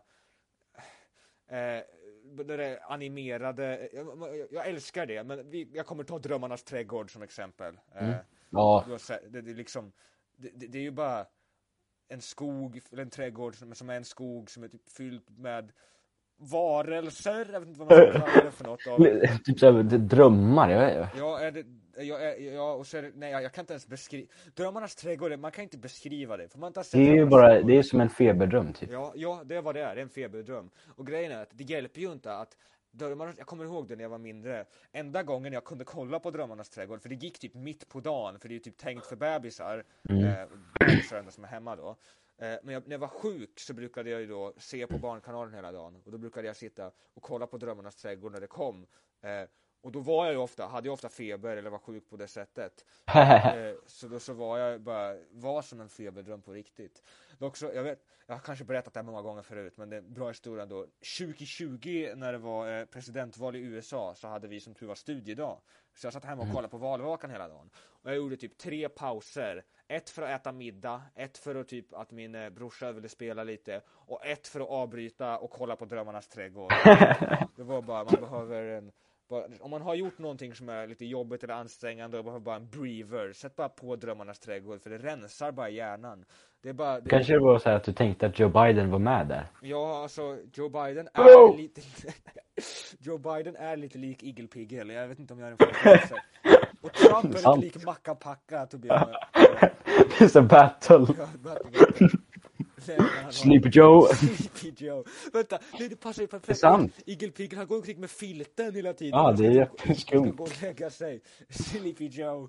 det 2.36 2.64
är 2.64 2.92
animerade, 2.92 3.88
jag, 3.92 4.46
jag- 4.50 4.68
älskar 4.68 5.06
det, 5.06 5.24
men 5.24 5.50
vi, 5.50 5.70
jag 5.74 5.86
kommer 5.86 6.04
ta 6.04 6.18
Drömmarnas 6.18 6.64
trädgård 6.64 7.12
som 7.12 7.22
exempel. 7.22 7.78
Eh, 7.94 8.08
Ja, 8.50 8.82
du 8.86 8.90
har 8.92 8.98
sett- 8.98 9.32
det, 9.32 9.40
det 9.42 9.50
är 9.50 9.54
liksom, 9.54 9.92
det, 10.36 10.50
det, 10.54 10.66
det 10.66 10.78
är 10.78 10.82
ju 10.82 10.90
bara 10.90 11.26
en 12.08 12.20
skog, 12.20 12.80
eller 12.92 13.02
en 13.02 13.10
trädgård 13.10 13.54
som, 13.56 13.74
som 13.74 13.90
är 13.90 13.94
en 13.96 14.04
skog 14.04 14.50
som 14.50 14.62
är 14.62 14.68
typ 14.68 14.90
fylld 14.90 15.38
med 15.38 15.72
varelser, 16.38 17.48
jag 17.52 17.60
vet 17.60 17.68
inte 17.68 17.80
vad 17.80 17.90
man 17.90 18.10
ska 18.10 18.20
kalla 18.20 18.44
det 18.44 18.50
för 18.50 18.64
något 18.64 18.86
av. 18.86 18.98
typ 19.44 19.58
såhär 19.58 19.82
drömmar. 19.98 20.70
Jag 20.70 20.80
vet. 20.80 21.08
Ja, 21.16 21.40
är 21.40 21.50
det, 21.50 21.64
ja, 21.96 22.18
är, 22.18 22.54
ja, 22.54 22.72
och 22.72 22.86
så 22.86 22.96
är 22.96 23.02
det, 23.02 23.12
nej, 23.14 23.30
jag 23.30 23.52
kan 23.52 23.62
inte 23.62 23.72
ens 23.72 23.86
beskriva, 23.86 24.28
Drömmarnas 24.54 24.94
trädgård, 24.94 25.38
man 25.38 25.50
kan 25.50 25.62
inte 25.62 25.78
beskriva 25.78 26.36
det, 26.36 26.48
för 26.48 26.58
man 26.58 26.68
inte 26.68 26.82
Det 26.92 26.98
är 27.08 27.14
ju 27.14 27.24
bara, 27.26 27.48
trädgård. 27.48 27.66
det 27.66 27.78
är 27.78 27.82
som 27.82 28.00
en 28.00 28.10
feberdröm 28.10 28.72
typ. 28.72 28.90
Ja, 28.92 29.12
ja, 29.16 29.42
det 29.44 29.56
är 29.56 29.62
vad 29.62 29.74
det 29.74 29.82
är, 29.82 29.94
det 29.94 30.00
är 30.00 30.02
en 30.02 30.08
feberdröm. 30.08 30.70
Och 30.96 31.06
grejen 31.06 31.32
är 31.32 31.42
att 31.42 31.50
det 31.52 31.64
hjälper 31.64 32.00
ju 32.00 32.12
inte 32.12 32.34
att 32.34 32.56
Drömmarnas, 32.90 33.34
jag 33.38 33.46
kommer 33.46 33.64
ihåg 33.64 33.88
det 33.88 33.96
när 33.96 34.02
jag 34.02 34.10
var 34.10 34.18
mindre. 34.18 34.64
Enda 34.92 35.22
gången 35.22 35.52
jag 35.52 35.64
kunde 35.64 35.84
kolla 35.84 36.18
på 36.20 36.30
Drömmarnas 36.30 36.70
trädgård, 36.70 37.02
för 37.02 37.08
det 37.08 37.14
gick 37.14 37.38
typ 37.38 37.54
mitt 37.54 37.88
på 37.88 38.00
dagen, 38.00 38.38
för 38.38 38.48
det 38.48 38.52
är 38.52 38.56
ju 38.56 38.60
typ 38.60 38.76
tänkt 38.76 39.06
för 39.06 39.16
bebisar, 39.16 39.84
eh, 40.08 40.48
bebisar 40.80 41.24
som 41.30 41.44
är 41.44 41.48
hemma 41.48 41.76
då. 41.76 41.96
Eh, 42.38 42.58
men 42.62 42.74
jag, 42.74 42.86
när 42.86 42.94
jag 42.94 42.98
var 42.98 43.08
sjuk 43.08 43.60
så 43.60 43.74
brukade 43.74 44.10
jag 44.10 44.20
ju 44.20 44.26
då 44.26 44.54
se 44.56 44.86
på 44.86 44.98
Barnkanalen 44.98 45.54
hela 45.54 45.72
dagen, 45.72 46.02
och 46.04 46.12
då 46.12 46.18
brukade 46.18 46.46
jag 46.46 46.56
sitta 46.56 46.92
och 47.14 47.22
kolla 47.22 47.46
på 47.46 47.58
Drömmarnas 47.58 47.96
trädgård 47.96 48.32
när 48.32 48.40
det 48.40 48.46
kom. 48.46 48.86
Eh, 49.20 49.48
och 49.80 49.92
då 49.92 50.00
var 50.00 50.24
jag 50.24 50.32
ju 50.32 50.38
ofta, 50.38 50.66
hade 50.66 50.88
jag 50.88 50.92
ofta 50.92 51.08
feber 51.08 51.56
eller 51.56 51.70
var 51.70 51.78
sjuk 51.78 52.10
på 52.10 52.16
det 52.16 52.28
sättet. 52.28 52.84
Eh, 53.48 53.74
så 53.86 54.08
då 54.08 54.20
så 54.20 54.32
var 54.32 54.58
jag 54.58 54.80
bara, 54.80 55.16
var 55.30 55.62
som 55.62 55.80
en 55.80 55.88
feberdröm 55.88 56.42
på 56.42 56.52
riktigt. 56.52 57.02
Dock 57.38 57.56
så, 57.56 57.70
jag 57.74 57.82
vet, 57.82 58.04
jag 58.26 58.34
har 58.34 58.40
kanske 58.40 58.64
berättat 58.64 58.94
det 58.94 59.00
här 59.00 59.04
många 59.04 59.22
gånger 59.22 59.42
förut, 59.42 59.76
men 59.76 59.90
det 59.90 59.96
är 59.96 60.00
en 60.00 60.12
bra 60.12 60.28
historia 60.28 60.66
då. 60.66 60.86
2020 61.18 62.12
när 62.16 62.32
det 62.32 62.38
var 62.38 62.78
eh, 62.78 62.84
presidentval 62.84 63.56
i 63.56 63.58
USA 63.58 64.14
så 64.14 64.28
hade 64.28 64.48
vi 64.48 64.60
som 64.60 64.74
tur 64.74 64.86
var 64.86 64.94
studiedag. 64.94 65.60
Så 65.94 66.06
jag 66.06 66.12
satt 66.12 66.24
hemma 66.24 66.42
och 66.42 66.48
kollade 66.48 66.68
på 66.68 66.78
valvakan 66.78 67.30
hela 67.30 67.48
dagen. 67.48 67.70
Och 67.76 68.10
jag 68.10 68.16
gjorde 68.16 68.36
typ 68.36 68.58
tre 68.58 68.88
pauser. 68.88 69.64
Ett 69.88 70.10
för 70.10 70.22
att 70.22 70.40
äta 70.40 70.52
middag, 70.52 71.02
ett 71.14 71.38
för 71.38 71.54
att 71.54 71.68
typ 71.68 71.94
att 71.94 72.10
min 72.10 72.34
eh, 72.34 72.50
brorsa 72.50 72.92
ville 72.92 73.08
spela 73.08 73.44
lite 73.44 73.82
och 73.88 74.26
ett 74.26 74.48
för 74.48 74.60
att 74.60 74.68
avbryta 74.68 75.38
och 75.38 75.50
kolla 75.50 75.76
på 75.76 75.84
Drömmarnas 75.84 76.28
trädgård. 76.28 76.72
Det 77.56 77.62
var 77.62 77.82
bara, 77.82 78.04
man 78.04 78.20
behöver 78.20 78.62
en 78.64 78.92
bara, 79.28 79.44
om 79.60 79.70
man 79.70 79.82
har 79.82 79.94
gjort 79.94 80.18
någonting 80.18 80.54
som 80.54 80.68
är 80.68 80.86
lite 80.86 81.04
jobbigt 81.06 81.44
eller 81.44 81.54
ansträngande 81.54 82.18
och 82.18 82.24
behöver 82.24 82.44
bara 82.44 82.56
en 82.56 82.68
breather, 82.70 83.32
sätt 83.32 83.56
bara 83.56 83.68
på 83.68 83.96
Drömmarnas 83.96 84.38
trädgård 84.38 84.80
för 84.80 84.90
det 84.90 84.98
rensar 84.98 85.52
bara 85.52 85.68
hjärnan. 85.68 86.24
Det 86.62 86.68
är 86.68 86.72
bara, 86.72 87.00
det, 87.00 87.10
Kanske 87.10 87.32
det 87.32 87.38
var 87.40 87.58
så 87.58 87.68
här 87.68 87.76
att 87.76 87.84
du 87.84 87.92
tänkte 87.92 88.26
att 88.26 88.38
Joe 88.38 88.48
Biden 88.48 88.90
var 88.90 88.98
med 88.98 89.26
där. 89.28 89.46
ja 89.62 90.02
alltså 90.02 90.38
Joe 90.54 90.68
Biden 90.68 91.08
är 91.14 91.56
lite, 91.56 91.80
Joe 92.98 93.18
Biden 93.18 93.56
är 93.56 93.76
lite 93.76 93.98
lik 93.98 94.22
Igelpigel, 94.22 94.90
jag 94.90 95.08
vet 95.08 95.18
inte 95.18 95.32
om 95.34 95.40
jag 95.40 95.48
är 95.48 95.52
en 95.52 95.58
förståelse. 95.58 96.14
Och 96.80 96.92
Trump 96.92 97.24
är 97.24 97.56
lite 97.56 97.78
lik 97.78 97.84
Macka 97.86 98.14
Packa, 98.14 98.66
to 98.66 98.78
be 98.78 98.88
honest. 98.98 99.18
det 100.18 100.24
är 100.24 100.28
så 100.28 100.42
battle. 100.42 101.06
Ja, 101.18 101.26
battle, 101.38 101.70
battle. 101.70 102.08
Nej, 102.08 102.16
men 102.16 102.56
han 102.62 102.76
har- 102.76 102.77
Sleepy 103.30 103.68
Joe. 103.68 104.06
Sleepy 104.14 104.86
Joe. 104.86 105.04
Vänta, 105.32 105.58
nej, 105.78 105.88
det 105.88 105.96
passar 105.96 106.22
ju 106.22 106.28
perfekt. 106.28 106.46
Det 106.46 106.52
är 106.52 106.54
sant. 106.54 106.92
Igelpigel, 107.06 107.58
han 107.58 107.66
går 107.66 107.76
omkring 107.76 108.00
med 108.00 108.10
filten 108.10 108.74
hela 108.74 108.92
tiden. 108.92 109.18
Ja, 109.18 109.24
Han 109.26 109.36
det 109.36 109.46
är 109.46 109.50
jätteskumt. 109.50 109.98
ska 110.00 110.18
gå 110.18 110.44
och 110.44 110.62
lägga 110.62 110.90
sig. 110.90 111.20
Sleepy 111.48 112.06
Joe. 112.06 112.48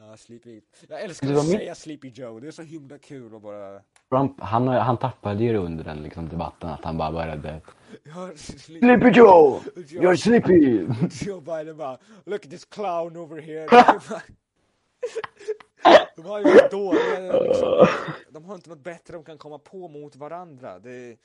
Ja, 0.00 0.16
Sleepy. 0.16 0.60
Jag 0.88 1.02
älskar 1.02 1.32
att 1.32 1.46
säga 1.46 1.74
Sleepy 1.74 2.08
Joe. 2.08 2.40
Det 2.40 2.46
är 2.46 2.50
så 2.50 2.62
himla 2.62 2.98
kul 2.98 3.34
att 3.34 3.42
bara... 3.42 3.80
Trump, 4.10 4.40
han, 4.40 4.68
han 4.68 4.96
tappade 4.96 5.44
ju 5.44 5.56
under 5.56 5.84
den 5.84 6.02
liksom, 6.02 6.28
debatten 6.28 6.70
att 6.70 6.84
han 6.84 6.96
bara 6.96 7.12
började 7.12 7.60
Ja, 8.04 8.30
Sleepy 8.36 8.78
Sleepy 8.86 9.08
Joe! 9.18 9.60
Joe. 9.76 10.02
You're 10.02 10.16
sleepy! 10.16 10.86
Joe 11.26 11.40
Biden 11.40 11.76
bara, 11.76 11.98
look 12.26 12.44
at 12.44 12.50
this 12.50 12.64
clown 12.64 13.16
over 13.16 13.40
here. 13.40 13.66
de 16.16 16.24
har 16.24 16.38
ju 16.38 16.44
varit 16.44 16.70
dåliga 16.70 17.40
liksom. 17.48 17.86
De 18.30 18.44
har 18.44 18.54
inte 18.54 18.70
något 18.70 18.84
bättre 18.84 19.14
de 19.14 19.24
kan 19.24 19.38
komma 19.38 19.58
på 19.58 19.88
mot 19.88 20.16
varandra. 20.16 20.78
Det, 20.78 21.16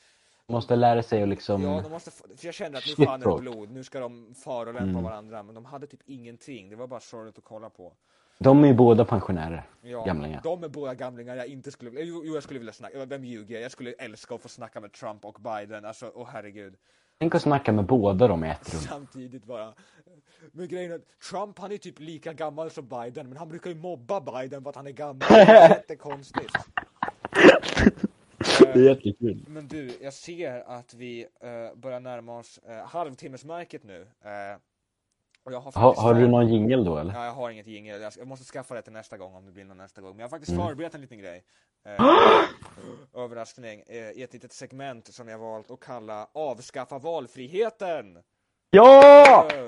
Måste 0.47 0.75
lära 0.75 1.03
sig 1.03 1.23
att 1.23 1.29
liksom... 1.29 1.61
ja, 1.61 1.81
de 1.83 1.91
måste, 1.91 2.11
för 2.11 2.45
jag 2.45 2.53
kände 2.53 2.77
att 2.77 2.83
nu 2.97 3.05
fan 3.05 3.21
är 3.21 3.35
det 3.35 3.41
blod, 3.41 3.71
nu 3.71 3.83
ska 3.83 3.99
de 3.99 4.35
förolämpa 4.43 5.01
varandra. 5.01 5.43
Men 5.43 5.55
de 5.55 5.65
hade 5.65 5.87
typ 5.87 6.01
ingenting, 6.05 6.69
det 6.69 6.75
var 6.75 6.87
bara 6.87 6.99
sorgligt 6.99 7.37
att 7.37 7.43
kolla 7.43 7.69
på. 7.69 7.93
De 8.37 8.63
är 8.63 8.67
ju 8.67 8.73
båda 8.73 9.05
pensionärer. 9.05 9.69
Ja, 9.81 10.03
Gamlingar. 10.03 10.41
De 10.43 10.63
är 10.63 10.67
båda 10.67 10.93
gamlingar 10.93 11.35
jag 11.35 11.47
inte 11.47 11.71
skulle, 11.71 12.01
jo, 12.01 12.21
jo 12.25 12.33
jag 12.33 12.43
skulle 12.43 12.59
vilja 12.59 12.73
snacka, 12.73 13.05
vem 13.05 13.25
ljuger 13.25 13.55
jag? 13.55 13.63
Jag 13.63 13.71
skulle 13.71 13.91
älska 13.91 14.35
att 14.35 14.41
få 14.41 14.49
snacka 14.49 14.79
med 14.79 14.91
Trump 14.91 15.25
och 15.25 15.37
Biden, 15.41 15.85
alltså 15.85 16.11
åh 16.15 16.27
herregud. 16.31 16.75
Tänk 17.19 17.36
att 17.36 17.41
snacka 17.41 17.71
med 17.71 17.86
båda 17.86 18.28
dem 18.28 18.43
i 18.43 18.49
ett 18.49 18.73
rum. 18.73 18.82
Samtidigt 18.82 19.45
bara. 19.45 19.73
Men 20.51 20.67
grejen 20.67 20.91
är 20.91 20.95
att 20.95 21.19
Trump 21.30 21.60
han 21.60 21.71
är 21.71 21.78
typ 21.78 21.99
lika 21.99 22.34
gammal 22.34 22.71
som 22.71 22.88
Biden 22.88 23.30
men 23.30 23.38
han 23.38 23.49
brukar 23.49 23.69
ju 23.69 23.75
mobba 23.75 24.21
Biden 24.21 24.63
för 24.63 24.69
att 24.69 24.75
han 24.75 24.88
är 24.88 24.91
gammal. 24.91 25.28
Det 25.30 25.36
är 25.36 25.69
jättekonstigt. 25.78 26.54
Det 28.60 28.80
är 28.80 28.89
jättekul. 28.89 29.45
Men 29.47 29.67
du, 29.67 29.97
jag 30.01 30.13
ser 30.13 30.69
att 30.69 30.93
vi 30.93 31.21
eh, 31.21 31.80
börjar 31.80 31.99
närma 31.99 32.38
oss 32.38 32.60
uh, 32.69 32.75
halvtimmesmärket 32.75 33.84
nu. 33.84 34.08
Har, 35.45 35.51
Ha, 35.53 35.62
faktiskt 35.71 36.03
har 36.03 36.13
du 36.13 36.27
någon 36.27 36.47
jingel 36.47 36.84
då 36.84 36.97
eller? 36.97 37.13
Ja, 37.13 37.25
jag 37.25 37.31
har 37.31 37.49
inget 37.49 37.67
jingel. 37.67 38.01
Jag, 38.17 38.27
måste 38.27 38.45
skaffa 38.45 38.75
det 38.75 38.81
till 38.81 38.93
nästa 38.93 39.17
gång 39.17 39.36
om 39.36 39.45
det 39.45 39.51
blir 39.51 39.65
någon 39.65 39.77
nästa 39.77 40.01
gång. 40.01 40.12
Men 40.12 40.19
jag 40.19 40.25
har 40.25 40.29
faktiskt 40.29 40.51
Mm. 40.51 40.67
förberett 40.67 40.95
en 40.95 41.01
liten 41.01 41.19
grej. 41.19 41.43
Eh, 41.86 42.05
överraskning. 43.23 43.84
Eh, 43.88 43.95
I 44.12 44.23
ett 44.23 44.34
litet 44.34 44.51
segment 44.53 45.08
som 45.13 45.27
jag 45.27 45.38
valt 45.39 45.71
att 45.71 45.79
kalla 45.79 46.27
Avskaffa 46.34 46.97
valfriheten. 46.99 48.23
Ja! 48.69 49.47
Eh, 49.53 49.60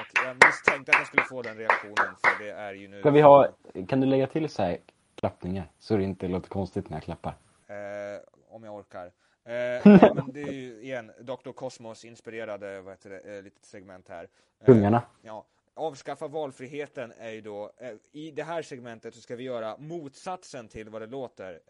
Och 0.00 0.24
jag 0.26 0.36
misstänkte 0.46 0.92
att 0.92 0.98
jag 0.98 1.06
skulle 1.06 1.22
få 1.24 1.42
den 1.42 1.56
reaktionen 1.56 2.14
för 2.24 2.44
det 2.44 2.50
är 2.50 2.74
ju 2.74 2.88
nu 2.88 3.00
Ska 3.00 3.10
vi 3.10 3.20
ha, 3.20 3.48
kan 3.88 4.00
du 4.00 4.06
lägga 4.06 4.26
till 4.26 4.48
så 4.48 4.62
här 4.62 4.78
klappningar? 5.14 5.70
Så 5.78 5.96
det 5.96 6.02
inte 6.04 6.28
låter 6.28 6.48
konstigt 6.48 6.88
när 6.90 6.96
jag 6.96 7.04
klappar. 7.04 7.34
eh, 7.68 8.20
om 8.48 8.64
jag 8.64 8.74
orkar. 8.74 9.12
Eh, 9.46 10.12
men 10.14 10.32
det 10.32 10.42
är 10.42 10.52
ju 10.52 10.80
igen 10.82 11.12
Dr. 11.20 11.52
Cosmos 11.52 12.04
inspirerade 12.04 12.80
vad 12.80 12.92
heter 12.92 13.10
det, 13.10 13.36
eh, 13.36 13.42
litet 13.42 13.64
segment 13.64 14.08
här. 14.08 14.28
Eh, 14.60 14.66
Kungarna. 14.66 15.02
Ja, 15.22 15.46
avskaffa 15.74 16.28
valfriheten 16.28 17.12
är 17.18 17.30
ju 17.30 17.40
då, 17.40 17.72
eh, 17.78 17.92
i 18.12 18.30
det 18.30 18.42
här 18.42 18.62
segmentet 18.62 19.14
så 19.14 19.20
ska 19.20 19.36
vi 19.36 19.44
göra 19.44 19.76
motsatsen 19.78 20.68
till 20.68 20.88
vad 20.88 21.02
det 21.02 21.06
låter. 21.06 21.60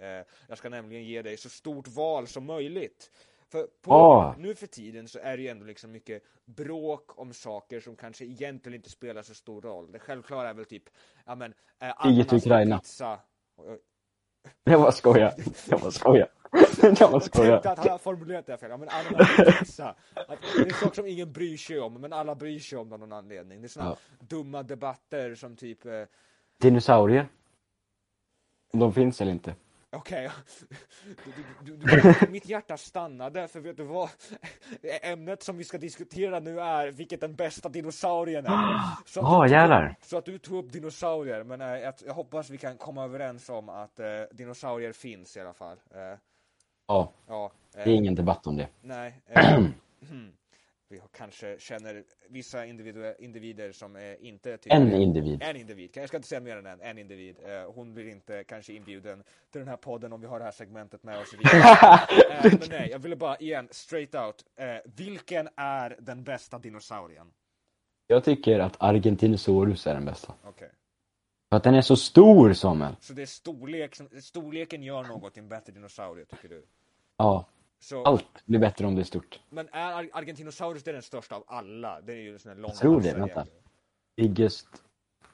Jag 0.48 0.58
ska 0.58 0.68
nämligen 0.68 1.04
ge 1.04 1.22
dig 1.22 1.36
så 1.36 1.48
stort 1.48 1.88
val 1.88 2.26
som 2.26 2.44
möjligt. 2.46 3.10
För 3.48 3.66
på, 3.82 3.92
Ah. 3.94 4.34
nu 4.38 4.54
för 4.54 4.66
tiden 4.66 5.08
så 5.08 5.18
är 5.18 5.36
det 5.36 5.42
ju 5.42 5.48
ändå 5.48 5.64
liksom 5.64 5.92
mycket 5.92 6.22
bråk 6.44 7.18
om 7.18 7.32
saker 7.32 7.80
som 7.80 7.96
kanske 7.96 8.24
egentligen 8.24 8.76
inte 8.76 8.90
spelar 8.90 9.22
så 9.22 9.34
stor 9.34 9.60
roll. 9.62 9.92
Det 9.92 9.98
självklara 9.98 10.48
är 10.48 10.54
väl 10.54 10.64
typ, 10.64 10.82
ja 11.26 11.34
men, 11.34 11.54
eh, 11.80 11.92
ananas 12.06 12.26
och 12.32 12.38
Ukraina. 12.38 12.78
pizza. 12.78 13.20
Jag 14.64 14.80
bara 14.80 14.92
skojar. 14.92 15.34
Jag 15.70 15.80
bara 15.80 15.90
skojar. 15.90 16.28
Jag 16.82 16.94
bara 16.98 17.10
Jag 17.12 17.22
skojar. 17.22 17.50
tänkte 17.50 17.70
att 17.70 17.78
han 17.78 17.88
har 17.88 17.98
formulerat 17.98 18.46
det 18.46 18.58
fel. 18.58 18.70
Ja, 18.70 18.76
men 18.76 18.88
pizza. 19.58 19.94
Att 20.14 20.38
det 20.56 20.62
är 20.70 20.72
saker 20.72 20.94
som 20.94 21.06
ingen 21.06 21.32
bryr 21.32 21.56
sig 21.56 21.80
om, 21.80 21.94
men 21.94 22.12
alla 22.12 22.34
bryr 22.34 22.58
sig 22.58 22.78
om 22.78 22.92
av 22.92 22.98
någon 23.00 23.12
anledning. 23.12 23.60
Det 23.60 23.66
är 23.66 23.68
såna 23.68 23.86
Ja. 23.86 23.96
dumma 24.26 24.62
debatter 24.62 25.34
som 25.34 25.56
typ, 25.56 25.86
eh, 25.86 26.02
Dinosaurier. 26.60 27.28
Om 28.72 28.80
de 28.80 28.92
finns 28.92 29.20
eller 29.20 29.32
inte. 29.32 29.54
okej, 29.90 30.30
du, 31.62 31.78
mitt 32.30 32.46
hjärta 32.48 32.76
stannade, 32.76 33.48
för 33.48 33.60
vet 33.60 33.76
du 33.76 33.82
vad? 33.84 34.08
Ämnet 35.02 35.42
som 35.42 35.56
vi 35.56 35.64
ska 35.64 35.78
diskutera 35.78 36.40
nu 36.40 36.60
är 36.60 36.88
vilket 36.90 37.20
den 37.20 37.34
bästa 37.34 37.68
dinosaurien 37.68 38.46
är. 38.46 38.80
Så 39.06 39.20
att, 39.20 39.26
Ah, 39.26 39.42
tog 39.42 39.48
jävlar. 39.50 39.96
så 40.02 40.18
att 40.18 40.24
du 40.24 40.38
tog 40.38 40.64
upp 40.64 40.72
dinosaurier, 40.72 41.44
men 41.44 41.60
eh, 41.60 41.66
jag, 41.78 41.94
jag 42.06 42.14
hoppas 42.14 42.50
vi 42.50 42.58
kan 42.58 42.76
komma 42.76 43.04
överens 43.04 43.48
om 43.48 43.68
att 43.68 44.00
eh, 44.00 44.06
dinosaurier 44.32 44.92
finns 44.92 45.36
i 45.36 45.40
alla 45.40 45.52
fall. 45.54 45.76
Eh, 45.94 46.18
Ja, 46.86 47.12
ja, 47.26 47.50
det 47.72 47.80
är 47.80 47.86
eh, 47.86 47.94
ingen 47.94 48.14
debatt 48.14 48.46
om 48.46 48.56
det. 48.56 48.68
Nej. 48.80 49.14
Eh, 49.26 49.60
vi 50.88 51.00
kanske 51.16 51.56
känner 51.58 52.04
vissa 52.28 52.66
individer 53.18 53.72
som 53.72 53.96
eh, 53.96 54.02
inte 54.20 54.56
tycker 54.56 54.76
En 54.76 54.92
individ. 54.92 55.42
En 55.42 55.56
individ, 55.56 55.90
jag 55.94 56.08
ska 56.08 56.16
inte 56.16 56.28
säga 56.28 56.40
mer 56.40 56.56
än 56.56 56.66
en, 56.66 56.80
en 56.80 56.98
individ. 56.98 57.36
Eh, 57.44 57.72
hon 57.74 57.94
blir 57.94 58.08
inte 58.08 58.44
kanske 58.44 58.72
inbjuden 58.72 59.22
till 59.50 59.58
den 59.58 59.68
här 59.68 59.76
podden 59.76 60.12
om 60.12 60.20
vi 60.20 60.26
har 60.26 60.38
det 60.38 60.44
här 60.44 60.52
segmentet 60.52 61.02
med 61.02 61.18
oss. 61.18 61.34
eh, 61.52 62.42
men 62.42 62.60
nej, 62.70 62.88
jag 62.90 62.98
ville 62.98 63.16
bara 63.16 63.36
igen, 63.36 63.68
straight 63.70 64.14
out. 64.14 64.44
Eh, 64.56 64.66
vilken 64.96 65.48
är 65.56 65.96
den 66.00 66.24
bästa 66.24 66.58
dinosaurien? 66.58 67.26
Jag 68.06 68.24
tycker 68.24 68.58
att 68.58 68.76
Argentinosaurus 68.78 69.86
är 69.86 69.94
den 69.94 70.04
bästa. 70.04 70.34
För 71.50 71.56
att 71.56 71.62
den 71.62 71.74
är 71.74 71.80
så 71.82 71.96
stor, 71.96 72.52
Samuel. 72.52 72.96
Så 73.00 73.12
det 73.12 73.22
är 73.22 73.26
storlek, 73.26 73.94
som- 73.96 74.08
storleken 74.22 74.82
gör 74.82 75.04
något 75.04 75.34
till 75.34 75.42
en 75.42 75.48
bättre 75.48 75.72
dinosaurie, 75.72 76.24
tycker 76.24 76.48
du? 76.48 76.66
Ja, 77.16 77.48
Så, 77.78 78.04
allt 78.04 78.46
blir 78.46 78.58
bättre 78.58 78.86
om 78.86 78.94
det 78.94 79.02
är 79.02 79.04
stort. 79.04 79.40
Men 79.50 79.68
är 79.72 79.92
Ar- 79.92 80.10
Argentinosaurus 80.12 80.82
det 80.82 80.90
är 80.90 80.92
den 80.92 81.02
största 81.02 81.36
av 81.36 81.44
alla? 81.46 82.00
Det 82.00 82.12
är 82.12 82.16
ju 82.16 82.32
en 82.32 82.38
sån 82.38 82.48
här 82.52 82.56
lång 82.58 82.70
Jag 82.70 82.78
tror 82.78 83.00
det, 83.00 83.12
vänta. 83.14 83.46
Biggest 84.16 84.66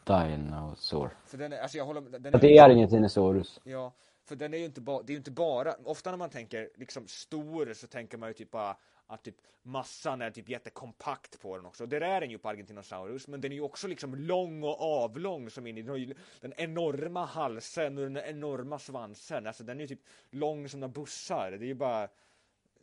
dinosaur. 0.05 1.16
För 1.27 1.38
den 1.38 1.53
är, 1.53 1.59
alltså 1.61 1.79
jag 1.79 1.85
håller 1.85 2.01
den 2.01 2.35
Att 2.35 2.40
det 2.40 2.57
är 2.59 2.64
Argentinosaurus. 2.64 3.61
Ja, 3.64 3.92
för 4.25 4.37
den 4.37 4.55
är 4.55 4.59
ju 4.59 4.64
inte 4.64 4.81
bara, 4.81 5.03
det 5.03 5.11
är 5.11 5.14
ju 5.14 5.18
inte 5.18 5.31
bara, 5.31 5.75
ofta 5.85 6.11
när 6.11 6.16
man 6.18 6.31
tänker 6.31 6.70
liksom 6.77 7.07
stor 7.09 7.75
så 7.75 7.87
tänker 7.87 8.18
man 8.18 8.29
ju 8.29 8.33
typ 8.35 8.51
bara 8.51 8.77
att 9.12 9.22
typ 9.22 9.37
massan 9.62 10.22
är 10.22 10.31
typ 10.31 10.48
jättekompakt 10.48 11.40
på 11.42 11.57
den 11.57 11.66
också. 11.66 11.87
Det 11.87 11.96
är 11.96 12.20
den 12.20 12.31
ju 12.31 12.38
på 12.38 12.48
Argentinosaurus, 12.48 13.29
men 13.29 13.40
den 13.40 13.53
är 13.53 13.57
ju 13.57 13.62
också 13.62 13.88
liksom 13.88 14.14
lång 14.14 14.62
och 14.62 14.81
avlång 14.81 15.51
som 15.51 15.66
in 15.66 15.79
i 15.79 15.83
den 15.83 15.90
har 15.90 15.96
ju 15.96 16.14
den 16.40 16.53
enorma 16.57 17.25
halsen 17.25 17.98
och 17.98 18.05
den 18.05 18.16
enorma 18.16 18.79
svansen. 18.79 19.46
Alltså 19.46 19.64
den 19.64 19.77
är 19.77 19.81
ju 19.81 19.88
typ 19.88 20.03
lång 20.31 20.68
som 20.68 20.81
några 20.81 20.92
bussar. 20.92 21.51
Det 21.51 21.64
är 21.64 21.68
ju 21.68 21.75
bara, 21.75 22.09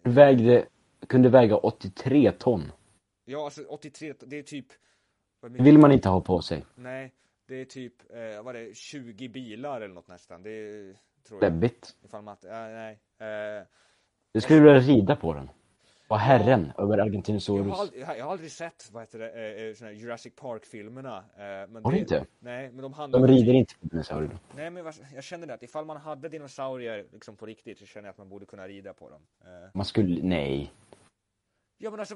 Vägde, 0.04 0.66
kunde 1.08 1.30
väga 1.30 1.58
83 1.58 2.32
ton. 2.32 2.72
ja 3.26 3.46
alltså 3.46 3.64
83, 3.64 4.14
det 4.20 4.38
är 4.40 4.44
typ 4.44 4.68
Det 5.42 5.64
vill 5.64 5.78
man 5.78 5.92
inte 5.92 6.10
ha 6.10 6.22
på 6.22 6.42
sig. 6.42 6.66
Nej, 6.76 7.14
det 7.48 7.56
är 7.56 7.66
typ, 7.66 7.94
eh, 8.12 8.44
vad 8.44 8.56
är 8.56 8.64
det, 8.64 8.76
20 8.76 9.30
bilar 9.30 9.82
eller 9.82 9.94
något 9.94 10.08
nästan. 10.08 10.44
Det 10.44 10.50
är, 10.50 10.96
tror 11.28 11.44
jag. 11.44 11.52
Läbbigt. 11.54 11.96
Ifall 12.06 12.22
man, 12.24 12.38
äh, 12.44 12.50
nej. 12.52 13.00
Eh, 13.20 13.64
Du 14.34 14.42
skulle 14.42 14.60
vilja 14.60 14.80
rida 14.80 15.16
på 15.16 15.34
den. 15.34 15.50
Vara 16.10 16.20
herren 16.20 16.72
över 16.78 16.98
Jag 16.98 17.04
har, 17.04 17.10
Argentinosaurus. 17.10 17.92
jag 18.18 18.26
har 18.26 18.32
aldrig 18.32 18.52
sett 18.52 18.90
vad 18.92 19.04
heter 19.04 19.20
det, 19.20 19.30
eh, 19.84 19.88
eh, 19.90 19.98
Jurassic 19.98 20.34
Park-filmerna. 20.36 21.18
Eh, 21.18 21.70
men 21.70 21.84
Har 21.84 21.92
du 21.92 21.98
inte? 21.98 22.26
Nej, 22.40 22.72
men 22.72 22.82
de 22.82 22.94
handlar 22.94 23.20
De 23.20 23.28
rider 23.28 23.54
inte 23.54 23.74
på 23.76 23.88
dinosaurier. 23.88 24.38
Nej, 24.56 24.70
men 24.70 24.94
jag 25.16 25.24
känner 25.24 25.48
det 25.48 25.54
att 25.54 25.64
ifall 25.64 25.86
man 25.86 25.98
hade 25.98 26.30
dinosaurier 26.30 27.06
liksom 27.12 27.36
på 27.36 27.46
riktigt 27.46 27.80
så 27.80 27.86
känner 27.86 28.08
jag 28.08 28.12
att 28.12 28.18
man 28.18 28.30
borde 28.30 28.46
kunna 28.46 28.68
rida 28.68 28.94
på 28.94 29.10
dem. 29.10 29.22
Man 29.74 29.86
skulle, 29.86 30.24
nej. 30.24 30.72
Ja, 31.82 31.92
men 31.92 32.00
alltså, 32.00 32.16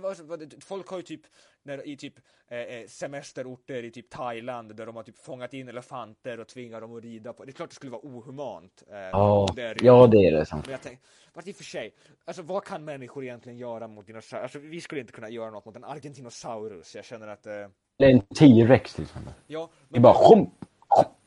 folk 0.59 0.87
har 0.87 0.97
ju 0.97 1.03
typ 1.03 1.21
när, 1.63 1.87
i 1.87 1.97
typ 1.97 2.13
eh, 2.47 2.57
eh, 2.57 2.87
semesterorter 2.87 3.83
i 3.83 3.91
typ 3.91 4.09
Thailand 4.09 4.75
där 4.75 4.85
de 4.85 4.95
har 4.95 5.03
typ 5.03 5.17
fångat 5.17 5.53
in 5.53 5.67
elefanter 5.67 6.39
och 6.39 6.47
tvingar 6.47 6.81
dem 6.81 6.97
att 6.97 7.03
rida 7.03 7.33
på. 7.33 7.45
Det 7.45 7.51
är 7.51 7.53
klart 7.53 7.69
det 7.69 7.75
skulle 7.75 7.91
vara 7.91 8.01
ohumant. 8.03 8.83
Eh, 8.91 8.97
Ja, 8.97 9.47
det 9.55 9.61
är 9.61 9.77
ja 9.81 10.07
det 10.07 10.17
är 10.27 10.31
det 10.31 10.45
sant. 10.45 10.65
Men 10.65 10.71
jag 10.71 10.81
tänkte, 10.81 11.07
fast 11.33 11.47
i 11.47 11.51
och 11.51 11.55
för 11.55 11.63
sig, 11.63 11.93
alltså 12.25 12.41
vad 12.41 12.63
kan 12.63 12.85
människor 12.85 13.23
egentligen 13.23 13.57
göra 13.57 13.87
mot 13.87 14.07
dinosaurier? 14.07 14.43
Alltså 14.43 14.59
vi 14.59 14.81
skulle 14.81 15.01
inte 15.01 15.13
kunna 15.13 15.29
göra 15.29 15.51
något 15.51 15.65
mot 15.65 15.75
en 15.75 15.83
Argentinosaurus. 15.83 16.95
Jag 16.95 17.05
känner 17.05 17.27
att, 17.27 17.45
eh, 17.45 17.53
Eller 17.53 18.09
en 18.09 18.21
T-rex 18.21 18.93
till 18.93 19.03
exempel. 19.03 19.33
ja, 19.47 19.69
Det 19.89 19.97
är 19.97 20.01
bara 20.01 20.29
sjump. 20.29 20.62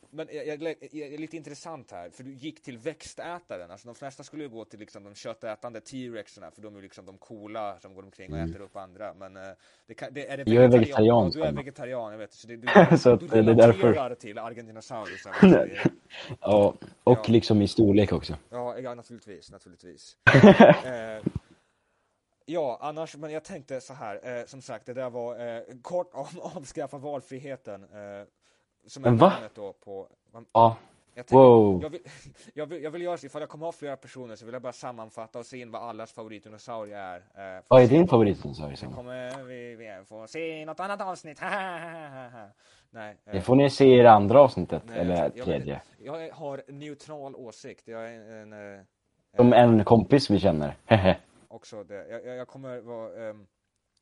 Men 0.09 0.27
jag, 0.31 0.47
jag, 0.47 0.61
jag, 0.91 1.13
är 1.13 1.17
lite 1.17 1.37
intressant 1.37 1.91
här, 1.91 2.09
för 2.09 2.23
du 2.23 2.33
gick 2.33 2.63
till 2.63 2.77
växtätaren. 2.77 3.71
Alltså 3.71 3.87
de 3.87 3.95
flesta 3.95 4.23
skulle 4.23 4.43
ju 4.43 4.49
gå 4.49 4.65
till 4.65 4.79
liksom 4.79 5.03
de 5.03 5.15
köttätande 5.15 5.81
T-rexerna, 5.81 6.51
för 6.51 6.61
de 6.61 6.73
är 6.73 6.77
ju 6.77 6.83
liksom 6.83 7.05
de 7.05 7.17
coola 7.17 7.79
som 7.79 7.93
går 7.93 8.03
omkring 8.03 8.33
och 8.33 8.39
äter 8.39 8.61
upp 8.61 8.75
andra. 8.75 9.13
Men 9.13 9.35
eh, 9.37 9.41
det 9.87 9.93
kan, 9.93 10.13
det, 10.13 10.27
är 10.27 10.37
det 10.37 10.43
Mm. 10.43 10.53
Jag 10.55 10.63
är 10.63 10.69
vegetarian- 10.79 11.31
du 11.33 11.43
är 11.43 11.51
vegetarian, 11.51 12.11
jag 12.11 12.19
vet. 12.19 12.33
Så 12.33 12.47
det, 12.47 12.55
du, 12.57 12.67
Så 12.97 13.13
att 13.13 13.19
du 13.19 13.27
det 13.27 13.37
är 13.39 13.43
därför. 13.55 14.15
till 14.15 14.37
Argentinosaurus. 14.37 15.23
Ja, 16.41 16.73
och 17.03 17.17
Ja. 17.17 17.23
liksom 17.27 17.61
i 17.61 17.67
storlek 17.67 18.11
också. 18.11 18.37
Ja, 18.49 18.79
ja 18.79 18.95
naturligtvis, 18.95 19.51
naturligtvis. 19.51 20.17
eh, 20.85 21.31
ja, 22.45 22.77
annars, 22.81 23.17
men 23.17 23.31
jag 23.31 23.43
tänkte 23.43 23.81
så 23.81 23.93
här, 23.93 24.39
eh, 24.39 24.45
som 24.45 24.61
sagt, 24.61 24.85
det 24.85 24.93
där 24.93 25.09
var 25.09 25.39
eh, 25.55 25.61
kort 25.81 26.09
om 26.13 26.27
avskaffa 26.55 26.97
valfriheten. 26.97 27.83
Eh, 27.83 28.27
som 28.87 29.05
är 29.05 29.11
va? 29.11 29.33
då 29.55 29.73
på... 29.73 30.07
Ja, 30.53 30.75
Jag, 31.15 31.25
tänker, 31.27 31.37
Wow. 31.37 31.81
jag, 31.83 31.89
vill, 31.89 32.01
jag, 32.53 32.65
vill, 32.65 32.83
jag 32.83 32.91
vill 32.91 33.01
göra 33.01 33.17
så, 33.17 33.25
ifall 33.25 33.41
jag 33.41 33.49
kommer 33.49 33.65
ha 33.65 33.71
flera 33.71 33.97
personer 33.97 34.35
så 34.35 34.45
vill 34.45 34.53
jag 34.53 34.61
bara 34.61 34.73
sammanfatta 34.73 35.39
och 35.39 35.45
se 35.45 35.57
in 35.57 35.71
vad 35.71 35.81
allas 35.81 36.11
favoritdinosaurie 36.11 36.97
är. 36.97 37.17
Eh, 37.17 37.63
Vad 37.67 37.83
är 37.83 37.87
din 37.87 38.07
favoritdinosaurie? 38.07 38.77
Sen 38.77 38.91
kommer 38.91 39.43
vi, 39.43 39.75
vi 39.75 40.03
få 40.05 40.27
se 40.27 40.65
något 40.65 40.79
annat 40.79 41.01
avsnitt. 41.01 41.41
Nej. 42.89 43.17
eh, 43.25 43.33
Det 43.33 43.41
får 43.41 43.55
ni 43.55 43.69
se 43.69 43.99
i 43.99 44.01
det 44.03 44.11
andra 44.11 44.41
avsnittet, 44.41 44.83
nej, 44.85 44.99
eller 44.99 45.31
jag, 45.35 45.45
tredje. 45.45 45.81
jag 45.97 46.29
har 46.33 46.61
neutral 46.67 47.35
åsikt. 47.35 47.87
Jag 47.87 48.09
är 48.13 48.41
en, 48.41 48.53
eh, 48.53 48.81
Som 49.35 49.53
en 49.53 49.83
kompis 49.83 50.29
vi 50.29 50.39
känner. 50.39 50.75
Också 51.47 51.83
det. 51.83 52.21
Jag, 52.25 52.47
kommer 52.47 52.81
vara 52.81 53.29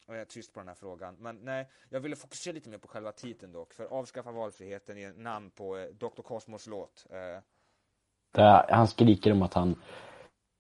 ehm, 0.07 0.15
jag 0.15 0.21
är 0.21 0.25
tyst 0.25 0.53
på 0.53 0.59
den 0.59 0.67
här 0.67 0.75
frågan. 0.75 1.15
Men 1.19 1.35
nej, 1.35 1.69
jag 1.89 1.99
ville 1.99 2.15
fokusera 2.15 2.53
lite 2.53 2.69
mer 2.69 2.77
på 2.77 2.87
själva 2.87 3.11
titeln 3.11 3.51
dock. 3.51 3.73
För 3.73 3.85
avskaffa 3.85 4.31
valfriheten 4.31 4.97
är 4.97 5.13
namn 5.13 5.51
på 5.51 5.77
eh, 5.77 5.85
Dr. 5.87 6.21
Cosmos 6.21 6.67
låt. 6.67 7.05
Eh, 7.09 7.41
Där 8.33 8.65
han 8.69 8.87
skriker 8.87 9.31
om 9.31 9.41
att 9.41 9.53
han... 9.53 9.75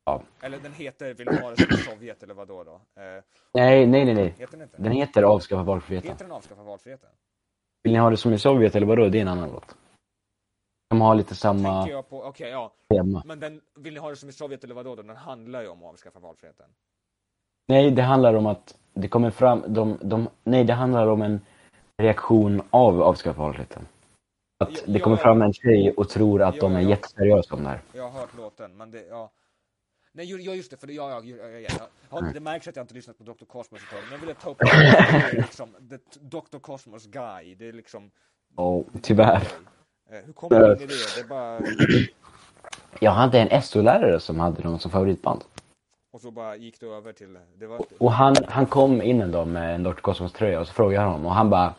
Ja. 0.07 0.23
eller 0.41 0.59
den 0.59 0.73
heter 0.73 1.13
Vill 1.13 1.25
du 1.27 1.41
ha 1.41 1.49
det 1.51 1.57
som 1.57 1.77
Sovjet 1.77 2.23
eller 2.23 2.33
vad 2.33 2.47
då? 2.47 2.63
då? 2.63 2.73
Eh, 3.01 3.23
Nej, 3.53 3.87
nej, 3.87 4.05
nej, 4.05 4.13
nej. 4.13 4.29
heter 4.37 4.51
den 4.57 4.61
inte? 4.61 4.77
Den 4.81 4.91
heter 4.91 5.23
Avskaffa 5.23 5.63
valfriheten. 5.63 6.11
Heter 6.11 6.25
den 6.25 6.31
Avskaffa 6.31 6.63
valfriheten? 6.63 7.09
Vill 7.83 7.93
ni 7.93 7.99
ha 7.99 8.09
det 8.09 8.17
som 8.17 8.33
i 8.33 8.39
Sovjet 8.39 8.75
eller 8.75 8.87
vadå? 8.87 9.09
Det 9.09 9.17
är 9.17 9.21
en 9.21 9.27
annan 9.27 9.49
låt. 9.49 9.75
De 10.89 11.01
har 11.01 11.15
lite 11.15 11.35
samma 11.35 11.81
Tänker 11.81 11.91
jag 11.95 12.09
på, 12.09 12.23
okej 12.23 12.49
ja. 12.49 12.73
tema. 12.89 13.21
Men 13.25 13.39
den, 13.39 13.61
vill 13.75 13.93
ni 13.93 13.99
ha 13.99 14.09
det 14.09 14.15
som 14.15 14.29
i 14.29 14.31
Sovjet 14.31 14.63
eller 14.63 14.75
vad 14.75 14.85
då? 14.85 14.95
Den 14.95 15.09
handlar 15.09 15.61
ju 15.61 15.67
om 15.67 15.83
att 15.83 15.89
avskaffa 15.89 16.19
valfriheten. 16.19 16.69
Nej, 17.67 17.91
det 17.91 18.01
handlar 18.01 18.33
om 18.33 18.45
att 18.45 18.75
det 18.93 19.07
kommer 19.07 19.31
fram, 19.31 19.63
de, 19.67 19.97
de, 20.01 20.29
nej 20.43 20.63
det 20.63 20.73
handlar 20.73 21.07
om 21.07 21.21
en 21.21 21.41
reaktion 21.97 22.61
av 22.69 23.01
avskaffa 23.01 23.41
valfriheten. 23.41 23.87
Att 24.59 24.71
Ja, 24.73 24.79
det 24.85 24.99
kommer 24.99 25.17
ja. 25.17 25.23
fram 25.23 25.41
en 25.41 25.53
tjej 25.53 25.91
och 25.91 26.09
tror 26.09 26.41
att 26.41 26.55
Ja, 26.55 26.61
de 26.61 26.75
är 26.75 26.81
ja. 26.81 26.89
jätteseriösa 26.89 27.55
om 27.55 27.63
det 27.63 27.69
här. 27.69 27.81
Jag 27.93 28.09
har 28.09 28.19
hört 28.19 28.37
låten, 28.37 28.77
men 28.77 28.91
det, 28.91 29.05
ja. 29.09 29.31
Nej, 30.11 30.45
ja 30.45 30.53
just 30.53 30.71
det, 30.71 30.77
för 30.77 30.87
det, 30.87 30.93
ja, 30.93 31.09
ja, 31.09 31.21
ja, 31.23 31.47
ja, 31.47 31.59
ja. 31.59 31.87
ja. 32.09 32.21
Det 32.33 32.39
märks 32.39 32.67
att 32.67 32.75
jag 32.75 32.83
inte 32.83 32.93
lyssnat 32.93 33.17
på 33.17 33.23
Dr. 33.23 33.45
Cosmos 33.45 33.81
ett 33.81 33.89
tag, 33.89 33.99
men 34.03 34.11
jag 34.11 34.19
ville 34.19 34.33
ta 34.33 34.49
upp 34.49 34.57
det. 34.59 35.31
Liksom, 35.33 35.69
the 35.89 35.97
Dr. 36.19 36.59
Cosmos 36.59 37.05
guy, 37.05 37.55
det 37.55 37.67
är 37.67 37.73
liksom... 37.73 38.11
Och 38.55 38.85
tyvärr. 39.01 39.47
Eh, 40.09 40.19
Hur 40.25 40.33
kommer 40.33 40.59
du 40.59 40.73
in 40.73 40.81
i 40.81 40.85
det? 40.85 41.15
Det 41.15 41.21
är 41.21 41.27
bara... 41.27 41.61
Jag 42.99 43.11
hade 43.11 43.39
en 43.39 43.61
SO-lärare 43.61 44.19
som 44.19 44.39
hade 44.39 44.61
dem 44.61 44.79
som 44.79 44.91
favoritband. 44.91 45.43
Och 46.15 46.21
så 46.21 46.31
bara 46.31 46.55
gick 46.55 46.79
du 46.79 46.93
över 46.93 47.13
till... 47.13 47.37
Det 47.57 47.67
var... 47.67 47.81
Och 47.97 48.11
han, 48.11 48.35
han 48.47 48.65
kom 48.65 49.01
in 49.01 49.21
en 49.21 49.31
dag 49.31 49.47
med 49.47 49.75
en 49.75 49.83
Dr. 49.83 49.91
Cosmos 49.91 50.33
tröja 50.33 50.59
och 50.59 50.67
så 50.67 50.73
frågade 50.73 51.03
jag 51.03 51.09
honom 51.09 51.25
och 51.25 51.33
han 51.33 51.49
bara 51.49 51.73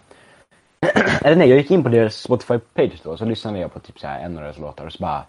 Eller 1.25 1.37
nej, 1.37 1.49
jag 1.49 1.59
gick 1.59 1.71
in 1.71 1.83
på 1.83 1.89
deras 1.89 2.29
Spotify-page 2.29 3.01
då 3.03 3.11
och 3.11 3.19
så 3.19 3.25
lyssnade 3.25 3.59
jag 3.59 3.73
på 3.73 3.81
typ 3.81 3.99
så 3.99 4.07
här 4.07 4.25
en 4.25 4.37
av 4.37 4.43
deras 4.43 4.59
låtar 4.59 4.87
och 4.87 4.93
så 4.93 5.03
bara 5.03 5.25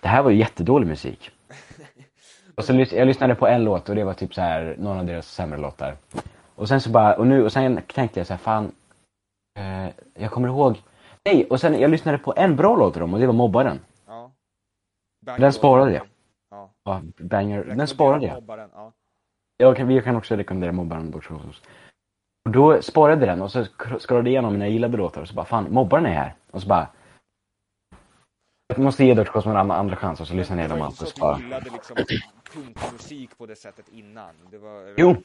Det 0.00 0.08
här 0.08 0.22
var 0.22 0.30
ju 0.30 0.36
jättedålig 0.36 0.86
musik. 0.86 1.30
Och 2.54 2.64
så 2.64 2.72
lys- 2.72 2.94
jag 2.94 3.06
lyssnade 3.06 3.34
på 3.34 3.46
en 3.46 3.64
låt 3.64 3.88
och 3.88 3.94
det 3.94 4.04
var 4.04 4.14
typ 4.14 4.34
så 4.34 4.40
här 4.40 4.76
någon 4.78 4.98
av 4.98 5.06
deras 5.06 5.32
sämre 5.32 5.58
låtar. 5.58 5.96
Och 6.54 6.68
sen 6.68 6.80
så 6.80 6.90
bara, 6.90 7.16
och 7.16 7.26
nu, 7.26 7.44
och 7.44 7.52
sen 7.52 7.80
tänkte 7.94 8.20
jag 8.20 8.26
så 8.26 8.32
här, 8.32 8.38
fan 8.38 8.72
eh, 9.58 9.88
Jag 10.14 10.30
kommer 10.30 10.48
ihåg 10.48 10.82
Nej, 11.24 11.46
och 11.50 11.60
sen 11.60 11.80
jag 11.80 11.90
lyssnade 11.90 12.18
på 12.18 12.34
en 12.36 12.56
bra 12.56 12.76
låt 12.76 12.94
av 12.94 13.00
dem 13.00 13.14
och 13.14 13.20
det 13.20 13.26
var 13.26 13.34
Mobbaren. 13.34 13.80
Ja. 14.06 14.30
Den 15.20 15.52
sparade 15.52 15.92
jag. 15.92 16.02
Ja. 16.84 17.02
Banger. 17.18 17.64
Den 17.64 17.88
sparade 17.88 18.26
jag. 18.26 18.34
Mobbaren, 18.34 18.70
ja. 18.74 18.92
Jag 19.56 19.76
kan, 19.76 19.88
vi 19.88 20.02
kan 20.02 20.16
också 20.16 20.36
rekommendera 20.36 20.72
Mobbaren. 20.72 21.12
Cosmos. 21.12 21.62
Och 22.44 22.50
då 22.50 22.82
sparade 22.82 23.26
jag 23.26 23.28
den 23.28 23.42
och 23.42 23.52
så 23.52 23.64
scrollade 23.98 24.30
jag 24.30 24.32
igenom 24.32 24.52
mina 24.52 24.68
gillade 24.68 24.96
låtar 24.96 25.20
och 25.20 25.28
så 25.28 25.34
bara, 25.34 25.46
fan, 25.46 25.72
Mobbaren 25.72 26.06
är 26.06 26.10
här. 26.10 26.34
Och 26.50 26.62
så 26.62 26.68
bara, 26.68 26.88
jag 28.66 28.78
måste 28.78 29.04
ge 29.04 29.14
Dr. 29.14 29.24
Cosmos 29.24 29.56
en 29.56 29.70
andra, 29.70 29.96
chans 29.96 30.20
och 30.20 30.26
så 30.26 30.34
lyssnade 30.34 30.62
jag 30.62 30.68
igenom 30.68 30.86
allt 30.86 31.02
och 31.02 31.08
bara, 31.20 31.36
du 31.36 31.42
gillade 31.42 31.70
liksom 31.70 31.96
punkmusik 32.52 33.38
på 33.38 33.46
det 33.46 33.56
sättet 33.56 33.88
innan. 33.88 34.34
Det 34.50 34.58
var... 34.58 34.94
Jo. 34.96 35.16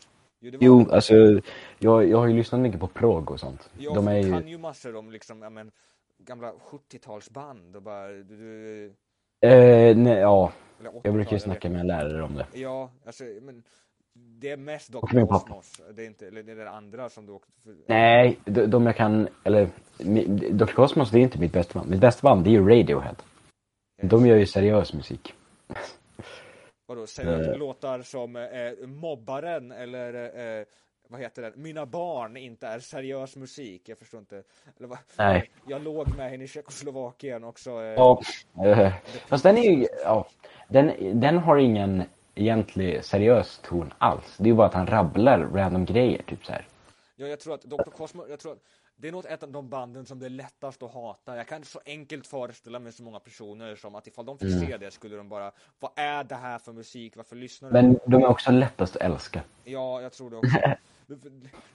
Jo, 0.42 0.52
var... 0.52 0.58
jo, 0.62 0.92
alltså, 0.92 1.14
jag, 1.80 2.08
jag 2.10 2.18
har 2.18 2.28
ju 2.28 2.34
lyssnat 2.34 2.62
mycket 2.62 2.80
på 2.80 2.88
prog 2.88 3.32
och 3.32 3.40
sånt. 3.40 3.70
Ja, 3.78 3.94
De 3.94 4.08
är 4.08 4.18
ju, 4.18 4.32
kan 4.32 4.48
ju 4.48 4.58
massor 4.58 4.96
om 4.96 5.12
liksom, 5.12 5.42
ja 5.42 5.50
men, 5.50 5.72
gamla 6.18 6.52
70-talsband 6.52 7.76
och 7.76 7.82
bara, 7.82 8.08
du, 8.08 8.86
eh, 9.42 9.98
nej, 9.98 10.18
ja, 10.18 10.52
eller 10.52 10.52
80-tal, 10.52 10.69
jag 11.04 11.14
brukar 11.14 11.32
ju 11.34 11.40
snacka 11.40 11.70
med 11.70 11.82
en 11.82 11.88
lärare 11.88 12.24
om 12.24 12.36
det. 12.36 12.46
Ja, 12.54 12.90
alltså, 13.06 13.24
men 13.42 13.64
det 14.14 14.50
är 14.50 14.58
mest 14.58 14.92
pappa. 14.92 15.26
Cosmos. 15.26 15.82
Det 15.94 16.04
är 16.04 16.08
inte, 16.08 16.28
eller 16.28 16.44
det 16.44 16.52
är 16.52 16.56
det 16.56 16.70
andra 16.70 17.10
som 17.10 17.26
du 17.26 17.32
åkte 17.32 17.52
för... 17.64 17.76
Nej, 17.88 18.40
de, 18.46 18.66
de 18.66 18.86
jag 18.86 18.96
kan, 18.96 19.28
eller, 19.44 19.70
Dr. 20.52 20.66
Cosmos 20.74 21.12
det 21.12 21.18
är 21.20 21.22
inte 21.22 21.40
mitt 21.40 21.54
bästa 21.54 21.80
band. 21.80 21.90
Mitt 21.92 22.00
bästa 22.02 22.22
band 22.22 22.44
det 22.44 22.50
är 22.50 22.52
ju 22.52 22.70
Radiohead. 22.70 23.16
De 24.02 24.26
gör 24.26 24.36
ju 24.38 24.46
seriös 24.46 24.94
musik. 24.94 25.34
Vadå, 26.88 27.08
säger 27.08 27.40
Eh. 27.40 27.52
du 27.52 27.58
låtar 27.58 28.02
som 28.02 28.36
eh, 28.36 28.88
Mobbaren 28.88 29.72
eller 29.72 30.14
eh, 30.60 30.66
vad 31.10 31.22
heter 31.22 31.42
det? 31.42 31.52
Mina 31.56 31.86
barn 31.86 32.38
inte 32.38 32.68
är 32.68 32.80
seriös 32.80 33.36
musik. 33.36 33.90
Jag 33.90 33.98
förstår 33.98 34.20
inte. 34.20 34.44
Eller, 34.78 34.88
vad? 34.88 34.98
Nej. 35.18 35.50
Jag 35.68 35.84
låg 35.84 36.16
med 36.18 36.30
henne 36.32 36.44
i 36.44 36.48
Tjeckoslovakien 36.48 37.44
också. 37.44 37.70
Eh, 37.72 37.78
Ja, 37.94 38.22
eh, 38.66 38.94
fast 39.28 39.44
den 39.44 39.58
är 39.58 39.62
ju, 39.72 39.88
ja, 40.04 40.28
den, 40.70 41.20
den 41.20 41.38
har 41.38 41.58
ingen 41.58 42.04
egentlig 42.36 43.04
seriös 43.06 43.60
ton 43.64 43.94
alls. 43.98 44.38
Det 44.38 44.44
är 44.44 44.48
ju 44.48 44.56
bara 44.56 44.68
att 44.68 44.74
han 44.74 44.88
rabblar 44.88 45.40
random 45.40 45.86
grejer, 45.86 46.24
typ 46.24 46.46
så 46.46 46.52
här. 46.52 46.68
Ja, 47.16 47.28
jag 47.28 47.40
tror 47.40 47.54
att 47.54 47.62
Dr. 47.62 47.90
Cosmo, 47.98 48.26
jag 48.30 48.40
tror 48.40 48.52
att 48.52 48.60
det 48.96 49.08
är 49.08 49.12
nog 49.12 49.26
ett 49.26 49.44
av 49.44 49.52
de 49.52 49.70
banden 49.70 50.06
som 50.06 50.20
det 50.20 50.26
är 50.26 50.30
lättast 50.30 50.84
att 50.84 50.94
hata. 50.94 51.38
Jag 51.38 51.48
kan 51.48 51.64
så 51.64 51.80
enkelt 51.86 52.28
föreställa 52.28 52.80
mig 52.80 52.92
så 52.94 53.04
många 53.04 53.20
personer 53.20 53.76
som 53.76 53.96
att 53.96 54.08
ifall 54.08 54.26
de 54.26 54.38
fick 54.38 54.50
Mm. 54.56 54.68
se 54.68 54.78
det 54.78 54.92
skulle 54.92 55.16
de 55.16 55.30
bara, 55.30 55.52
vad 55.80 55.92
är 55.96 56.24
det 56.24 56.36
här 56.36 56.60
för 56.60 56.74
musik? 56.74 57.16
Varför 57.18 57.36
lyssnar 57.36 57.70
du? 57.70 57.74
Men 57.74 58.00
de 58.06 58.24
är 58.24 58.28
också 58.28 58.52
lättast 58.52 58.96
att 58.96 59.02
älska. 59.02 59.42
Ja, 59.64 60.02
jag 60.02 60.12
tror 60.12 60.30
det 60.30 60.38
också. 60.38 60.58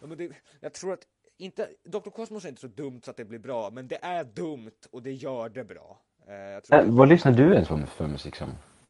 ja, 0.01 0.07
men 0.07 0.18
det, 0.18 0.30
jag 0.61 0.72
tror 0.72 0.92
att 0.92 1.07
inte, 1.38 1.68
Dr. 1.84 2.11
Cosmos 2.11 2.45
är 2.45 2.49
inte 2.49 2.61
så 2.61 2.66
dumt 2.66 3.01
så 3.05 3.11
att 3.11 3.16
det 3.16 3.24
blir 3.24 3.38
bra, 3.38 3.70
men 3.70 3.88
det 3.88 3.99
är 4.05 4.24
dumt 4.24 4.70
och 4.90 5.03
det 5.03 5.12
gör 5.12 5.49
det 5.49 5.64
bra. 5.64 6.01
Eh, 6.28 6.34
jag, 6.34 6.64
tror, 6.64 6.78
Eh, 6.78 6.84
vad 6.86 7.09
lyssnar 7.09 7.32
du 7.32 7.53
ens 7.55 7.68
på 7.68 7.78
för 7.86 8.07
musik 8.07 8.36
som? 8.36 8.49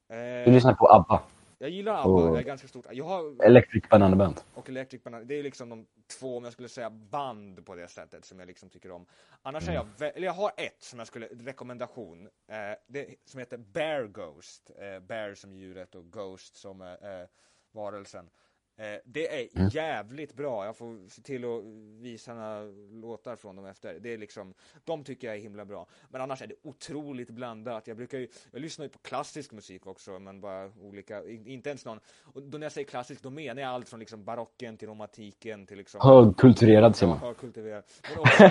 Du 0.08 0.14
eh, 0.14 0.52
lyssnar 0.52 0.74
på 0.74 0.86
ABBA, 0.88 1.22
jag 1.58 1.70
gillar 1.70 1.94
ABBA, 1.94 2.08
och- 2.08 2.28
jag 2.28 2.38
är 2.38 2.42
ganska 2.42 2.68
stort. 2.68 2.86
Jag 2.90 3.04
har, 3.04 3.44
Electric 3.44 3.88
Banana 3.88 4.16
Band. 4.16 4.40
och 4.54 4.68
Electric 4.68 5.02
Banana, 5.02 5.24
det 5.24 5.34
är 5.34 5.42
liksom 5.42 5.68
de 5.68 5.86
två, 6.20 6.36
om 6.36 6.44
jag 6.44 6.52
skulle 6.52 6.68
säga 6.68 6.90
band 6.90 7.66
på 7.66 7.74
det 7.74 7.88
sättet 7.88 8.24
som 8.24 8.38
jag 8.38 8.46
liksom 8.46 8.70
tycker 8.70 8.90
om. 8.90 9.06
Annars 9.42 9.68
är 9.68 9.74
jag, 9.74 9.86
eller 9.98 10.26
jag 10.26 10.32
har 10.32 10.52
ett 10.56 10.82
som 10.82 10.98
jag 10.98 11.08
skulle, 11.08 11.26
rekommendation, 11.26 12.26
eh, 12.48 12.56
det, 12.86 13.06
som 13.24 13.38
heter 13.40 13.56
Bear 13.56 14.02
Ghost. 14.06 14.70
Eh, 14.78 15.00
bear 15.00 15.34
som 15.34 15.54
djuret 15.54 15.94
och 15.94 16.04
Ghost 16.12 16.56
som 16.56 16.82
eh, 16.82 16.88
eh, 16.92 17.26
varelsen. 17.72 18.30
Eh, 18.76 18.84
det 19.04 19.40
är 19.42 19.48
jävligt 19.74 20.34
bra, 20.34 20.64
jag 20.64 20.76
får 20.76 21.08
se 21.08 21.22
till 21.22 21.44
att 21.44 21.64
visa 22.02 22.34
några 22.34 22.60
låtar 22.92 23.36
från 23.36 23.56
dem 23.56 23.66
efter. 23.66 23.98
Det 24.00 24.12
är 24.14 24.18
liksom, 24.18 24.54
de 24.84 25.04
tycker 25.04 25.26
jag 25.26 25.36
är 25.36 25.40
himla 25.40 25.64
bra. 25.64 25.86
Men 26.10 26.20
annars 26.20 26.42
är 26.42 26.46
det 26.46 26.54
otroligt 26.62 27.30
blandat. 27.30 27.86
Jag 27.86 27.96
brukar 27.96 28.18
ju, 28.18 28.28
jag 28.50 28.62
lyssnar 28.62 28.84
ju 28.84 28.88
på 28.88 28.98
klassisk 28.98 29.52
musik 29.52 29.86
också, 29.86 30.18
men 30.18 30.40
bara 30.40 30.70
olika, 30.82 31.24
in- 31.28 31.46
inte 31.46 31.68
ens 31.70 31.84
någon, 31.84 32.00
och 32.22 32.42
då 32.42 32.58
när 32.58 32.64
jag 32.64 32.72
säger 32.72 32.86
klassisk, 32.88 33.22
då 33.22 33.30
menar 33.30 33.62
jag 33.62 33.70
allt 33.70 33.88
från 33.88 34.00
liksom 34.00 34.24
barocken 34.24 34.76
till 34.76 34.88
romantiken 34.88 35.66
till 35.66 35.76
liksom 35.78 36.00
Högkulturerad 36.02 36.96
Simon. 36.96 37.18
Ja, 37.22 37.34
kultiverad. 37.34 37.82
Men 38.10 38.18
också, 38.18 38.42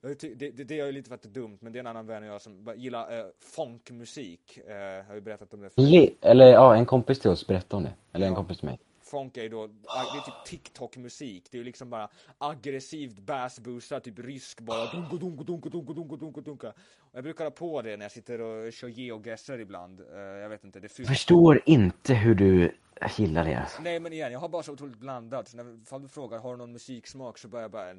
det, 0.00 0.50
det, 0.50 0.64
det 0.64 0.80
är 0.80 0.86
ju 0.86 0.92
lite 0.92 1.08
för 1.08 1.14
att 1.14 1.22
det 1.22 1.28
är 1.28 1.40
dumt, 1.42 1.58
men 1.60 1.72
det 1.72 1.78
är 1.78 1.80
en 1.80 1.86
annan 1.86 2.06
vän 2.06 2.22
och 2.22 2.28
jag 2.28 2.42
som 2.42 2.72
gillar 2.76 3.18
eh, 3.18 3.24
funkmusik. 3.40 4.58
Eh, 4.58 5.04
har 5.06 5.14
ju 5.14 5.20
berättat 5.20 5.54
om 5.54 5.60
det. 5.60 5.70
Le- 5.76 6.10
eller 6.20 6.46
ja, 6.52 6.76
en 6.76 6.86
kompis 6.86 7.20
till 7.20 7.30
oss 7.30 7.46
berättade 7.46 7.76
om 7.76 7.82
det. 7.82 8.18
Eller 8.22 8.30
en 8.30 8.36
kompis 8.36 8.58
till 8.58 8.66
mig. 8.66 8.78
Funk 9.00 9.36
är 9.36 9.42
ju 9.42 9.48
då, 9.48 9.66
det 9.66 9.72
är 10.18 10.24
typ 10.24 10.44
TikTok-musik. 10.46 11.48
Det 11.50 11.56
är 11.56 11.58
ju 11.58 11.64
liksom 11.64 11.90
bara 11.90 12.08
aggressivt 12.38 13.18
bassboostar, 13.18 14.00
typ 14.00 14.18
rysk 14.18 14.60
bara 14.60 14.92
dunka, 14.92 15.16
dunka, 15.16 15.44
dunka, 15.44 15.68
dunka, 15.68 15.92
dunka, 15.92 16.16
dunka, 16.16 16.40
dunka. 16.40 16.68
Och 16.98 17.16
jag 17.18 17.24
brukar 17.24 17.44
ha 17.44 17.50
på 17.50 17.82
det 17.82 17.96
när 17.96 18.04
jag 18.04 18.12
sitter 18.12 18.40
och 18.40 18.72
kör 18.72 18.88
geogesser 18.88 19.58
ibland. 19.58 20.00
Eh, 20.00 20.16
jag 20.16 20.48
vet 20.48 20.64
inte, 20.64 20.80
det 20.80 20.88
fylls 20.88 21.08
förstår 21.08 21.62
inte 21.66 22.14
hur 22.14 22.34
du 22.34 22.74
gillar 23.16 23.44
det 23.44 23.54
alltså. 23.54 23.82
Nej 23.82 24.00
men 24.00 24.12
igen, 24.12 24.32
jag 24.32 24.40
har 24.40 24.48
bara 24.48 24.62
så 24.62 24.72
otroligt 24.72 24.98
blandat. 24.98 25.48
Så 25.48 25.56
när 25.56 25.98
du 25.98 26.08
frågar, 26.08 26.38
har 26.38 26.50
du 26.50 26.58
någon 26.58 26.72
musiksmak? 26.72 27.38
Så 27.38 27.48
börjar 27.48 27.64
jag 27.64 27.70
bara, 27.70 27.94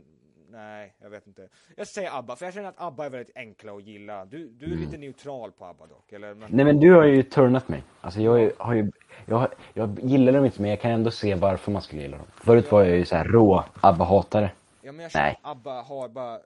nej, 0.54 0.94
jag 1.02 1.10
vet 1.10 1.28
inte. 1.28 1.48
Jag 1.78 1.88
säger 1.88 2.18
ABBA, 2.18 2.36
för 2.36 2.46
jag 2.46 2.54
känner 2.54 2.70
att 2.70 2.82
ABBA 2.82 3.06
är 3.06 3.10
väldigt 3.10 3.38
enkla 3.38 3.72
att 3.74 3.84
gilla. 3.84 4.26
Du, 4.26 4.48
du 4.50 4.66
är 4.66 4.70
Mm. 4.72 4.82
lite 4.86 4.98
neutral 4.98 5.52
på 5.52 5.66
ABBA 5.66 5.86
dock, 5.88 6.12
eller? 6.14 6.34
Men, 6.34 6.50
Nej 6.52 6.66
men 6.66 6.80
du 6.80 6.94
har 6.94 7.04
ju 7.04 7.24
turnat 7.24 7.68
mig. 7.68 7.84
Alltså 8.02 8.22
jag 8.22 8.52
har 8.58 8.74
ju, 8.74 8.92
jag, 9.26 9.48
jag 9.74 10.00
gillar 10.04 10.34
dem 10.34 10.46
inte 10.46 10.62
men 10.62 10.70
jag 10.70 10.82
kan 10.82 10.92
ändå 10.92 11.12
se 11.12 11.36
varför 11.36 11.72
man 11.72 11.82
skulle 11.82 12.02
gilla 12.02 12.18
dem. 12.18 12.26
Förut 12.36 12.72
var 12.72 12.84
jag 12.84 12.98
ju 12.98 13.06
så 13.06 13.16
här 13.16 13.26
rå 13.26 13.64
ABBA-hatare. 13.82 14.50
ja, 14.82 14.92
men 14.92 15.04
jag 15.04 15.12
känner 15.12 15.26
nej. 15.26 15.40
att 15.42 15.52
ABBA 15.52 15.82
har 15.82 16.10
bara 16.10 16.40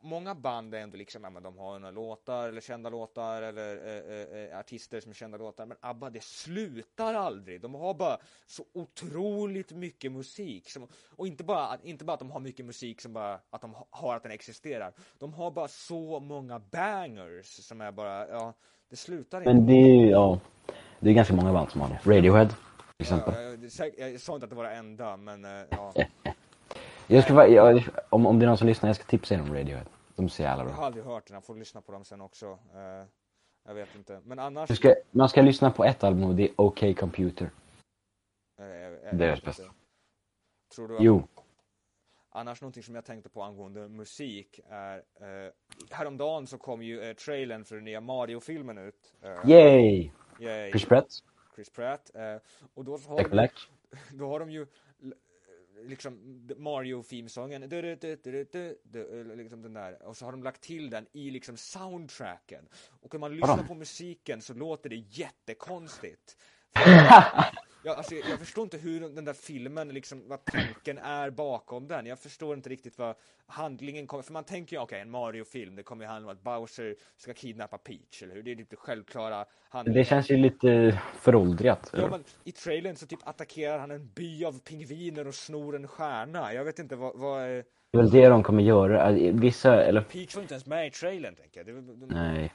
många 0.00 0.34
band 0.34 0.74
är 0.74 0.78
ändå 0.78 0.96
liksom, 0.96 1.24
ja, 1.24 1.30
men 1.30 1.42
de 1.42 1.58
har 1.58 1.78
några 1.78 1.90
låtar 1.90 2.48
eller 2.48 2.60
kända 2.60 2.90
låtar 2.90 3.42
eller 3.42 3.76
eh, 3.86 4.42
eh, 4.42 4.58
artister 4.58 5.00
som 5.00 5.10
är 5.10 5.14
kända 5.14 5.38
låtar. 5.38 5.66
Men 5.66 5.76
ABBA, 5.80 6.10
det 6.10 6.22
slutar 6.22 7.14
aldrig. 7.14 7.60
De 7.60 7.74
har 7.74 7.94
bara 7.94 8.18
så 8.46 8.64
otroligt 8.72 9.72
mycket 9.72 10.12
musik. 10.12 10.70
Som, 10.70 10.88
och 11.16 11.26
inte 11.26 11.44
bara, 11.44 11.78
inte 11.82 12.04
bara 12.04 12.12
att 12.12 12.18
de 12.18 12.30
har 12.30 12.40
mycket 12.40 12.66
musik 12.66 13.00
som 13.00 13.12
bara 13.12 13.40
att 13.50 13.60
de 13.60 13.74
har 13.90 14.16
att 14.16 14.22
den 14.22 14.32
existerar. 14.32 14.92
De 15.18 15.34
har 15.34 15.50
bara 15.50 15.68
så 15.68 16.20
många 16.20 16.58
bangers 16.58 17.46
som 17.46 17.80
är 17.80 17.92
bara, 17.92 18.28
ja, 18.28 18.54
det 18.90 18.96
slutar 18.96 19.38
inte. 19.38 19.54
Men 19.54 19.66
det 19.66 19.72
är 19.72 20.04
ju, 20.04 20.10
ja. 20.10 20.40
Det 21.00 21.10
är 21.10 21.14
ganska 21.14 21.34
många 21.34 21.52
band 21.52 21.70
som 21.70 21.80
har 21.80 21.88
det. 21.88 22.16
Radiohead, 22.16 22.48
till 22.48 22.56
exempel. 23.00 23.34
Ja, 23.34 23.40
jag, 23.40 23.92
jag, 23.98 24.12
jag 24.12 24.20
sa 24.20 24.34
inte 24.34 24.44
att 24.44 24.50
det 24.50 24.56
var 24.56 24.64
det 24.64 24.70
enda, 24.70 25.16
men 25.16 25.44
eh, 25.44 25.66
ja. 25.70 25.92
Jag 27.10 27.24
ska 27.24 27.34
vara, 27.34 27.48
jag, 27.48 27.88
om, 28.10 28.26
om 28.26 28.38
det 28.38 28.44
är 28.44 28.46
någon 28.46 28.58
som 28.58 28.66
lyssnar, 28.66 28.88
jag 28.88 28.96
ska 28.96 29.04
tipsa 29.04 29.34
er 29.34 29.40
om 29.40 29.54
Radiohead. 29.54 29.84
De 30.16 30.24
är 30.24 30.28
så 30.28 30.42
jävla 30.42 30.64
Jag 30.64 30.70
har 30.70 30.76
bra. 30.76 30.86
aldrig 30.86 31.04
hört 31.04 31.26
den, 31.26 31.34
jag 31.34 31.44
får 31.44 31.56
lyssna 31.56 31.80
på 31.80 31.92
dem 31.92 32.04
sen 32.04 32.20
också. 32.20 32.46
Eh, 32.74 33.06
jag 33.64 33.74
vet 33.74 33.94
inte. 33.94 34.20
Men 34.24 34.38
annars... 34.38 34.76
Ska, 34.76 34.94
man 35.10 35.28
ska 35.28 35.42
lyssna 35.42 35.70
på 35.70 35.84
ett 35.84 36.04
album 36.04 36.24
och 36.24 36.34
det 36.34 36.42
är 36.42 36.60
OK 36.60 36.98
Computer. 36.98 37.50
jag 38.56 38.66
Det 38.68 38.74
är 39.02 39.12
deras 39.12 39.42
bästa. 39.42 39.62
Tror 40.74 40.88
du 40.88 40.96
att... 40.96 41.02
Jo. 41.02 41.28
Annars 42.30 42.60
någonting 42.60 42.82
som 42.82 42.94
jag 42.94 43.04
tänkte 43.04 43.28
på 43.28 43.42
angående 43.42 43.88
musik 43.88 44.60
är... 44.68 44.96
Eh, 44.96 45.52
häromdagen 45.90 46.46
så 46.46 46.58
kom 46.58 46.82
ju 46.82 47.02
eh, 47.02 47.14
trailern 47.14 47.64
för 47.64 47.74
den 47.74 47.84
nya 47.84 48.00
Mario-filmen 48.00 48.78
ut. 48.78 49.14
Eh, 49.22 49.50
Yay! 49.50 50.10
yay, 50.40 50.70
Chris 50.70 50.84
Pratt, 50.84 51.06
Chris 51.54 51.70
Pratt. 51.70 52.10
Eh, 52.14 52.36
och 52.74 52.84
då 52.84 52.98
har, 53.08 53.16
Jack 53.16 53.26
de, 53.26 53.30
Black. 53.30 53.52
då 54.12 54.28
har 54.28 54.40
de 54.40 54.50
ju 54.50 54.66
liksom 55.86 56.46
du, 58.22 58.76
du, 58.82 59.20
eh, 59.20 59.36
liksom 59.36 59.62
den 59.62 59.72
där, 59.72 60.02
och 60.02 60.16
så 60.16 60.24
har 60.24 60.32
de 60.32 60.42
lagt 60.42 60.62
till 60.62 60.90
den 60.90 61.06
i 61.12 61.30
liksom 61.30 61.56
soundtracken. 61.56 62.68
Och 63.00 63.14
om 63.14 63.20
man 63.20 63.36
lyssnar 63.36 63.62
på 63.62 63.74
musiken 63.74 64.42
så 64.42 64.54
låter 64.54 64.90
det 64.90 64.96
jättekonstigt. 64.96 66.36
Jag, 67.88 67.96
alltså, 67.96 68.14
jag 68.14 68.30
jag 68.30 68.38
förstår 68.38 68.62
inte 68.64 68.78
hur 68.78 69.00
den 69.00 69.24
där 69.24 69.32
filmen, 69.32 69.88
liksom, 69.88 70.22
vad 70.26 70.44
tanken 70.44 70.98
är 70.98 71.30
bakom 71.30 71.88
den. 71.88 72.06
Jag 72.06 72.18
förstår 72.18 72.54
inte 72.54 72.68
riktigt 72.70 72.98
vad 72.98 73.14
handlingen 73.46 74.06
kommer, 74.06 74.22
för 74.22 74.32
man 74.32 74.44
tänker 74.44 74.76
ju 74.76 74.82
okej, 74.82 75.00
en 75.00 75.10
Mario-film, 75.10 75.76
det 75.76 75.82
kommer 75.82 76.04
ju 76.04 76.08
handla 76.10 76.30
om 76.30 76.36
att 76.36 76.42
Bowser 76.42 76.96
ska 77.16 77.34
kidnappa 77.34 77.78
Peach, 77.78 78.22
eller 78.22 78.34
hur? 78.34 78.42
Det 78.42 78.52
är 78.52 78.56
lite 78.56 78.76
självklara 78.76 79.44
handlingar. 79.68 79.98
Det 79.98 80.04
känns 80.04 80.30
ju 80.30 80.36
lite 80.36 81.00
föråldrat. 81.20 81.90
Ja, 81.96 82.08
men 82.10 82.24
i 82.44 82.52
trailern 82.52 82.96
så 82.96 83.06
typ 83.06 83.20
attackerar 83.28 83.78
han 83.78 83.90
en 83.90 84.10
by 84.14 84.44
av 84.44 84.60
pingviner 84.60 85.26
och 85.28 85.34
snor 85.34 85.76
en 85.76 85.88
stjärna. 85.88 86.54
Jag 86.54 86.64
vet 86.64 86.78
inte 86.78 86.96
vad, 86.96 87.18
vad. 87.18 87.42
Det 87.42 87.64
är 87.92 87.96
väl 87.96 88.10
det 88.10 88.28
de 88.28 88.42
kommer 88.42 88.62
göra. 88.62 89.02
Alltså, 89.02 89.30
Vissa, 89.32 89.84
eller 89.84 90.00
Peach 90.00 90.34
var 90.34 90.42
inte 90.42 90.54
ens 90.54 90.66
med 90.66 90.86
i 90.86 90.90
trailern, 90.90 91.34
tänker 91.34 91.60
jag. 91.60 91.66
Det, 91.66 91.72
de, 91.72 92.06
nej. 92.06 92.52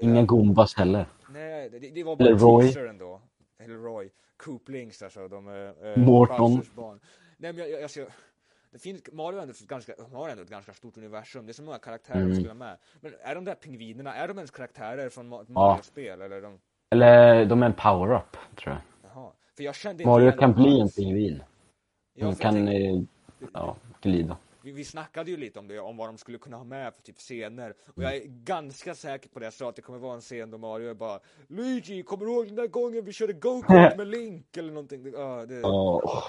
Inga 0.00 0.22
Goombas 0.22 0.74
heller. 0.74 1.06
Nej, 1.28 1.70
det, 1.70 1.78
det 1.78 2.04
var 2.04 2.16
bara 2.16 2.28
Eller 2.28 2.38
Roy. 2.38 2.88
ändå. 2.88 3.20
Eller 3.58 3.74
Roy. 3.74 4.10
Cooplings, 4.44 5.02
alltså. 5.02 5.28
De, 5.28 5.48
eh, 5.48 5.96
Morton. 6.02 6.62
Barn. 6.74 7.00
Nej, 7.36 7.52
men 7.52 7.58
jag, 7.62 7.70
jag, 7.70 7.82
alltså, 7.82 8.06
det 8.70 8.78
finns, 8.78 9.02
Mario 9.12 9.40
ändå 9.40 9.54
ganska, 9.68 9.92
har 10.12 10.28
ändå 10.28 10.42
ett 10.42 10.50
ganska 10.50 10.72
stort 10.72 10.96
universum. 10.96 11.46
Det 11.46 11.50
är 11.50 11.54
så 11.54 11.62
många 11.62 11.78
karaktärer 11.78 12.16
Mm. 12.16 12.28
de 12.28 12.34
skulle 12.34 12.50
ha 12.50 12.54
med. 12.54 12.76
Men 13.00 13.12
är 13.22 13.34
de 13.34 13.44
där 13.44 13.54
pingvinerna, 13.54 14.14
är 14.14 14.28
de 14.28 14.38
ens 14.38 14.50
karaktärer 14.50 15.08
från 15.08 15.32
Ma- 15.34 15.44
Mario-spel? 15.50 16.20
Eller 16.22 16.36
är 16.36 16.42
de, 16.42 16.58
Eller 16.90 17.44
de 17.44 17.62
är 17.62 17.66
en 17.66 17.72
power-up, 17.72 18.36
tror 18.56 18.74
jag. 18.74 18.80
jaha. 19.14 19.30
För 19.56 19.64
jag 19.64 19.74
kände 19.74 20.06
Mario 20.06 20.32
kan 20.32 20.52
bli 20.54 20.80
en 20.80 20.88
pingvin. 20.88 21.42
Ja, 22.14 22.26
jag 22.26 22.38
kan, 22.38 22.54
tänkte- 22.54 22.76
eh, 22.76 23.00
ja, 23.52 23.76
glida. 24.02 24.36
Vi, 24.64 24.72
vi 24.72 24.84
snackade 24.84 25.30
ju 25.30 25.36
lite 25.36 25.58
om 25.58 25.68
det, 25.68 25.78
om 25.80 25.96
vad 25.96 26.08
de 26.08 26.18
skulle 26.18 26.38
kunna 26.38 26.56
ha 26.56 26.64
med 26.64 26.94
för 26.94 27.02
typ 27.02 27.18
scener. 27.18 27.74
Och 27.96 28.02
jag 28.02 28.16
är 28.16 28.22
ganska 28.26 28.94
säker 28.94 29.28
på 29.28 29.38
det, 29.38 29.46
jag 29.46 29.52
sa 29.52 29.68
att 29.68 29.76
det 29.76 29.82
kommer 29.82 29.98
vara 29.98 30.14
en 30.14 30.20
scen 30.20 30.50
då 30.50 30.58
Mario 30.58 30.90
är 30.90 30.94
bara 30.94 31.20
Luigi, 31.48 32.02
kommer 32.02 32.26
du 32.26 32.32
ihåg 32.32 32.46
den 32.46 32.54
där 32.54 32.66
gången 32.66 33.04
vi 33.04 33.12
körde 33.12 33.32
go-kart 33.32 33.96
med 33.96 34.06
Link? 34.06 34.56
Eller 34.56 34.72
någonting. 34.72 35.12
Ja, 35.16 35.46
det, 35.46 35.62
Åh. 35.64 36.22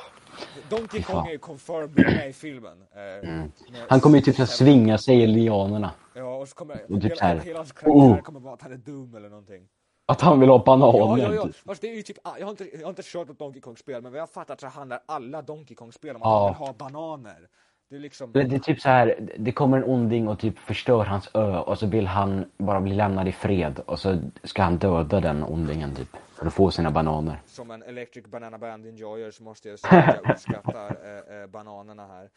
Donkey 0.70 1.02
Kong 1.04 1.28
är 1.28 1.32
ju 1.32 1.38
confirmed 1.38 1.96
med 2.16 2.30
i 2.30 2.34
filmen. 2.34 2.82
Eh, 2.82 3.30
med- 3.30 3.52
Han 3.90 4.00
kommer 4.00 4.16
ju 4.18 4.22
typ 4.22 4.38
här 4.38 4.46
svinga 4.46 4.98
sig 4.98 5.24
i 5.24 5.28
lianerna. 5.28 5.92
Ja, 6.14 6.36
och 6.36 6.48
så 6.48 6.56
kommer 6.56 6.92
Och 6.94 7.02
typ 7.02 7.22
hela, 7.22 7.40
hela 7.42 7.60
hans 7.60 7.72
karaktär 7.72 7.92
oh. 7.92 8.22
kommer 8.22 8.40
vara 8.40 8.54
att 8.54 8.62
han 8.62 8.72
är 8.72 8.78
dum 8.78 9.16
eller 9.16 9.30
någonting. 9.30 9.68
Att 10.08 10.22
han 10.22 10.40
vill 10.40 10.50
ha 10.50 10.58
Ja, 10.58 10.64
bananer. 10.66 11.24
ja, 11.24 11.34
ja. 11.34 11.44
typ. 11.44 11.82
Det 11.82 11.88
är 12.00 12.02
typ, 12.02 12.18
ah, 12.24 12.38
jag 12.40 12.46
har 12.46 12.52
inte, 12.52 12.70
jag 12.78 12.82
har 12.82 12.90
inte 12.90 13.02
kört 13.06 13.28
något 13.28 13.40
Donkey 13.40 13.62
Kong-spel, 13.62 14.02
men 14.02 14.12
vad 14.12 14.18
jag 14.20 14.22
har 14.22 14.28
fattat 14.28 14.60
så 14.62 14.68
handlar 14.68 15.00
alla 15.06 15.42
Donkey 15.42 15.76
Kong-spel 15.76 16.16
om 16.16 16.22
att 16.22 16.26
Ja. 16.26 16.40
han 16.40 16.48
vill 16.48 16.68
ha 16.68 16.74
bananer. 16.74 17.48
Det 17.96 18.00
är 18.00 18.02
liksom... 18.02 18.32
Det 18.32 18.42
är 18.42 18.60
typ 18.60 18.82
så 18.82 18.90
här, 18.90 19.30
det 19.38 19.52
kommer 19.52 19.78
en 19.78 19.84
onding 19.84 20.28
och 20.28 20.40
typ 20.40 20.60
förstör 20.60 21.06
hans 21.06 21.30
ö 21.34 21.58
och 21.58 21.80
så 21.80 21.88
vill 21.88 22.08
han 22.08 22.46
bara 22.58 22.82
bli 22.82 22.94
lämnad 22.94 23.28
i 23.28 23.32
fred 23.32 23.80
och 23.86 24.00
så 24.00 24.22
ska 24.44 24.64
han 24.64 24.78
döda 24.78 25.20
den 25.20 25.44
ondingen 25.44 25.96
typ. 25.96 26.18
För 26.34 26.46
att 26.46 26.54
få 26.54 26.72
sina 26.72 26.92
bananer. 26.92 27.42
som 27.46 27.72
en 27.72 27.84
Electric 27.84 28.26
Banana 28.26 28.58
Band 28.58 28.86
enjoyer 28.86 29.32
så 29.32 29.44
måste 29.44 29.70
jag 29.70 29.80
säga 29.80 30.04
att 30.04 30.20
jag 30.24 30.32
uppskattar 30.32 30.98
eh, 31.04 31.42
eh, 31.42 31.48
bananerna 31.48 32.08
här. 32.08 32.30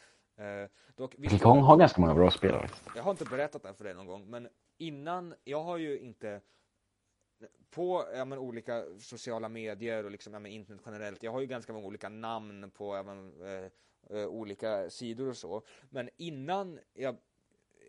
Eh, 0.63 0.69
dock, 0.97 1.15
visst, 1.19 1.43
Kong 1.43 1.61
har 1.61 1.77
ganska 1.77 2.01
många 2.01 2.15
bra 2.15 2.31
spelare. 2.31 2.69
jag 2.97 3.03
har 3.03 3.11
inte 3.11 3.25
berättat 3.25 3.63
det 3.63 3.75
för 3.75 3.85
dig 3.85 3.95
någon 3.95 4.07
gång, 4.07 4.31
men 4.31 4.49
innan, 4.79 5.35
jag 5.45 5.63
har 5.63 5.77
ju 5.77 5.99
inte 5.99 6.41
på 7.71 8.05
ja, 8.15 8.25
men, 8.25 8.39
olika 8.39 8.85
sociala 9.01 9.49
medier 9.49 10.05
och 10.05 10.11
liksom, 10.11 10.33
ja, 10.33 10.39
men, 10.39 10.53
internet 10.53 10.83
generellt, 10.87 11.23
jag 11.23 11.33
har 11.33 11.41
ju 11.41 11.47
ganska 11.47 11.73
många 11.73 11.87
olika 11.87 12.09
namn 12.09 12.71
på 12.71 12.97
ja, 12.97 13.03
men, 13.03 13.43
eh, 13.43 13.71
eh, 14.11 14.27
olika 14.27 14.91
sidor 14.91 15.29
och 15.29 15.37
så, 15.37 15.63
men 15.91 16.11
innan 16.17 16.79
jag 16.95 17.17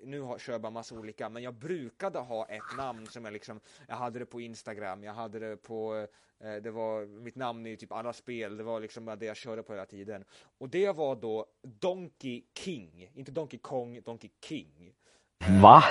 nu 0.03 0.21
har, 0.21 0.37
kör 0.37 0.53
jag 0.53 0.61
bara 0.61 0.69
massa 0.69 0.95
olika, 0.95 1.29
men 1.29 1.43
jag 1.43 1.53
brukade 1.53 2.19
ha 2.19 2.45
ett 2.45 2.77
namn 2.77 3.07
som 3.07 3.25
jag 3.25 3.33
liksom, 3.33 3.59
jag 3.87 3.95
hade 3.95 4.19
det 4.19 4.25
på 4.25 4.41
Instagram, 4.41 5.03
jag 5.03 5.13
hade 5.13 5.39
det 5.39 5.57
på, 5.57 6.07
eh, 6.39 6.55
det 6.55 6.71
var 6.71 7.05
mitt 7.05 7.35
namn 7.35 7.65
i 7.65 7.77
typ 7.77 7.91
alla 7.91 8.13
spel, 8.13 8.57
det 8.57 8.63
var 8.63 8.79
liksom 8.79 9.15
det 9.19 9.25
jag 9.25 9.37
körde 9.37 9.63
på 9.63 9.73
hela 9.73 9.85
tiden. 9.85 10.23
Och 10.57 10.69
det 10.69 10.91
var 10.91 11.15
då 11.15 11.45
Donkey 11.61 12.43
King, 12.53 13.11
inte 13.13 13.31
Donkey 13.31 13.59
Kong, 13.59 14.01
Donkey 14.01 14.29
King. 14.41 14.93
Va? 15.61 15.83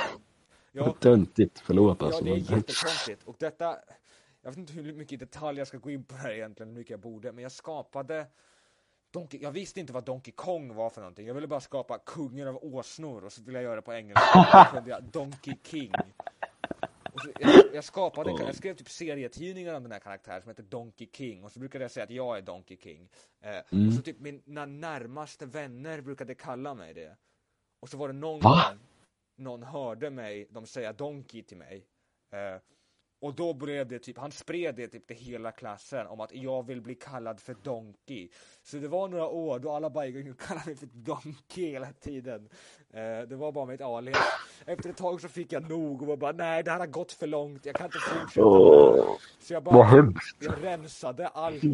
Ja, 0.72 0.84
Vad 0.84 1.00
töntigt, 1.00 1.58
förlåt 1.60 1.96
ja 2.00 2.06
alltså. 2.06 2.24
det 2.24 2.30
är 2.30 2.36
jättekonstigt. 2.36 3.24
Och 3.24 3.36
detta, 3.38 3.78
jag 4.42 4.50
vet 4.50 4.58
inte 4.58 4.72
hur 4.72 4.92
mycket 4.92 5.20
detalj 5.20 5.58
jag 5.58 5.66
ska 5.66 5.78
gå 5.78 5.90
in 5.90 6.04
på 6.04 6.14
det 6.14 6.20
här 6.20 6.30
egentligen, 6.30 6.70
hur 6.70 6.78
mycket 6.78 6.90
jag 6.90 7.00
borde, 7.00 7.32
men 7.32 7.42
jag 7.42 7.52
skapade 7.52 8.26
Donkey, 9.11 9.40
jag 9.42 9.50
visste 9.52 9.80
inte 9.80 9.92
vad 9.92 10.04
Donkey 10.04 10.32
Kong 10.32 10.74
var 10.74 10.90
för 10.90 11.00
någonting. 11.00 11.26
Jag 11.26 11.34
ville 11.34 11.46
bara 11.46 11.61
skapa 11.61 11.98
kungen 11.98 12.48
av 12.48 12.59
åsnor 12.64 13.24
och 13.24 13.32
så 13.32 13.42
ville 13.42 13.59
jag 13.59 13.64
göra 13.64 13.76
det 13.76 13.82
på 13.82 13.94
engelska. 13.94 14.68
Kunde 14.72 14.90
jag 14.90 15.02
Donkey 15.04 15.54
King. 15.62 15.92
Och 17.12 17.20
så, 17.20 17.30
jag, 17.40 17.74
jag 17.74 17.84
skapade, 17.84 18.30
jag 18.30 18.54
skrev 18.54 18.74
typ 18.74 18.88
serietidningar 18.90 19.74
om 19.74 19.82
den 19.82 19.92
här 19.92 19.98
karaktären 19.98 20.42
som 20.42 20.48
heter 20.48 20.62
Donkey 20.62 21.09
King 21.12 21.44
och 21.44 21.52
så 21.52 21.59
brukade 21.59 21.84
jag 21.84 21.90
säga 21.90 22.04
att 22.04 22.11
jag 22.11 22.38
är 22.38 22.42
Donkey 22.42 22.76
King. 22.76 23.09
Eh, 23.40 23.59
Och 23.88 23.92
så 23.94 24.02
typ 24.02 24.20
mina 24.20 24.66
närmaste 24.66 25.46
vänner 25.46 26.00
brukade 26.00 26.34
kalla 26.34 26.74
mig 26.74 26.94
det. 26.94 27.16
Och 27.80 27.88
så 27.88 27.96
var 27.96 28.09
det 28.09 28.14
någon 28.14 28.40
Va? 28.40 28.64
gång 28.70 28.78
någon 29.36 29.62
hörde 29.62 30.11
mig, 30.11 30.46
de 30.50 30.66
säga 30.66 30.92
Donkey 30.92 31.42
till 31.42 31.56
mig. 31.56 31.86
Eh, 32.32 32.61
och 33.20 33.34
då 33.34 33.54
blev 33.54 33.88
det 33.88 33.98
typ, 33.98 34.18
han 34.18 34.32
spred 34.32 34.74
det 34.74 34.88
typ 34.88 35.06
till 35.06 35.16
hela 35.16 35.52
klassen 35.52 36.06
om 36.06 36.20
att 36.20 36.34
jag 36.34 36.66
vill 36.66 36.80
bli 36.80 36.94
kallad 36.94 37.40
för 37.40 37.56
Donkey. 37.62 38.28
Så 38.62 38.76
det 38.76 38.88
var 38.88 39.08
några 39.08 39.26
år 39.26 39.58
då 39.58 39.72
alla 39.72 39.90
bara 39.90 40.06
gick 40.06 40.30
och 40.30 40.40
kallade 40.40 40.66
mig 40.66 40.76
för 40.76 40.86
Donkey 40.86 41.70
hela 41.70 41.92
tiden. 41.92 42.48
Eh, 42.90 43.28
det 43.28 43.36
var 43.36 43.52
bara 43.52 43.66
mitt 43.66 43.80
alias. 43.80 44.18
Efter 44.66 44.90
ett 44.90 44.96
tag 44.96 45.20
så 45.20 45.28
fick 45.28 45.52
jag 45.52 45.70
nog 45.70 46.02
och 46.02 46.08
var 46.08 46.16
bara 46.16 46.32
nej 46.32 46.62
det 46.62 46.70
här 46.70 46.78
har 46.78 46.86
gått 46.86 47.12
för 47.12 47.26
långt, 47.26 47.66
jag 47.66 47.74
kan 47.74 47.86
inte 47.86 47.98
fortsätta 47.98 48.48
det. 48.48 49.18
Så 49.40 49.52
jag 49.54 49.60
Vad 49.60 49.74
bara 49.74 50.12
jag 50.40 50.64
rensade 50.64 51.28
allt. 51.28 51.64
Eh, 51.64 51.70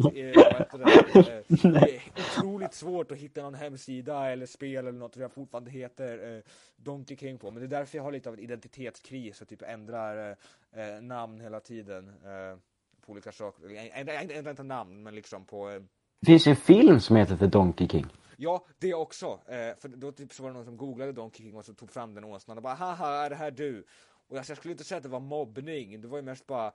vad 0.71 0.81
det? 0.81 1.15
Eh, 1.15 1.71
det 1.71 1.95
är 1.95 2.01
otroligt 2.17 2.73
svårt 2.73 3.11
att 3.11 3.17
hitta 3.17 3.41
någon 3.41 3.53
hemsida 3.53 4.31
eller 4.31 4.45
spel 4.45 4.87
eller 4.87 4.99
något 4.99 5.13
som 5.13 5.21
jag 5.21 5.31
fortfarande 5.31 5.71
heter 5.71 6.35
eh, 6.35 6.43
Donkey 6.75 7.17
King 7.17 7.37
på. 7.37 7.51
Men 7.51 7.59
det 7.59 7.65
är 7.65 7.79
därför 7.79 7.97
jag 7.97 8.03
har 8.03 8.11
lite 8.11 8.29
av 8.29 8.35
en 8.35 8.39
identitetskris 8.39 9.41
och 9.41 9.47
typ 9.47 9.61
ändrar 9.61 10.37
eh, 10.75 10.95
eh, 10.95 11.01
namn 11.01 11.41
hela 11.41 11.59
tiden. 11.59 12.09
Eh, 12.09 12.57
på 13.05 13.11
olika 13.11 13.31
saker. 13.31 13.69
Inte, 13.99 14.13
ändrar 14.13 14.49
inte 14.51 14.63
namn 14.63 15.03
men 15.03 15.15
liksom 15.15 15.45
på 15.45 15.69
eh, 15.69 15.81
Det 16.19 16.25
finns 16.25 16.47
ju 16.47 16.49
en 16.49 16.55
film 16.55 16.99
som 16.99 17.15
heter 17.15 17.37
The 17.37 17.47
Donkey 17.47 17.87
King. 17.87 18.05
Ja, 18.37 18.65
det 18.79 18.93
också. 18.93 19.25
Eh, 19.47 19.77
för 19.79 19.87
då 19.87 20.11
typ 20.11 20.33
så 20.33 20.43
var 20.43 20.49
det 20.49 20.53
någon 20.55 20.65
som 20.65 20.77
googlade 20.77 21.11
Donkey 21.11 21.45
King 21.45 21.55
och 21.55 21.65
så 21.65 21.73
tog 21.73 21.91
fram 21.91 22.13
den 22.13 22.23
åsnan 22.23 22.57
och 22.57 22.63
bara 22.63 22.73
haha, 22.73 23.25
är 23.25 23.29
det 23.29 23.35
här 23.35 23.51
du? 23.51 23.85
Och 24.27 24.37
alltså, 24.37 24.51
jag 24.51 24.57
skulle 24.57 24.71
inte 24.71 24.83
säga 24.83 24.97
att 24.97 25.03
det 25.03 25.09
var 25.09 25.19
mobbning, 25.19 26.01
det 26.01 26.07
var 26.07 26.17
ju 26.17 26.23
mest 26.23 26.47
bara 26.47 26.71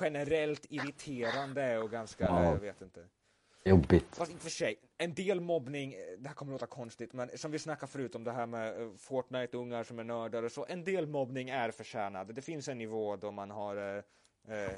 generellt 0.00 0.66
irriterande 0.68 1.78
och 1.78 1.90
ganska, 1.90 2.24
Ja. 2.24 2.44
jag 2.44 2.60
vet 2.60 2.82
inte. 2.82 3.00
Jobbigt. 3.64 4.16
Fast 4.16 4.32
i 4.32 4.34
och 4.34 4.40
för 4.40 4.50
sig, 4.50 4.76
en 4.98 5.14
del 5.14 5.40
mobbning, 5.40 5.92
eh, 5.92 5.98
det 6.18 6.28
här 6.28 6.34
kommer 6.34 6.52
låta 6.52 6.66
konstigt, 6.66 7.12
men 7.12 7.38
som 7.38 7.50
vi 7.50 7.58
snackade 7.58 7.92
förut 7.92 8.14
om 8.14 8.24
det 8.24 8.32
här 8.32 8.46
med 8.46 8.82
eh, 8.82 8.88
Fortnite-ungar 8.96 9.84
som 9.84 9.98
är 9.98 10.04
nördar 10.04 10.42
och 10.42 10.52
så, 10.52 10.66
en 10.68 10.84
del 10.84 11.06
mobbning 11.06 11.48
är 11.48 11.70
förtjänad. 11.70 12.34
Det 12.34 12.42
finns 12.42 12.68
en 12.68 12.78
nivå 12.78 13.16
då 13.16 13.30
man 13.30 13.50
har 13.50 13.76
eh, 13.76 14.56
eh, 14.56 14.72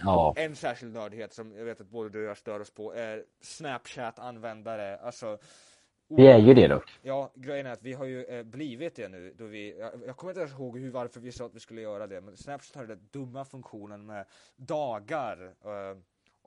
Ja. 0.00 0.34
en 0.36 0.56
särskild 0.56 0.94
nördhet 0.94 1.32
som 1.32 1.56
jag 1.56 1.64
vet 1.64 1.80
att 1.80 1.90
både 1.90 2.10
du 2.10 2.24
och 2.24 2.30
jag 2.30 2.36
stör 2.36 2.60
oss 2.60 2.70
på 2.70 2.94
är 2.94 3.24
Snapchat-användare. 3.40 4.96
Alltså, 4.96 5.38
Vi 6.08 6.26
är 6.26 6.38
ju 6.38 6.54
det 6.54 6.68
dock. 6.68 6.98
Ja, 7.02 7.30
grejen 7.34 7.66
är 7.66 7.72
att 7.72 7.82
vi 7.82 7.92
har 7.92 8.04
ju 8.04 8.44
blivit 8.44 8.96
det 8.96 9.08
nu. 9.08 9.34
Då 9.38 9.44
vi, 9.44 9.78
jag, 9.78 9.92
jag 10.06 10.16
kommer 10.16 10.30
inte 10.30 10.40
ens 10.40 10.52
ihåg 10.52 10.78
hur, 10.78 10.90
varför 10.90 11.20
vi 11.20 11.32
sa 11.32 11.46
att 11.46 11.54
vi 11.54 11.60
skulle 11.60 11.80
göra 11.80 12.06
det. 12.06 12.20
Men 12.20 12.36
Snapchat 12.36 12.76
har 12.76 12.86
den 12.86 13.08
dumma 13.10 13.44
funktionen 13.44 14.06
med 14.06 14.24
dagar. 14.56 15.54
Eh, 15.64 15.98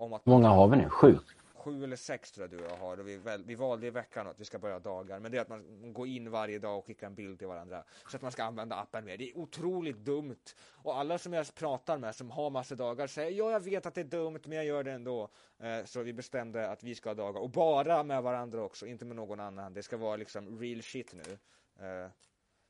om 0.02 0.14
att 0.14 0.26
många 0.26 0.50
har 0.50 0.68
vi 0.68 0.78
nu? 0.78 0.90
Sju? 0.90 1.18
sju 1.62 1.84
eller 1.84 1.96
sex 1.96 2.32
tror 2.32 2.44
jag 2.44 2.60
du 2.60 2.66
och 2.66 2.72
jag 2.72 2.78
har. 2.78 3.00
Och 3.00 3.08
vi, 3.08 3.18
väl, 3.18 3.44
vi 3.44 3.56
valde 3.56 3.88
i 3.88 3.90
veckan 3.90 4.28
att 4.28 4.40
vi 4.40 4.46
ska 4.46 4.60
börja 4.60 4.80
dagar. 4.80 5.20
Men 5.20 5.32
det 5.32 5.38
är 5.38 5.42
att 5.42 5.50
man 5.50 5.94
går 5.94 6.08
in 6.08 6.32
varje 6.32 6.60
dag 6.60 6.78
och 6.78 6.86
skickar 6.86 7.08
en 7.08 7.16
bild 7.16 7.40
till 7.40 7.48
varandra. 7.48 7.84
Så 8.08 8.16
att 8.16 8.22
man 8.22 8.32
ska 8.32 8.44
använda 8.44 8.76
appen 8.76 9.06
mer. 9.06 9.18
Det 9.18 9.30
är 9.30 9.38
otroligt 9.38 9.98
dumt. 9.98 10.36
Och 10.72 10.98
alla 10.98 11.18
som 11.18 11.34
jag 11.34 11.56
pratar 11.56 11.98
med 11.98 12.16
som 12.16 12.32
har 12.32 12.50
massa 12.50 12.76
dagar 12.76 13.08
säger 13.08 13.32
ja, 13.32 13.52
jag 13.52 13.60
vet 13.60 13.86
att 13.86 13.94
det 13.96 14.02
är 14.02 14.06
dumt, 14.06 14.40
men 14.46 14.58
jag 14.58 14.66
gör 14.66 14.84
det 14.84 14.92
ändå. 14.92 15.30
Eh, 15.60 15.86
så 15.86 16.04
vi 16.04 16.14
bestämde 16.14 16.70
att 16.70 16.84
vi 16.84 16.96
ska 16.96 17.10
ha 17.10 17.16
dagar. 17.16 17.42
Och 17.42 17.50
bara 17.50 18.04
med 18.04 18.24
varandra 18.24 18.64
också, 18.64 18.86
inte 18.86 19.06
med 19.06 19.16
någon 19.16 19.40
annan. 19.40 19.74
Det 19.74 19.84
ska 19.84 19.98
vara 19.98 20.16
liksom 20.16 20.60
real 20.60 20.82
shit 20.82 21.14
nu. 21.14 21.38
Eh, 21.86 22.10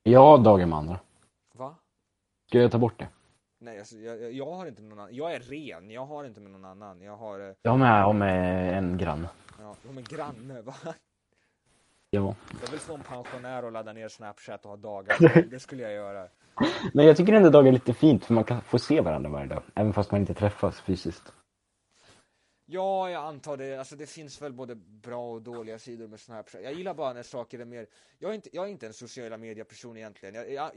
Jag 0.04 0.20
har 0.20 0.38
dagar 0.38 0.66
med 0.66 0.78
andra. 0.78 1.00
va? 1.54 1.76
Ska 2.48 2.60
jag 2.60 2.72
ta 2.72 2.78
bort 2.78 3.00
det? 3.00 3.08
Nej, 3.64 3.80
alltså, 3.80 3.96
jag, 3.96 4.34
jag- 4.34 4.52
har 4.52 4.66
inte 4.66 4.82
med 4.82 4.90
någon 4.90 5.00
annan. 5.00 5.16
Jag 5.16 5.34
är 5.34 5.40
ren, 5.40 5.92
jag 5.92 6.06
har 6.06 6.26
inte 6.26 6.40
med 6.40 6.52
någon 6.52 6.66
annan. 6.66 7.02
Jag 7.02 7.16
har, 7.18 7.40
eh, 7.40 7.56
Jag 7.62 7.72
har 7.72 7.78
med, 7.78 8.00
jag 8.00 8.06
har 8.06 8.14
med 8.14 8.78
en 8.78 8.98
granne. 8.98 9.30
ja, 9.60 9.76
jag 9.82 9.90
har 9.90 9.94
med 9.94 10.08
granne, 10.10 10.62
va? 10.62 10.74
Ja. 12.10 12.36
Jag 12.62 12.72
vill 12.72 12.80
få 12.80 12.94
en 12.94 13.02
pensionär 13.02 13.64
att 13.64 13.74
ladda 13.74 13.94
ner 13.94 14.08
Snapchat 14.08 14.64
och 14.66 14.70
ha 14.70 14.78
dagar. 14.78 15.44
Det 15.52 15.60
skulle 15.60 15.84
jag 15.84 15.94
göra. 15.94 16.28
Men 16.94 17.06
jag 17.06 17.18
tycker 17.18 17.34
ändå 17.34 17.50
dagar 17.50 17.68
är 17.68 17.72
lite 17.72 17.94
fint 17.94 18.26
för 18.26 18.34
man 18.34 18.44
kan 18.44 18.62
få 18.62 18.80
se 18.80 19.02
varandra 19.02 19.30
varje 19.30 19.48
dag. 19.48 19.64
Även 19.76 19.94
fast 19.94 20.12
man 20.12 20.22
inte 20.22 20.34
träffas 20.34 20.82
fysiskt. 20.82 21.34
Ja, 22.74 23.10
jag 23.10 23.24
antar 23.24 23.58
det. 23.58 23.76
Alltså 23.76 23.96
det 23.96 24.06
finns 24.06 24.42
väl 24.42 24.54
både 24.54 24.76
bra 24.76 25.32
och 25.32 25.42
dåliga 25.42 25.80
sidor 25.80 26.08
med 26.08 26.20
Snapchat. 26.20 26.62
Jag 26.64 26.74
gillar 26.74 26.94
bara 26.94 27.14
när 27.14 27.24
saker 27.24 27.60
är 27.60 27.66
mer... 27.66 27.88
Jag 28.20 28.32
är 28.32 28.36
inte, 28.36 28.50
jag 28.54 28.66
är 28.66 28.70
inte 28.70 28.88
en 28.88 28.94
sociala 28.94 29.38
medieperson 29.38 29.98
egentligen. 29.98 30.36
Jag, 30.36 30.52
jag, 30.52 30.72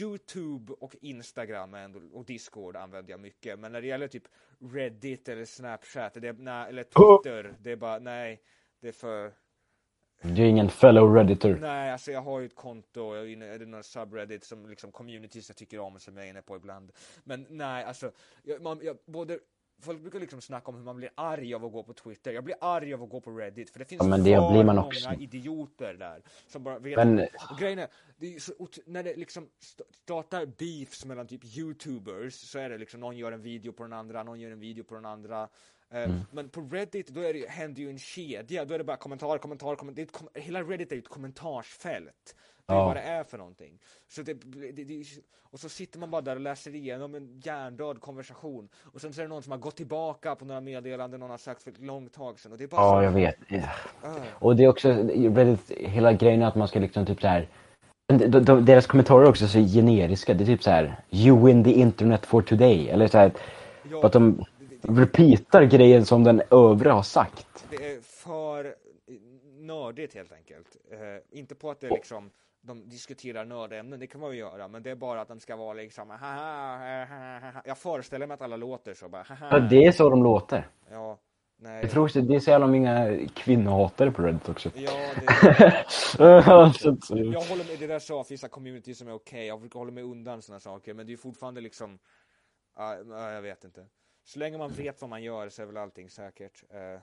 Youtube 0.00 0.72
och 0.72 0.96
Instagram 1.00 1.74
ändå, 1.74 2.00
och 2.12 2.24
Discord 2.24 2.76
använder 2.76 3.10
jag 3.10 3.20
mycket. 3.20 3.58
Men 3.58 3.72
när 3.72 3.80
det 3.80 3.86
gäller 3.86 4.08
typ 4.08 4.22
Reddit 4.58 5.28
eller 5.28 5.44
Snapchat 5.44 6.14
det 6.14 6.32
nej, 6.32 6.68
eller 6.68 6.84
Twitter, 6.84 7.54
det 7.60 7.72
är 7.72 7.76
bara 7.76 7.98
nej. 7.98 8.42
Det 8.80 8.88
är 8.88 8.92
för... 8.92 9.32
Du 10.22 10.42
är 10.42 10.46
ingen 10.46 10.70
fellow 10.70 11.14
redditor. 11.14 11.58
Nej, 11.60 11.90
alltså 11.90 12.12
jag 12.12 12.22
har 12.22 12.40
ju 12.40 12.46
ett 12.46 12.56
konto, 12.56 13.00
och 13.02 13.16
jag 13.16 13.24
är 13.24 13.28
inne, 13.28 13.46
är 13.46 13.58
det 13.58 13.66
några 13.66 13.82
subreddit 13.82 14.44
som 14.44 14.68
liksom 14.68 14.92
communities 14.92 15.48
jag 15.48 15.56
tycker 15.56 15.78
om 15.78 16.00
som 16.00 16.16
jag 16.16 16.26
är 16.26 16.30
inne 16.30 16.42
på 16.42 16.56
ibland. 16.56 16.92
Men 17.24 17.46
nej, 17.50 17.84
alltså, 17.84 18.12
jag, 18.42 18.62
man, 18.62 18.80
jag, 18.82 18.96
både 19.06 19.38
Folk 19.82 20.00
brukar 20.00 20.20
liksom 20.20 20.40
snacka 20.40 20.68
om 20.70 20.76
hur 20.76 20.82
man 20.84 20.96
blir 20.96 21.10
arg 21.14 21.54
av 21.54 21.64
att 21.64 21.72
gå 21.72 21.82
på 21.82 21.92
Twitter. 21.92 22.32
Jag 22.32 22.44
blir 22.44 22.56
arg 22.60 22.94
av 22.94 23.02
att 23.02 23.10
gå 23.10 23.20
på 23.20 23.30
Reddit, 23.30 23.70
för 23.70 23.78
det 23.78 23.84
finns 23.84 24.02
Ja, 24.02 24.08
men 24.08 24.24
det 24.24 24.36
för 24.36 24.50
blir 24.52 24.64
man 24.64 24.76
många 24.76 24.86
också. 24.88 25.12
idioter 25.20 25.94
där. 25.94 26.22
Som 26.48 26.62
bara 26.64 26.78
vet 26.78 26.96
Men- 26.96 27.18
och 27.50 27.58
grejen 27.58 27.78
är, 27.78 27.88
det 28.16 28.34
är 28.34 28.38
så, 28.38 28.68
när 28.86 29.02
det 29.02 29.16
liksom 29.16 29.48
st- 29.60 29.84
startar 30.02 30.46
beefs 30.46 31.04
mellan 31.04 31.26
typ 31.26 31.44
youtubers 31.44 32.34
så 32.34 32.58
är 32.58 32.70
det 32.70 32.78
liksom 32.78 33.00
någon 33.00 33.16
gör 33.16 33.32
en 33.32 33.42
video 33.42 33.72
på 33.72 33.82
den 33.82 33.92
andra, 33.92 34.22
någon 34.22 34.40
gör 34.40 34.50
en 34.50 34.60
video 34.60 34.84
på 34.84 34.94
den 34.94 35.04
andra. 35.06 35.42
Eh, 35.90 36.02
Mm. 36.02 36.20
Men 36.32 36.48
på 36.48 36.60
Reddit 36.60 37.08
då 37.08 37.20
är 37.20 37.34
det, 37.34 37.48
händer 37.48 37.82
ju 37.82 37.90
en 37.90 37.98
kedja, 37.98 38.64
då 38.64 38.74
är 38.74 38.78
det 38.78 38.84
bara 38.84 38.96
kommentar, 38.96 39.38
kommentar, 39.38 39.76
kommentar. 39.76 39.96
Det 39.96 40.02
är 40.02 40.06
ett 40.06 40.12
kom- 40.12 40.28
hela 40.34 40.62
Reddit 40.62 40.92
är 40.92 40.96
ju 40.96 41.02
ett 41.02 41.08
kommentarsfält. 41.08 42.36
Det 42.66 42.72
är 42.74 42.76
Ja. 42.78 42.84
vad 42.86 42.96
det 42.96 43.00
är 43.02 43.24
för 43.24 43.38
någonting. 43.38 43.78
Så 44.08 44.22
det, 44.22 44.34
det, 44.34 44.84
det, 44.84 45.04
och 45.50 45.60
så 45.60 45.68
sitter 45.68 45.98
man 45.98 46.10
bara 46.10 46.20
där 46.22 46.34
och 46.34 46.40
läser 46.40 46.74
igenom 46.74 47.14
en 47.14 47.40
hjärndöd 47.44 48.00
konversation. 48.00 48.68
Och 48.82 49.00
sen 49.00 49.12
så 49.12 49.20
är 49.20 49.22
det 49.24 49.28
någon 49.28 49.42
som 49.42 49.52
har 49.52 49.58
gått 49.58 49.76
tillbaka 49.76 50.34
på 50.34 50.44
några 50.44 50.60
meddelanden 50.60 51.20
någon 51.20 51.30
har 51.30 51.38
sagt 51.38 51.62
för 51.62 51.70
ett 51.70 51.78
långt 51.80 52.12
tag 52.12 52.40
sedan. 52.40 52.52
Och 52.52 52.58
det 52.58 52.64
är 52.64 52.68
bara 52.68 52.80
Ja, 52.80 52.98
så, 53.00 53.04
jag 53.04 53.12
vet. 53.12 53.36
ah. 54.02 54.14
Och 54.38 54.56
det 54.56 54.64
är 54.64 54.68
också, 54.68 54.88
Reddit, 54.88 55.70
hela 55.70 56.12
grejen 56.12 56.42
att 56.42 56.54
man 56.54 56.68
ska 56.68 56.78
liksom 56.80 57.06
typ 57.06 57.20
så 57.20 57.26
här. 57.26 57.48
de, 58.06 58.16
de, 58.26 58.44
de, 58.44 58.64
deras 58.64 58.86
kommentarer 58.86 59.24
är 59.24 59.28
också 59.28 59.48
så 59.48 59.58
generiska. 59.58 60.34
Det 60.34 60.44
är 60.44 60.46
typ 60.46 60.62
så 60.62 60.70
här. 60.70 61.00
You 61.10 61.46
win 61.46 61.64
the 61.64 61.72
internet 61.72 62.26
for 62.26 62.42
today. 62.42 62.88
Eller 62.88 63.08
så 63.08 63.18
här. 63.18 63.32
Ja, 63.90 64.06
att 64.06 64.12
de 64.12 64.44
repeatar 64.82 65.62
grejen 65.64 66.04
som 66.06 66.24
den 66.24 66.42
övriga 66.50 66.92
har 66.94 67.02
sagt. 67.02 67.66
det 67.70 67.76
är 67.92 68.00
för 68.00 68.74
nördigt 69.58 70.14
helt 70.14 70.32
enkelt. 70.32 70.76
Eh, 70.90 71.38
inte 71.38 71.54
på 71.54 71.70
att 71.70 71.80
det 71.80 71.86
är 71.86 71.90
liksom 71.90 72.30
de 72.62 72.88
diskuterar 72.88 73.44
nördämnen, 73.44 74.00
det 74.00 74.06
kan 74.06 74.20
man 74.20 74.30
ju 74.30 74.36
göra, 74.38 74.68
men 74.68 74.82
det 74.82 74.90
är 74.90 74.94
bara 74.94 75.20
att 75.20 75.28
de 75.28 75.40
ska 75.40 75.56
vara 75.56 75.72
liksom 75.74 76.10
haha, 76.10 76.76
haha. 77.06 77.62
Jag 77.64 77.78
föreställer 77.78 78.26
mig 78.26 78.34
att 78.34 78.42
alla 78.42 78.56
låter 78.56 78.94
så 78.94 79.08
bara 79.08 79.22
haha. 79.22 79.48
Ja, 79.50 79.58
det 79.58 79.84
är 79.84 79.92
så 79.92 80.10
de 80.10 80.22
låter. 80.22 80.68
Ja, 80.90 81.18
nej. 81.56 81.80
Jag 81.82 81.90
tror 81.90 82.04
också, 82.04 82.20
det 82.20 82.34
är 82.34 82.40
så 82.40 82.50
jävla 82.50 82.66
många 82.66 83.18
kvinnohatare 83.34 84.10
på 84.10 84.22
Reddit 84.22 84.48
också. 84.48 84.70
Ja, 84.74 84.90
det, 85.16 85.84
så- 85.88 86.22
jag 86.22 87.40
håller 87.40 87.68
med, 87.68 87.78
det 87.78 87.86
där 87.86 87.98
sa 87.98 88.24
vissa 88.30 88.48
community 88.48 88.94
som 88.94 89.08
är 89.08 89.12
okej, 89.14 89.46
jag 89.46 89.60
brukar 89.60 89.78
hålla 89.78 89.92
mig 89.92 90.02
undan 90.04 90.42
sådana 90.42 90.60
saker, 90.60 90.94
men 90.94 91.06
det 91.06 91.12
är 91.12 91.16
fortfarande 91.16 91.60
liksom, 91.60 91.98
ja, 92.76 92.96
ja, 93.10 93.30
jag 93.30 93.42
vet 93.42 93.64
inte. 93.64 93.86
Så 94.24 94.38
länge 94.38 94.58
man 94.58 94.70
vet 94.70 95.00
vad 95.00 95.10
man 95.10 95.22
gör 95.22 95.48
så 95.48 95.62
är 95.62 95.66
väl 95.66 95.76
allting 95.76 96.10
säkert. 96.10 96.62
Eh, 96.70 97.00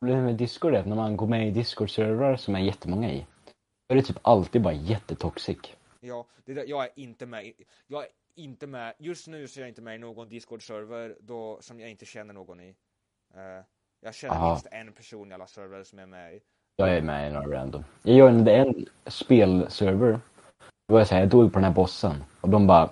Problemet 0.00 0.24
med 0.24 0.34
Discord 0.36 0.74
är 0.74 0.78
att 0.80 0.86
när 0.86 0.96
man 0.96 1.16
går 1.16 1.26
med 1.26 1.48
i 1.48 1.50
Discord-servrar 1.50 2.36
som 2.36 2.54
är 2.54 2.60
jättemånga 2.60 3.12
i, 3.12 3.26
är 3.88 3.96
det 3.96 4.02
typ 4.02 4.18
alltid 4.22 4.62
bara 4.62 4.74
jättetoxic. 4.74 5.58
Ja, 6.00 6.26
det 6.44 6.54
där, 6.54 6.64
jag 6.66 6.84
är 6.84 6.90
inte 6.94 7.26
med. 7.26 7.52
Jag 7.86 8.02
är 8.02 8.08
inte 8.34 8.66
med. 8.66 8.94
Just 8.98 9.26
nu 9.26 9.48
så 9.48 9.60
är 9.60 9.62
jag 9.62 9.68
inte 9.68 9.82
med 9.82 9.94
i 9.94 9.98
någon 9.98 10.28
Discord-server 10.28 11.16
då, 11.20 11.58
som 11.60 11.80
jag 11.80 11.90
inte 11.90 12.06
känner 12.06 12.34
någon 12.34 12.60
i. 12.60 12.74
Eh, 13.34 13.64
jag 14.00 14.14
känner 14.14 14.34
Aha. 14.34 14.50
minst 14.50 14.66
en 14.70 14.92
person 14.92 15.30
i 15.30 15.34
alla 15.34 15.46
server 15.46 15.84
som 15.84 15.98
jag 15.98 16.06
är 16.06 16.10
med 16.10 16.34
i. 16.34 16.40
Jag 16.76 16.96
är 16.96 17.02
med 17.02 17.30
i 17.30 17.32
några 17.34 17.60
random. 17.60 17.84
Jag 18.02 18.16
joinade 18.16 18.56
en 18.56 18.86
spelserver. 19.06 20.20
Då 20.88 20.92
var 20.92 21.00
jag 21.00 21.08
såhär, 21.08 21.22
jag 21.22 21.30
dog 21.30 21.52
på 21.52 21.58
den 21.58 21.64
här 21.64 21.74
bossen. 21.74 22.24
Och 22.40 22.48
de 22.48 22.66
bara, 22.66 22.90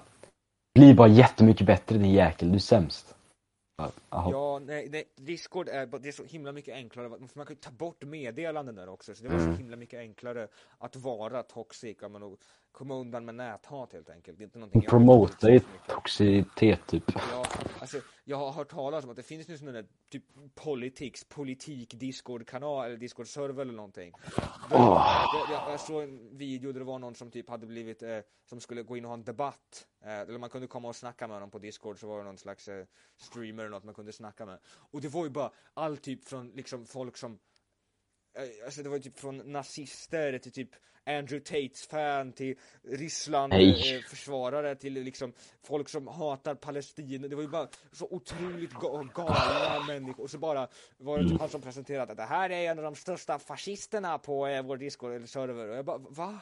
bli 0.74 0.94
bara 0.94 1.08
jättemycket 1.08 1.66
bättre 1.66 1.98
din 1.98 2.12
jäkel, 2.12 2.48
du 2.48 2.54
är 2.54 2.58
sämst. 2.58 3.15
Ja, 4.10 4.58
nej, 4.66 4.88
nej, 4.90 5.04
Discord 5.16 5.68
är, 5.68 5.86
det 5.86 6.08
är 6.08 6.12
så 6.12 6.24
himla 6.24 6.52
mycket 6.52 6.74
enklare. 6.74 7.08
Man 7.08 7.46
kan 7.46 7.46
ju 7.48 7.54
ta 7.54 7.70
bort 7.70 8.04
meddelanden 8.04 8.74
där 8.74 8.88
också. 8.88 9.14
Så 9.14 9.22
det 9.22 9.28
var 9.28 9.36
Mm. 9.38 9.52
så 9.52 9.58
himla 9.58 9.76
mycket 9.76 9.98
enklare 10.00 10.48
att 10.78 10.96
vara 10.96 11.42
toxic. 11.42 11.96
Men 12.00 12.22
att 12.22 12.38
komma 12.72 12.94
undan 12.94 13.24
med 13.24 13.34
näthat 13.34 13.92
helt 13.92 14.10
enkelt. 14.10 14.38
Det 14.38 14.42
är 14.42 14.46
inte 14.46 14.58
någonting 14.58 14.82
Promota 14.82 15.46
mycket. 15.48 15.68
toxicitet 15.88 16.86
typ. 16.86 17.04
Ja, 17.32 17.35
jag 18.28 18.36
har 18.36 18.52
hört 18.52 18.68
talas 18.70 19.04
om 19.04 19.10
att 19.10 19.16
det 19.16 19.22
finns 19.22 19.48
nu 19.48 19.58
sån 19.58 19.72
där 19.72 19.86
typ 20.10 20.24
politics, 20.54 21.24
politik 21.24 21.94
Discord-kanal 21.94 22.86
eller 22.86 22.96
Discord-server 22.96 23.60
eller 23.60 23.72
någonting. 23.72 24.12
Där, 24.70 24.76
Åh. 24.78 25.30
jag, 25.34 25.56
jag, 25.56 25.72
jag 25.72 25.80
såg 25.80 26.02
en 26.02 26.36
video 26.36 26.72
där 26.72 26.80
det 26.80 26.86
var 26.86 26.98
någon 26.98 27.14
som 27.14 27.30
typ 27.30 27.48
hade 27.50 27.66
blivit, 27.66 28.02
eh, 28.02 28.18
som 28.44 28.60
skulle 28.60 28.82
gå 28.82 28.96
in 28.96 29.04
och 29.04 29.08
ha 29.08 29.14
en 29.14 29.24
debatt. 29.24 29.86
Eh, 30.04 30.20
eller 30.20 30.38
man 30.38 30.50
kunde 30.50 30.66
komma 30.66 30.88
och 30.88 30.96
snacka 30.96 31.26
med 31.26 31.36
honom 31.36 31.50
på 31.50 31.58
Discord 31.58 32.00
så 32.00 32.06
var 32.06 32.18
det 32.18 32.24
någon 32.24 32.38
slags 32.38 32.68
eh, 32.68 32.86
streamer 33.16 33.62
eller 33.62 33.70
något 33.70 33.84
man 33.84 33.94
kunde 33.94 34.12
snacka 34.12 34.46
med. 34.46 34.58
Och 34.66 35.00
det 35.00 35.08
var 35.08 35.24
ju 35.24 35.30
bara 35.30 35.50
all 35.74 35.96
typ 35.96 36.24
från 36.24 36.50
liksom 36.50 36.86
folk 36.86 37.16
som 37.16 37.38
Alltså 38.64 38.82
det 38.82 38.88
var 38.88 38.98
typ 38.98 39.18
från 39.18 39.36
nazister 39.52 40.38
till 40.38 40.52
typ 40.52 40.70
Andrew 41.08 41.40
Tates 41.40 41.86
fan 41.86 42.32
till 42.32 42.58
Ryssland 42.82 43.52
eh, 43.52 44.00
försvarare 44.08 44.74
till 44.76 44.92
liksom 44.92 45.32
folk 45.62 45.88
som 45.88 46.06
hatar 46.06 46.54
Palestina. 46.54 47.28
Det 47.28 47.36
var 47.36 47.42
ju 47.42 47.48
bara 47.48 47.68
så 47.92 48.06
otroligt 48.10 48.72
ga- 48.72 49.12
galna 49.14 49.84
människor. 49.86 50.22
Och 50.24 50.30
så 50.30 50.38
bara 50.38 50.68
var 50.98 51.18
det 51.18 51.28
typ 51.28 51.40
han 51.40 51.48
som 51.48 51.60
presenterade 51.60 52.12
att 52.12 52.18
det 52.18 52.24
här 52.24 52.50
är 52.50 52.70
en 52.70 52.78
av 52.78 52.84
de 52.84 52.94
största 52.94 53.38
fascisterna 53.38 54.18
på 54.18 54.46
eh, 54.46 54.62
vår 54.62 54.76
Discord-server. 54.76 55.68
Och 55.68 55.76
jag 55.76 55.84
bara, 55.84 55.98
va? 55.98 56.38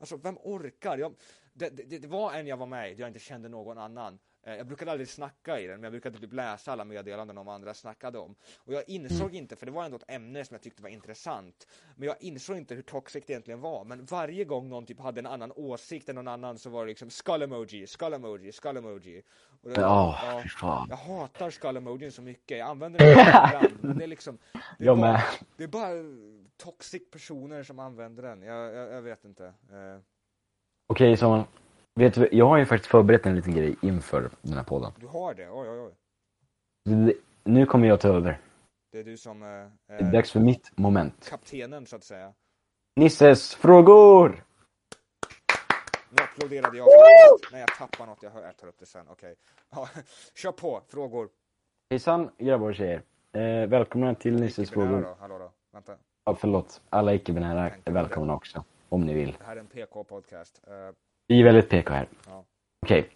Alltså 0.00 0.16
vem 0.16 0.38
orkar? 0.42 0.98
Jag, 0.98 1.14
det, 1.52 1.68
det, 1.70 1.98
det 1.98 2.08
var 2.08 2.32
en 2.32 2.46
jag 2.46 2.56
var 2.56 2.66
med 2.66 2.90
i, 2.90 2.94
där 2.94 3.00
jag 3.00 3.08
inte 3.08 3.18
kände 3.20 3.48
någon 3.48 3.78
annan. 3.78 4.18
Eh, 4.48 4.56
Jag 4.56 4.66
brukade 4.66 4.90
aldrig 4.90 5.08
snacka 5.08 5.60
i 5.60 5.66
den, 5.66 5.74
men 5.74 5.82
jag 5.82 5.92
brukade 5.92 6.18
typ 6.18 6.32
läsa 6.32 6.72
alla 6.72 6.84
meddelanden 6.84 7.38
om 7.38 7.48
andra 7.48 7.74
snackade 7.74 8.18
om. 8.18 8.34
Och 8.58 8.72
jag 8.72 8.84
insåg 8.86 9.34
inte, 9.34 9.56
för 9.56 9.66
det 9.66 9.72
var 9.72 9.84
ändå 9.84 9.96
ett 9.96 10.04
ämne 10.10 10.44
som 10.44 10.54
jag 10.54 10.62
tyckte 10.62 10.82
var 10.82 10.90
intressant. 10.90 11.66
Men 11.96 12.06
jag 12.08 12.16
insåg 12.20 12.56
inte 12.56 12.74
hur 12.74 12.82
toxic 12.82 13.24
det 13.26 13.32
egentligen 13.32 13.60
var. 13.60 13.84
Men 13.84 14.04
varje 14.04 14.44
gång 14.44 14.68
någon 14.68 14.86
typ 14.86 15.00
hade 15.00 15.20
en 15.20 15.26
annan 15.26 15.52
åsikt 15.56 16.08
än 16.08 16.14
någon 16.14 16.28
annan 16.28 16.58
så 16.58 16.70
var 16.70 16.84
det 16.84 16.88
liksom 16.88 17.10
skull 17.10 17.42
emoji, 17.42 17.86
skull 17.86 18.12
emoji, 18.12 18.52
skull 18.52 18.76
emoji. 18.76 19.22
Och 19.62 19.70
det, 19.70 19.80
Ja, 19.80 20.18
ja, 20.22 20.42
fan. 20.60 20.86
jag 20.90 20.96
hatar 20.96 21.50
skull 21.50 21.76
emojin 21.76 22.12
så 22.12 22.22
mycket. 22.22 22.58
Jag 22.58 22.68
använder 22.68 22.98
den 22.98 23.08
ibland. 23.72 23.98
Det 23.98 24.04
är 24.04 24.08
liksom, 24.08 24.38
det 24.78 24.84
är 24.86 24.94
bara, 24.96 25.22
det 25.56 25.64
är 25.64 25.68
bara 25.68 25.90
toxic 26.56 27.10
personer 27.10 27.62
som 27.62 27.78
använder 27.78 28.22
den. 28.22 28.42
Jag, 28.42 28.74
jag, 28.74 28.92
jag 28.92 29.02
vet 29.02 29.24
inte. 29.24 29.44
Eh, 29.46 29.98
Okej 30.86 31.16
Samuel. 31.16 31.44
Vet 31.98 32.14
du, 32.14 32.28
jag 32.32 32.46
har 32.46 32.58
ju 32.58 32.66
faktiskt 32.66 32.90
förberett 32.90 33.26
en 33.26 33.36
liten 33.36 33.54
grej 33.54 33.76
inför 33.82 34.30
den 34.42 34.54
här 34.56 34.64
podden. 34.64 34.92
du 34.96 35.06
har 35.06 35.34
det? 35.34 35.50
Oj, 35.50 35.68
oj, 35.70 35.80
oj. 35.80 37.16
Nu 37.44 37.66
kommer 37.66 37.88
jag 37.88 38.00
ta 38.00 38.08
över. 38.08 38.40
Det 38.92 38.98
är 38.98 39.04
du 39.04 39.16
som 39.16 39.42
eh, 39.42 39.48
Det 39.86 39.94
är 40.04 40.12
dags 40.12 40.32
för 40.32 40.40
mitt 40.40 40.78
moment. 40.78 41.28
kaptenen 41.30 41.86
så 41.86 41.96
att 41.96 42.04
säga. 42.04 42.32
Nisses 42.96 43.54
frågor! 43.54 44.44
Nu 46.10 46.22
applåderade 46.22 46.76
jag. 46.78 46.86
Nej, 47.52 47.60
jag 47.60 47.68
tappar 47.68 48.06
något. 48.06 48.22
Jag, 48.22 48.30
hör, 48.30 48.42
jag 48.42 48.56
tar 48.56 48.68
upp 48.68 48.78
det 48.78 48.86
sen. 48.86 49.06
Okej. 49.08 49.34
Ja, 49.70 49.88
kör 50.34 50.52
på. 50.52 50.82
Frågor. 50.88 51.28
Hejsan 51.90 52.30
grabbar 52.38 52.68
och 52.68 52.74
tjejer. 52.74 53.02
Eh, 53.32 53.68
välkomna 53.68 54.14
till 54.14 54.40
Nisses 54.40 54.70
frågor. 54.70 55.02
då? 55.02 55.16
Hallå 55.20 55.38
då. 55.38 55.52
Vänta. 55.72 55.96
Ja, 56.24 56.34
förlåt. 56.34 56.80
Alla 56.90 57.14
icke-binära 57.14 57.70
är 57.84 57.92
välkomna 57.92 58.34
också. 58.34 58.64
Om 58.88 59.00
ni 59.00 59.14
vill. 59.14 59.36
Det 59.38 59.44
här 59.44 59.56
är 59.56 59.60
en 59.60 59.66
PK-podcast. 59.66 60.62
Uh, 60.68 60.94
Vi 61.28 61.40
är 61.40 61.44
väldigt 61.44 61.68
PK 61.68 61.94
här. 61.94 62.08
Ja. 62.26 62.44
Okej. 62.86 63.10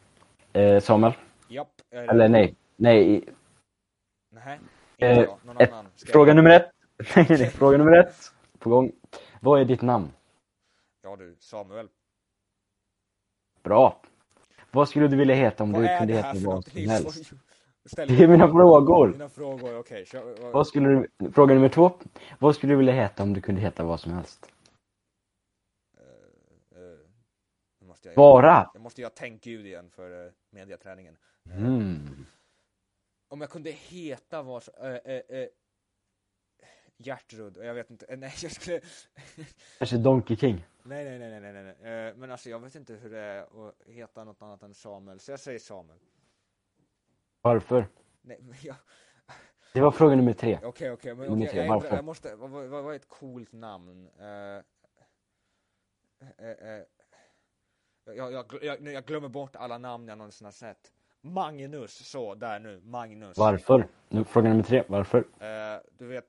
Eh, 0.52 0.80
Samuel? 0.80 1.12
japp. 1.48 1.68
Eller 1.90 2.28
nej. 2.28 2.54
Nej. 2.76 3.24
Nej, 4.30 4.58
Eh, 4.98 5.18
jag. 5.18 5.22
Ett, 5.62 5.70
jag- 5.70 5.86
fråga 6.08 6.34
nummer 6.34 6.50
ett. 6.50 6.70
Nej, 7.16 7.26
nej. 7.28 7.50
Fråga 7.50 7.78
nummer 7.78 7.92
ett. 7.98 8.14
På 8.58 8.70
gång. 8.70 8.92
Vad 9.40 9.60
är 9.60 9.64
ditt 9.64 9.82
namn? 9.82 10.12
Ja 11.02 11.16
du, 11.16 11.36
Samuel. 11.40 11.88
Bra. 13.62 14.02
Vad 14.70 14.88
skulle 14.88 15.08
du 15.08 15.16
vilja 15.16 15.34
heta 15.34 15.62
om 15.64 15.72
Vad 15.72 15.82
du 15.82 15.98
kunde 15.98 16.12
heta 16.14 16.34
vad 16.44 16.64
som 16.64 16.88
helst? 16.88 17.32
Ställ 17.84 18.08
Det 18.16 18.24
är 18.24 18.28
mina 18.28 18.48
frågor. 18.48 19.08
Mina 19.08 19.28
frågor, 19.28 19.78
okej. 19.78 20.06
kör- 20.06 20.52
Vad 20.52 20.66
skulle 20.66 20.88
du... 20.88 21.30
Fråga 21.32 21.54
nummer 21.54 21.68
två. 21.68 21.90
Vad 22.38 22.54
skulle 22.54 22.72
du 22.72 22.76
vilja 22.76 22.92
heta 22.94 23.22
om 23.22 23.32
du 23.34 23.40
kunde 23.40 23.60
heta 23.60 23.84
vad 23.84 24.00
som 24.00 24.12
helst? 24.12 24.52
Eh, 25.98 26.82
eh, 26.82 26.98
nu 27.80 27.86
måste 28.08 28.08
jag, 28.08 28.16
Bara. 28.16 28.70
Jag 28.74 28.82
måste 28.82 29.00
göra 29.00 29.12
tänk 29.14 29.44
Gud 29.44 29.66
igen 29.66 29.90
för 29.90 30.26
uh, 30.26 30.32
mediaträningen. 30.50 31.16
Mm. 31.44 32.26
Om 33.28 33.40
jag 33.40 33.50
kunde 33.50 33.70
heta 33.70 34.42
vad 34.42 34.62
som... 34.62 34.74
eh, 34.80 34.94
eh, 34.94 35.22
eh, 35.28 35.48
Gertrud, 36.96 37.56
och 37.56 37.64
jag 37.64 37.74
vet 37.74 37.90
inte, 37.90 38.06
eh, 38.06 38.18
nej 38.18 38.34
jag 38.42 38.52
skulle... 38.52 38.80
Kanske 39.78 39.96
Donkey 39.96 40.36
King. 40.36 40.66
nej, 40.82 41.04
nej, 41.04 41.18
nej, 41.18 41.40
nej, 41.40 41.52
nej, 41.52 41.76
nej. 41.80 42.08
Eh, 42.08 42.16
men 42.16 42.30
alltså 42.30 42.50
jag 42.50 42.58
vet 42.60 42.74
inte 42.74 42.94
hur 42.94 43.10
det 43.10 43.18
är 43.18 43.68
att 43.68 43.74
heta 43.86 44.24
något 44.24 44.42
annat 44.42 44.62
än 44.62 44.74
Samuel, 44.74 45.20
så 45.20 45.30
jag 45.32 45.40
säger 45.40 45.58
Samuel. 45.58 45.98
Varför? 47.42 47.86
Nej, 48.22 48.38
men 48.40 48.56
jag... 48.62 48.76
Det 49.72 49.80
var 49.80 49.90
fråga 49.90 50.16
nummer 50.16 50.32
tre. 50.32 50.58
Okej, 50.62 50.90
okej, 50.90 51.14
men 51.14 51.30
Nummer 51.30 51.46
okej, 51.46 51.52
tre, 51.52 51.62
jag, 51.62 51.68
varför? 51.68 51.96
jag 51.96 52.04
måste, 52.04 52.36
vad, 52.36 52.50
vad, 52.50 52.68
vad 52.68 52.92
är 52.92 52.96
ett 52.96 53.08
coolt 53.08 53.52
namn? 53.52 54.08
Eh, 54.18 54.26
eh, 56.38 56.50
eh, 56.50 56.82
jag, 58.04 58.32
jag, 58.32 58.44
jag, 58.62 58.88
jag 58.92 59.04
glömmer 59.04 59.28
bort 59.28 59.56
alla 59.56 59.78
namn 59.78 60.08
jag 60.08 60.18
någonsin 60.18 60.44
har 60.44 60.52
sett. 60.52 60.92
Magnus, 61.20 62.10
så, 62.10 62.34
där 62.34 62.58
nu, 62.58 62.80
Magnus. 62.84 63.38
Varför? 63.38 63.86
Nu, 64.08 64.24
fråga 64.24 64.48
nummer 64.48 64.62
tre. 64.62 64.82
Varför? 64.86 65.18
Eh, 65.18 65.80
du 65.98 66.06
vet, 66.06 66.24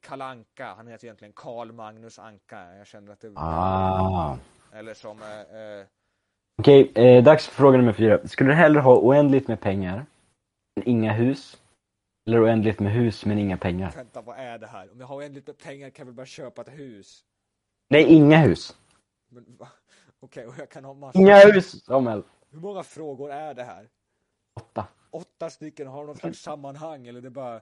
Kalanka, 0.00 0.74
han 0.74 0.86
heter 0.86 1.04
egentligen 1.04 1.32
Karl 1.36 1.72
Magnus 1.72 2.18
Anka. 2.18 2.76
Jag 2.76 2.86
kände 2.86 3.12
att 3.12 3.20
det 3.20 3.32
Ah. 3.36 4.36
Eller 4.72 4.94
som, 4.94 5.22
eh, 5.22 5.80
eh, 5.80 5.86
Okej, 6.58 6.92
eh, 6.94 7.24
dags 7.24 7.46
för 7.46 7.54
fråga 7.54 7.78
nummer 7.78 7.92
fyra. 7.92 8.28
Skulle 8.28 8.50
du 8.50 8.54
hellre 8.54 8.80
ha 8.80 8.98
oändligt 8.98 9.48
med 9.48 9.60
pengar, 9.60 10.06
men 10.76 10.88
inga 10.88 11.12
hus? 11.12 11.62
Eller 12.26 12.44
oändligt 12.44 12.80
med 12.80 12.92
hus, 12.92 13.26
men 13.26 13.38
inga 13.38 13.56
pengar? 13.56 13.92
vänta 13.96 14.20
vad 14.20 14.38
är 14.38 14.58
det 14.58 14.66
här? 14.66 14.92
Om 14.92 15.00
jag 15.00 15.06
har 15.06 15.16
oändligt 15.16 15.46
med 15.46 15.58
pengar 15.58 15.90
kan 15.90 16.02
jag 16.02 16.06
väl 16.06 16.14
bara 16.14 16.26
köpa 16.26 16.62
ett 16.62 16.78
hus? 16.78 17.24
Nej, 17.90 18.04
inga 18.04 18.38
hus. 18.38 18.76
Men 19.28 19.58
Okej, 20.24 20.46
och 20.46 20.54
jag 20.58 20.70
kan 20.70 20.84
ha 20.84 20.94
massa... 20.94 21.18
Inga 21.18 21.38
hus, 21.38 21.84
Samuel. 21.84 22.22
Hur 22.50 22.60
många 22.60 22.82
frågor 22.82 23.30
är 23.32 23.54
det 23.54 23.64
här? 23.64 23.88
Åtta. 24.54 24.86
Åtta 25.10 25.50
stycken, 25.50 25.86
har 25.86 25.98
de 25.98 26.06
något 26.06 26.18
slags 26.18 26.38
sammanhang 26.38 27.06
eller 27.06 27.20
det 27.20 27.28
är 27.28 27.30
bara... 27.30 27.60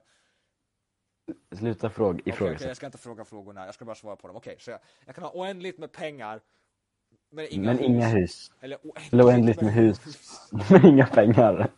Sluta 1.55 1.89
fråga, 1.89 2.19
ifrågasätt. 2.25 2.55
okej, 2.57 2.67
jag 2.67 2.77
ska 2.77 2.85
inte 2.85 2.97
fråga 2.97 3.25
frågorna, 3.25 3.65
jag 3.65 3.73
ska 3.73 3.85
bara 3.85 3.95
svara 3.95 4.15
på 4.15 4.27
dem. 4.27 4.35
Okej, 4.37 4.55
så 4.59 4.71
jag, 4.71 4.79
jag 5.05 5.15
kan 5.15 5.23
ha 5.23 5.31
oändligt 5.31 5.77
med 5.77 5.91
pengar, 5.91 6.41
men 7.31 7.47
inga 7.49 7.65
Men 7.65 7.77
hus. 7.77 7.85
inga 7.87 8.07
hus. 8.07 8.51
Eller 8.61 8.77
oändligt, 8.77 9.13
Eller 9.13 9.23
oändligt 9.23 9.61
med 9.61 9.73
hus. 9.73 9.99
Men 10.69 10.85
inga 10.85 11.05
pengar. 11.05 11.71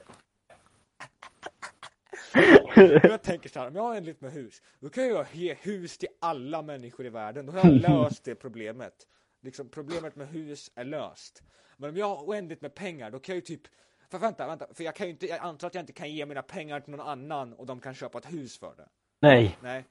Jag 3.03 3.21
tänker 3.21 3.49
så 3.49 3.59
här, 3.59 3.67
om 3.67 3.75
jag 3.75 3.83
har 3.83 3.93
oändligt 3.93 4.21
med 4.21 4.31
hus, 4.31 4.61
då 4.79 4.89
kan 4.89 5.07
jag 5.07 5.25
ge 5.31 5.53
hus 5.53 5.97
till 5.97 6.09
alla 6.19 6.61
människor 6.61 7.05
i 7.05 7.09
världen. 7.09 7.45
Då 7.45 7.51
har 7.51 7.59
jag 7.59 7.81
löst 7.89 8.23
det 8.23 8.35
problemet. 8.35 9.07
Liksom, 9.45 9.69
problemet 9.69 10.15
med 10.15 10.27
hus 10.27 10.71
är 10.75 10.83
löst. 10.83 11.43
Men 11.77 11.89
om 11.89 11.97
jag 11.97 12.15
har 12.15 12.25
oändligt 12.25 12.61
med 12.61 12.75
pengar, 12.75 13.11
då 13.11 13.19
kan 13.19 13.35
jag 13.35 13.37
ju 13.37 13.57
typ 13.57 13.67
för 14.11 14.19
vänta, 14.19 14.47
vänta, 14.47 14.67
för 14.73 14.83
jag 14.83 14.95
kan 14.95 15.07
ju 15.07 15.11
inte, 15.13 15.25
jag 15.25 15.39
antar 15.39 15.67
att 15.67 15.75
jag 15.75 15.81
inte 15.81 15.93
kan 15.93 16.11
ge 16.11 16.25
mina 16.25 16.41
pengar 16.41 16.79
till 16.79 16.91
någon 16.91 17.07
annan 17.07 17.53
och 17.53 17.65
de 17.65 17.79
kan 17.79 17.93
köpa 17.93 18.17
ett 18.17 18.33
hus 18.33 18.59
för 18.59 18.75
det. 18.77 18.87
Nej, 19.19 19.57
Nej, 19.61 19.85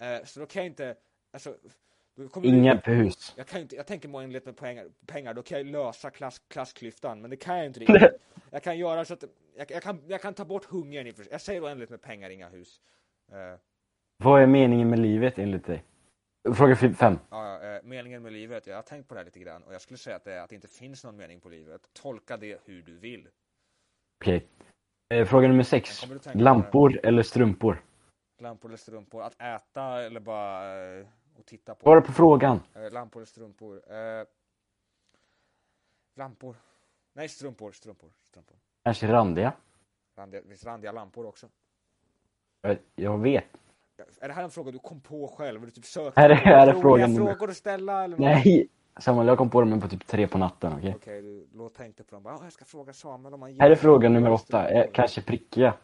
eh, 0.00 0.24
så 0.24 0.40
då 0.40 0.46
kan 0.46 0.62
jag 0.62 0.70
inte, 0.70 0.94
alltså, 1.32 1.54
inga 2.42 2.76
hus. 2.84 3.34
Jag 3.36 3.46
kan 3.46 3.58
ju 3.58 3.62
inte, 3.62 3.76
jag 3.76 3.86
tänker 3.86 4.08
mig 4.08 4.18
oändligt 4.18 4.46
med 4.46 4.56
pengar, 4.56 4.86
pengar, 5.06 5.34
då 5.34 5.42
kan 5.42 5.58
jag 5.58 5.66
lösa 5.66 6.10
klass, 6.10 6.38
klassklyftan, 6.48 7.20
men 7.20 7.30
det 7.30 7.36
kan 7.36 7.56
jag 7.56 7.66
inte 7.66 7.80
riktigt. 7.80 8.20
Jag 8.50 8.62
kan 8.62 8.78
göra 8.78 9.04
så 9.04 9.14
att, 9.14 9.24
jag, 9.56 9.70
jag, 9.70 9.82
kan, 9.82 10.02
jag 10.06 10.22
kan 10.22 10.34
ta 10.34 10.44
bort 10.44 10.64
hungern 10.64 11.06
i. 11.06 11.14
Jag 11.30 11.40
säger 11.40 11.64
oändligt 11.64 11.90
med 11.90 12.02
pengar, 12.02 12.30
inga 12.30 12.48
hus. 12.48 12.80
Eh, 13.32 13.58
Vad 14.16 14.42
är 14.42 14.46
meningen 14.46 14.90
med 14.90 14.98
livet 14.98 15.38
enligt 15.38 15.66
dig? 15.66 15.84
Fråga 16.54 16.76
fem. 16.76 17.18
ja, 17.30 17.62
eh, 17.62 17.82
meningen 17.82 18.22
med 18.22 18.32
livet, 18.32 18.66
jag 18.66 18.74
har 18.74 18.82
tänkt 18.82 19.08
på 19.08 19.14
det 19.14 19.20
här 19.20 19.24
lite 19.24 19.38
grann 19.38 19.62
och 19.62 19.74
jag 19.74 19.80
skulle 19.80 19.98
säga 19.98 20.16
att 20.16 20.24
det 20.24 20.32
är 20.32 20.40
att 20.40 20.50
det 20.50 20.54
inte 20.54 20.68
finns 20.68 21.04
någon 21.04 21.16
mening 21.16 21.40
på 21.40 21.48
livet. 21.48 21.88
Tolka 21.92 22.36
det 22.36 22.60
hur 22.64 22.82
du 22.82 22.98
vill. 22.98 23.28
Okej. 24.20 24.48
Eh, 25.14 25.26
fråga 25.26 25.48
nummer 25.48 25.62
sex. 25.62 26.06
Lampor 26.34 27.00
eller 27.02 27.22
strumpor? 27.22 27.82
Lampor 28.38 28.68
eller 28.68 28.78
strumpor, 28.78 29.22
att 29.22 29.42
äta 29.42 30.02
eller 30.02 30.20
bara 30.20 30.84
eh, 30.98 31.06
att 31.38 31.46
titta 31.46 31.74
på. 31.74 31.80
Svara 31.80 32.00
på 32.00 32.12
frågan. 32.12 32.60
Lampor 32.92 33.20
eller 33.20 33.26
strumpor. 33.26 33.82
Lampor. 36.16 36.56
Nej, 37.12 37.28
strumpor, 37.28 37.72
strumpor, 37.72 38.10
strumpor. 38.22 38.56
Kanske 38.84 39.12
randiga? 39.12 39.52
Randiga, 40.16 40.42
visst 40.46 40.66
randiga 40.66 40.92
lampor 40.92 41.26
också? 41.26 41.48
Jag 42.94 43.18
vet. 43.18 43.44
Är 44.20 44.28
det 44.28 44.34
här 44.34 44.44
en 44.44 44.50
fråga 44.50 44.70
du 44.70 44.78
kom 44.78 45.00
på 45.00 45.28
själv? 45.28 45.60
Du 45.60 45.70
typ 45.70 45.84
sökte 45.84 46.20
är- 46.20 46.30
här 46.34 46.66
är 46.68 46.72
roliga 46.72 46.80
frågan 46.82 47.16
frågor 47.16 47.50
att 47.50 47.56
ställa 47.56 48.04
eller? 48.04 48.18
Nej! 48.18 48.68
Samuel, 49.00 49.26
jag 49.26 49.38
kom 49.38 49.50
på 49.50 49.60
dem 49.60 49.80
på 49.80 49.88
typ 49.88 50.06
tre 50.06 50.26
på 50.28 50.38
natten, 50.38 50.72
okej? 50.72 50.94
Okej, 50.96 51.22
du 51.22 51.48
låt 51.52 51.74
tänkte 51.74 52.04
på 52.04 52.14
dem. 52.14 52.22
Bara, 52.22 52.34
"Ah, 52.34 52.40
jag 52.42 52.52
ska 52.52 52.64
fråga 52.64 52.92
Samuel 52.92 53.34
om 53.34 53.42
han 53.42 53.50
Här 53.50 53.56
är 53.60 53.64
gillar 53.68 53.74
fråga 53.76 54.08
nummer 54.08 54.30
åtta. 54.32 54.68
Eh, 54.68 54.68
strumpor." 54.80 54.92
kanske 54.94 55.22
prickiga. 55.22 55.74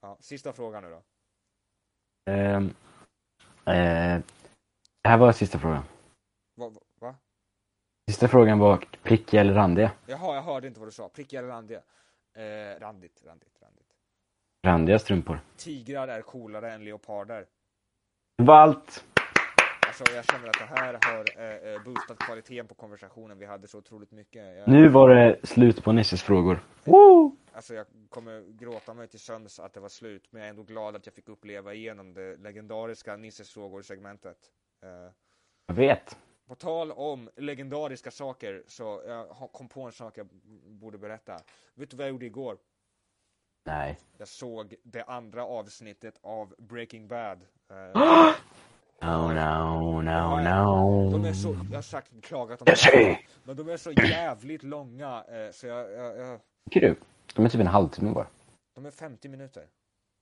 Ja, 0.00 0.16
sista 0.20 0.52
frågan 0.52 0.82
nu 0.82 0.90
då. 0.90 1.02
Ehm, 2.32 2.64
eh, 3.64 4.22
det 5.02 5.08
här 5.08 5.18
var 5.18 5.32
sista 5.32 5.58
frågan. 5.58 5.82
Va- 6.56 6.72
va? 7.00 7.14
Sista 8.10 8.28
frågan 8.28 8.58
var 8.58 8.84
prickiga 9.02 9.40
eller 9.40 9.54
randiga? 9.54 9.90
Jaha, 10.06 10.34
jag 10.34 10.42
hörde 10.42 10.66
inte 10.66 10.80
vad 10.80 10.86
du 10.88 10.92
sa. 10.92 11.08
Prickiga 11.08 11.40
eller 11.40 11.48
randiga? 11.48 11.78
Eh, 12.34 12.80
randigt, 12.80 13.22
randigt, 13.26 13.62
randigt. 13.62 13.87
Randiga 14.68 14.98
strumpor. 14.98 15.40
Tigrar 15.56 16.08
är 16.08 16.22
coolare 16.22 16.72
än 16.72 16.84
leoparder. 16.84 17.46
Det 18.38 18.44
var 18.44 18.54
allt! 18.54 19.04
Alltså, 19.86 20.04
jag 20.14 20.24
känner 20.24 20.48
att 20.48 20.58
det 20.58 20.64
här 20.80 20.98
har 21.02 21.42
eh, 21.42 21.74
eh, 21.74 21.82
boostat 21.84 22.18
kvaliteten 22.18 22.66
på 22.66 22.74
konversationen. 22.74 23.38
Vi 23.38 23.46
hade 23.46 23.66
så 23.68 23.78
otroligt 23.78 24.10
mycket. 24.10 24.56
Jag, 24.56 24.68
Nu 24.68 24.88
var 24.88 25.08
det 25.14 25.36
slut 25.42 25.84
på 25.84 25.92
Nisses 25.92 26.22
frågor. 26.22 26.58
Woo! 26.84 27.36
Alltså, 27.52 27.74
jag 27.74 27.86
kommer 28.08 28.44
gråta 28.58 28.94
mig 28.94 29.08
till 29.08 29.20
sömns 29.20 29.60
att 29.60 29.72
det 29.74 29.80
var 29.80 29.88
slut. 29.88 30.28
Men 30.30 30.40
jag 30.40 30.46
är 30.46 30.50
ändå 30.50 30.62
glad 30.62 30.96
att 30.96 31.06
jag 31.06 31.14
fick 31.14 31.28
uppleva 31.28 31.74
igenom 31.74 32.14
det 32.14 32.36
legendariska 32.36 33.16
Nisses 33.16 33.50
frågor-segmentet. 33.50 34.38
Eh, 34.82 35.12
Jag 35.66 35.74
vet. 35.74 36.16
På 36.48 36.54
tal 36.54 36.92
om 36.92 37.30
legendariska 37.36 38.10
saker 38.10 38.62
så 38.66 39.02
jag 39.06 39.52
kom 39.52 39.68
på 39.68 39.82
en 39.82 39.92
sak 39.92 40.18
jag 40.18 40.28
borde 40.66 40.98
berätta. 40.98 41.40
Vet 41.74 41.90
du 41.90 41.96
vad 41.96 42.06
jag 42.06 42.10
gjorde 42.12 42.26
igår? 42.26 42.56
Nej. 43.64 43.98
Jag 44.18 44.28
såg 44.28 44.74
det 44.82 45.02
andra 45.02 45.44
avsnittet 45.44 46.14
av 46.22 46.54
Breaking 46.58 47.08
Bad. 47.08 47.38
Eh, 47.70 48.00
No, 49.00 49.32
no, 49.32 50.00
no, 50.02 51.10
De 51.10 51.24
är 51.24 51.32
så, 51.32 51.48
jag 51.70 51.76
har 51.76 51.82
sagt 51.82 52.12
klagat 52.22 52.62
om 52.62 52.76
ser. 52.76 53.18
men 53.44 53.56
de 53.56 53.68
är 53.68 53.76
så 53.76 53.92
jävligt 53.92 54.62
långa 54.62 55.24
eh, 55.28 55.50
så 55.52 55.66
jag, 55.66 55.92
jag, 55.92 56.18
jag, 56.18 56.40
Tycker 56.70 56.88
du? 56.88 56.96
De 57.34 57.44
är 57.44 57.48
typ 57.48 57.60
en 57.60 57.66
halvtimme 57.66 58.12
bara. 58.12 58.26
de 58.74 58.86
är 58.86 58.90
50 58.90 59.28
minuter. 59.28 59.66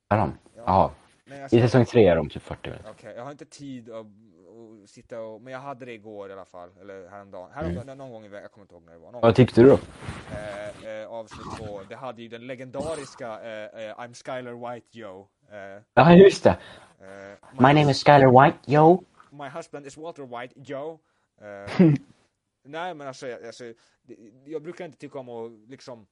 Är 0.08 0.18
de? 0.18 0.38
Jaha. 0.56 0.90
Nej, 1.24 1.38
I 1.38 1.42
alltså, 1.42 1.58
säsong 1.58 1.84
tre 1.84 2.06
är 2.08 2.16
de 2.16 2.28
typ 2.28 2.42
40 2.42 2.70
minuter. 2.70 2.90
Okej, 2.90 3.14
jag 3.16 3.24
har 3.24 3.30
inte 3.30 3.44
tid 3.44 3.90
att 3.90 4.06
sitta 4.86 5.20
och, 5.20 5.40
men 5.42 5.52
jag 5.52 5.60
hade 5.60 5.84
det 5.84 5.92
igår 5.92 6.30
i 6.30 6.32
alla 6.32 6.44
fall, 6.44 6.70
eller 6.80 7.08
häromdagen. 7.08 7.50
Häromdagen, 7.54 7.98
någon 7.98 8.10
gång 8.12 8.24
i 8.24 8.28
veckan, 8.28 8.42
jag 8.42 8.52
kommer 8.52 8.64
inte 8.64 8.74
ihåg 8.74 8.82
när 8.84 8.92
det 8.92 8.98
var. 8.98 9.12
Vad 9.20 9.34
tyckte 9.34 9.62
du 9.62 9.68
då? 9.68 9.78
eh, 10.32 10.88
eh, 11.02 11.08
avsnitt 11.08 11.46
två, 11.58 11.80
det 11.88 11.96
hade 11.96 12.22
ju 12.22 12.28
den 12.28 12.46
legendariska 12.46 13.40
eh, 13.42 13.84
eh, 13.90 13.96
I'm 13.98 14.14
Skyler 14.14 14.72
White 14.74 14.98
Joe. 14.98 15.28
Eh, 15.50 15.82
Ja, 15.94 16.12
just 16.14 16.44
det. 16.44 16.50
eh, 17.00 17.38
My 17.52 17.72
name 17.80 17.90
is 17.90 18.04
Skyler 18.04 18.44
White, 18.44 18.58
yo. 18.66 19.02
My 19.30 19.48
husband 19.48 19.86
is 19.86 19.96
Walter 19.96 20.22
White. 20.40 20.54
Eh, 21.40 21.70
nej 22.64 22.94
men 22.94 23.06
alltså, 23.08 23.28
jag- 23.28 23.46
alltså 23.46 23.64
jag 24.44 24.62
brukar 24.62 24.84
inte 24.84 24.98
tycka 24.98 25.18
om 25.18 25.28
att 25.28 25.52
liksom 25.70 26.06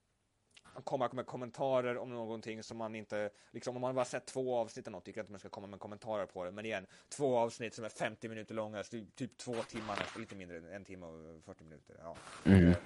komma 0.83 1.11
med 1.13 1.27
kommentarer 1.27 1.99
om 1.99 2.11
någonting 2.11 2.63
som 2.63 2.77
man 2.77 2.95
inte, 2.95 3.31
liksom 3.51 3.77
om 3.77 3.81
man 3.83 3.95
bara 3.95 4.05
sett 4.05 4.27
två 4.27 4.57
avsnitt 4.57 4.87
eller 4.87 4.97
något 4.97 5.05
tycker 5.05 5.19
jag 5.19 5.23
inte 5.23 5.33
man 5.33 5.39
ska 5.41 5.49
komma 5.49 5.67
med 5.67 5.81
kommentarer 5.81 6.27
på 6.27 6.45
det. 6.45 6.51
Men 6.51 6.65
igen, 6.67 6.87
två 7.09 7.39
avsnitt 7.39 7.75
som 7.75 7.85
är 7.85 7.89
50 7.89 8.29
minuter 8.29 8.55
långa, 8.55 8.83
typ 9.17 9.37
två 9.37 9.55
timmar, 9.55 10.19
lite 10.19 10.35
mindre, 10.37 10.75
en 10.77 10.85
timme 10.85 11.07
och 11.07 11.45
40 11.45 11.65
minuter. 11.65 11.97
Ja. 12.01 12.17
Mm. 12.45 12.69
Eh, 12.69 12.77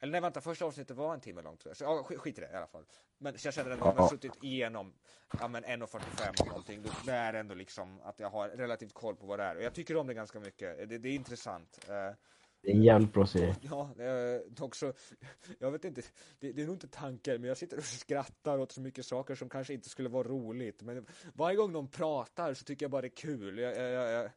Eller 0.00 0.12
nej 0.12 0.20
vänta, 0.20 0.40
första 0.40 0.64
avsnittet 0.64 0.96
var 0.96 1.14
en 1.14 1.20
timme 1.20 1.42
långt 1.42 1.60
tror 1.60 1.70
jag. 1.70 1.76
Så 1.76 1.84
ja, 1.84 2.06
sk- 2.08 2.16
skit 2.18 2.38
i 2.38 2.40
det 2.40 2.50
i 2.52 2.56
alla 2.56 2.66
fall. 2.66 2.84
Men 3.18 3.34
jag 3.44 3.54
känner 3.54 3.70
ändå, 3.70 3.84
om 3.84 3.92
jag 3.96 4.02
har 4.02 4.08
suttit 4.08 4.44
igenom, 4.44 4.92
ja 5.40 5.48
men 5.48 5.64
1.45 5.64 6.40
eller 6.40 6.48
någonting, 6.48 6.82
då 6.82 6.90
det 7.06 7.12
är 7.12 7.34
ändå 7.34 7.54
liksom 7.54 8.00
att 8.02 8.20
jag 8.20 8.30
har 8.30 8.48
relativt 8.48 8.94
koll 8.94 9.16
på 9.16 9.26
vad 9.26 9.38
det 9.38 9.44
är. 9.44 9.56
Och 9.56 9.62
jag 9.62 9.74
tycker 9.74 9.96
om 9.96 10.06
det 10.06 10.14
ganska 10.14 10.40
mycket. 10.40 10.88
Det, 10.88 10.98
det 10.98 11.08
är 11.08 11.14
intressant. 11.14 11.78
Eh, 11.88 12.14
Det 12.62 12.70
jävligt 12.70 13.12
bra 13.12 13.26
serie. 13.26 13.56
Ja, 13.60 13.90
eh, 13.98 14.64
också, 14.64 14.92
jag 15.58 15.70
vet 15.70 15.84
inte, 15.84 16.02
det, 16.40 16.52
det 16.52 16.62
är 16.62 16.66
nog 16.66 16.74
inte 16.74 16.88
tanken, 16.88 17.40
men 17.40 17.48
jag 17.48 17.56
sitter 17.56 17.76
och 17.76 17.84
skrattar 17.84 18.58
åt 18.58 18.72
så 18.72 18.80
mycket 18.80 19.06
saker 19.06 19.34
som 19.34 19.48
kanske 19.48 19.74
inte 19.74 19.88
skulle 19.88 20.08
vara 20.08 20.28
roligt. 20.28 20.82
Men 20.82 21.06
varje 21.34 21.56
gång 21.56 21.72
någon 21.72 21.88
pratar 21.88 22.54
så 22.54 22.64
tycker 22.64 22.84
jag 22.84 22.90
bara 22.90 23.02
det 23.02 23.08
är 23.08 23.16
kul. 23.16 23.58
Jag, 23.58 23.76
jag, 23.76 24.12
jag, 24.12 24.30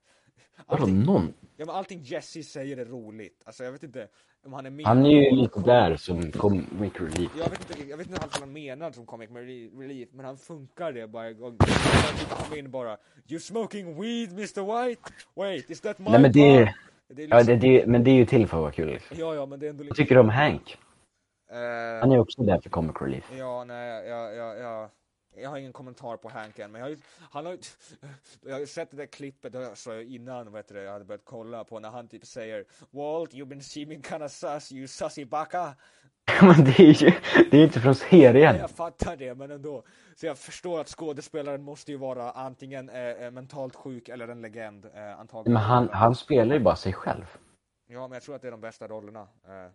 allting, 0.65 1.03
någon? 1.03 1.34
ja, 1.57 1.65
men 1.65 1.76
allting 1.76 2.01
Jesse 2.03 2.43
säger 2.43 2.78
är 2.78 2.86
roligt. 2.86 3.43
Alltså 3.45 3.63
jag 3.63 3.71
vet 3.71 3.84
inte 3.84 4.07
om 4.45 4.53
han 4.53 4.65
är 4.65 4.69
med. 4.69 4.86
Han 4.86 5.05
är 5.05 5.09
ju 5.09 5.36
lite 5.36 5.59
där 5.59 5.97
som 5.97 6.32
comic 6.32 6.93
relief. 6.95 7.32
Jag 7.38 7.49
vet 7.49 7.69
inte, 7.69 7.89
jag 7.89 7.97
vet 7.97 8.07
inte 8.07 8.21
alls 8.21 8.34
vad 8.34 8.41
han 8.41 8.53
menar 8.53 8.91
som 8.91 9.05
comic 9.05 9.30
relief, 9.30 10.09
men 10.11 10.26
han 10.26 10.38
funkar 10.38 10.91
det 10.91 11.05
varje 11.05 11.34
gång. 11.34 11.57
Han 11.59 12.43
kommer 12.43 12.57
in 12.57 12.71
bara 12.71 12.97
You 13.28 13.39
smoking 13.39 14.01
weed 14.01 14.32
Mr 14.32 14.88
White? 14.88 15.01
Wait, 15.36 15.69
is 15.69 15.82
that 15.82 15.99
my 15.99 16.09
Nej 16.09 16.21
men 16.21 16.32
det 16.32 16.65
bar?" 16.65 16.94
Det 17.07 17.23
är 17.23 17.27
ja, 17.27 17.37
liksom, 17.37 17.59
det, 17.59 17.79
det, 17.79 17.87
men 17.87 18.03
det 18.03 18.11
är 18.11 18.15
ju 18.15 18.25
till 18.25 18.47
för 18.47 18.57
att 18.57 18.61
vara 18.61 18.71
kul. 18.71 18.87
Liksom. 18.89 19.17
ja, 19.19 19.35
ja, 19.35 19.45
men 19.45 19.59
det 19.59 19.65
är 19.65 19.69
ändå 19.69 19.81
Vad 19.81 19.85
liksom, 19.85 20.03
tycker 20.03 20.15
du 20.15 20.21
om 20.21 20.29
Hank? 20.29 20.77
eh, 21.51 21.57
Han 22.01 22.11
är 22.11 22.19
också 22.19 22.43
där 22.43 22.59
för 22.59 22.69
comic 22.69 22.95
relief. 23.01 23.31
Ja, 23.37 23.63
nej, 23.63 24.07
jag, 24.07 24.35
jag, 24.35 24.59
jag, 24.59 24.89
jag 25.37 25.49
har 25.49 25.57
ingen 25.57 25.73
kommentar 25.73 26.17
på 26.17 26.29
Hank 26.29 26.59
än, 26.59 26.71
men 26.71 26.79
jag 26.79 26.85
har 26.85 26.89
ju, 26.89 26.97
han 27.31 27.45
har 27.45 27.53
ju, 27.53 27.59
jag 28.45 28.53
har 28.53 28.59
ju 28.59 28.67
sett 28.67 28.91
det 28.91 28.97
där 28.97 29.05
klippet, 29.05 29.53
jag 29.85 30.03
innan, 30.03 30.51
vet 30.51 30.67
du, 30.67 30.81
jag 30.81 30.91
hade 30.91 31.05
börjat 31.05 31.25
kolla 31.25 31.63
på 31.63 31.79
när 31.79 31.89
han 31.89 32.07
typ 32.07 32.25
säger 32.25 32.65
Walt, 32.91 33.33
you've 33.33 33.45
been 33.45 33.61
seeming 33.61 34.01
kinda 34.01 34.29
sus, 34.29 34.71
you 34.71 34.87
sussy 34.87 35.25
backa. 35.25 35.75
Men 36.41 36.63
det 36.65 36.80
är 36.80 37.03
ju 37.03 37.11
det 37.51 37.57
är 37.57 37.63
inte 37.63 37.80
från 37.80 37.95
serien. 37.95 38.55
Jag 38.55 38.69
fattar 38.69 39.15
det, 39.17 39.36
men 39.36 39.51
ändå. 39.51 39.84
Så 40.15 40.26
jag 40.26 40.38
förstår 40.38 40.80
att 40.82 40.88
skådespelaren 40.88 41.63
måste 41.63 41.91
ju 41.91 41.97
vara 41.97 42.32
antingen 42.32 42.89
eh, 42.89 43.01
eh, 43.01 43.32
mentalt 43.32 43.76
sjuk 43.76 44.09
eller 44.09 44.28
en 44.28 44.41
legend, 44.41 44.86
eh, 44.86 45.19
antagligen. 45.19 45.53
Men 45.53 45.61
han, 45.63 45.89
han 45.89 46.15
spelar 46.15 46.55
ju 46.55 46.61
bara 46.63 46.76
sig 46.76 46.93
själv. 46.93 47.26
Ja, 47.88 48.07
men 48.07 48.11
jag 48.11 48.23
tror 48.23 48.36
att 48.36 48.41
det 48.41 48.47
är 48.47 48.51
de 48.51 48.61
bästa 48.61 48.88
rollerna, 48.88 49.21
eh, 49.21 49.71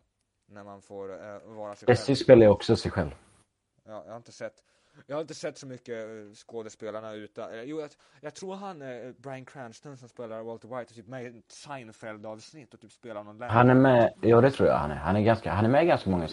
när 0.49 0.65
man 0.65 0.83
får 0.83 1.13
eh, 1.13 1.39
vara 1.45 1.75
sig 1.75 1.89
Jesse 1.91 2.07
själv. 2.07 2.17
spelar 2.17 2.43
ju 2.43 2.49
också 2.49 2.77
sig 2.77 2.91
själv. 2.91 3.11
Ja, 3.85 4.03
jag 4.05 4.13
har 4.13 4.17
inte 4.17 4.33
sett 4.33 4.55
jag 5.07 5.17
har 5.17 5.21
inte 5.21 5.35
sett 5.35 5.59
så 5.59 5.67
mycket 5.67 6.09
eh, 6.09 6.33
skådespelarna 6.35 7.13
ute. 7.13 7.43
Eh, 7.43 7.63
Jo, 7.63 7.81
jag, 7.81 7.91
jag 8.21 8.35
tror 8.35 8.55
han, 8.55 8.83
eh, 8.83 9.13
Bryan 9.19 9.45
Cranston 9.45 9.97
som 9.97 10.09
spelar 10.09 10.43
Walter 10.43 10.69
White, 10.69 10.93
är 10.93 10.95
typ 10.95 11.07
med 11.07 11.23
i 11.25 11.39
ett 11.39 11.53
Seinfeld-avsnitt 11.53 12.75
och 12.75 12.81
typ 12.81 12.93
spelar 12.93 13.25
någon 13.25 13.39
lärare. 13.39 13.53
Han 13.53 13.71
är 13.71 13.75
med, 13.75 14.15
ja 14.21 14.41
det 14.41 14.51
tror 14.51 14.69
jag 14.69 14.77
han 14.77 14.91
är. 14.91 14.95
Han 14.95 15.17
är, 15.17 15.21
ganska, 15.21 15.53
han 15.53 15.65
är 15.65 15.69
med 15.69 15.85
i 15.85 15.87
ganska 15.87 16.11
många 16.11 16.29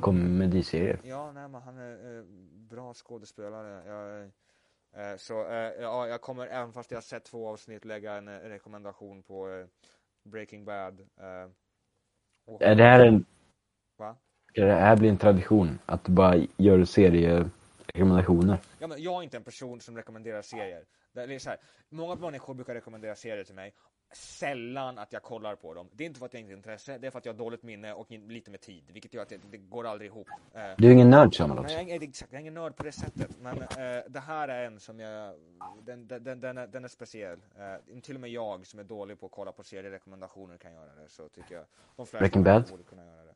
komediserier. 0.00 1.00
Ja, 1.02 1.32
nej 1.32 1.48
men 1.48 1.62
han 1.62 1.78
är 1.78 2.18
eh, 2.18 2.24
bra 2.70 2.94
skådespelare. 2.94 3.82
Jag, 3.86 4.22
eh, 4.22 5.16
så 5.16 5.32
ja, 5.80 6.06
jag 6.08 6.20
kommer, 6.20 6.46
även 6.46 6.72
fast 6.72 6.90
jag 6.90 6.96
har 6.96 7.02
sett 7.02 7.24
två 7.24 7.48
avsnitt, 7.48 7.84
lägga 7.84 8.12
en 8.12 8.40
rekommendation 8.40 9.22
på 9.22 9.66
Breaking 10.24 10.64
Bad. 10.64 11.00
Och, 12.46 12.62
Är 12.62 12.74
det 12.74 12.84
här 12.84 13.04
en, 13.06 13.24
Va? 13.98 14.16
det 14.54 14.72
här 14.72 14.96
blir 14.96 15.08
en 15.08 15.18
tradition? 15.18 15.78
Att 15.86 16.04
du 16.04 16.12
bara 16.12 16.36
gör 16.56 16.78
serierekommendationer? 17.92 18.58
Ja, 18.78 18.86
men 18.86 19.02
jag 19.02 19.18
är 19.18 19.22
inte 19.22 19.36
en 19.36 19.44
person 19.44 19.80
som 19.80 19.96
rekommenderar 19.96 20.42
serier. 20.42 20.84
Det 21.12 21.22
är 21.22 21.38
så 21.38 21.50
här, 21.50 21.58
många 21.88 22.14
människor 22.14 22.54
brukar 22.54 22.74
rekommendera 22.74 23.14
serier 23.14 23.44
till 23.44 23.54
mig. 23.54 23.74
Sällan 24.12 24.98
att 24.98 25.12
jag 25.12 25.22
kollar 25.22 25.54
på 25.56 25.74
dem. 25.74 25.88
Det 25.92 26.04
är 26.04 26.06
inte 26.06 26.18
för 26.18 26.26
att 26.26 26.34
jag 26.34 26.40
inte 26.40 26.52
har 26.52 26.56
intresse, 26.56 26.98
det 26.98 27.06
är 27.06 27.10
för 27.10 27.18
att 27.18 27.26
jag 27.26 27.32
har 27.32 27.38
dåligt 27.38 27.62
minne 27.62 27.92
och 27.92 28.10
lite 28.10 28.50
med 28.50 28.60
tid. 28.60 28.84
Vilket 28.92 29.14
gör 29.14 29.22
att 29.22 29.28
det, 29.28 29.40
det 29.50 29.58
går 29.58 29.86
aldrig 29.86 30.10
ihop. 30.10 30.28
Eh, 30.54 30.62
Du 30.78 30.88
är 30.88 30.92
ingen 30.92 31.10
nörd 31.10 31.36
Samuel 31.36 31.54
Nej, 31.54 31.64
också? 31.64 31.74
jag, 31.74 31.90
är, 31.90 32.08
exakt, 32.08 32.32
jag 32.32 32.38
är 32.38 32.40
ingen 32.40 32.54
nörd 32.54 32.76
på 32.76 32.82
det 32.82 32.92
sättet. 32.92 33.30
Men 33.40 33.62
eh, 33.62 34.02
det 34.08 34.20
här 34.20 34.48
är 34.48 34.64
en 34.66 34.80
som 34.80 35.00
jag... 35.00 35.34
Den, 35.82 36.06
den, 36.06 36.24
den, 36.24 36.40
den, 36.40 36.58
är, 36.58 36.66
den 36.66 36.84
är 36.84 36.88
speciell. 36.88 37.38
Eh, 37.58 38.00
till 38.00 38.14
och 38.14 38.20
med 38.20 38.30
jag 38.30 38.66
som 38.66 38.80
är 38.80 38.84
dålig 38.84 39.20
på 39.20 39.26
att 39.26 39.32
kolla 39.32 39.52
på 39.52 39.62
serierekommendationer 39.62 40.56
kan 40.56 40.72
göra 40.72 40.94
det. 40.94 41.08
Så 41.08 41.28
tycker 41.28 41.54
jag 41.54 41.64
de 41.96 42.06
flesta 42.06 42.60
borde 42.70 42.82
kunna 42.82 43.06
göra 43.06 43.24
det. 43.24 43.34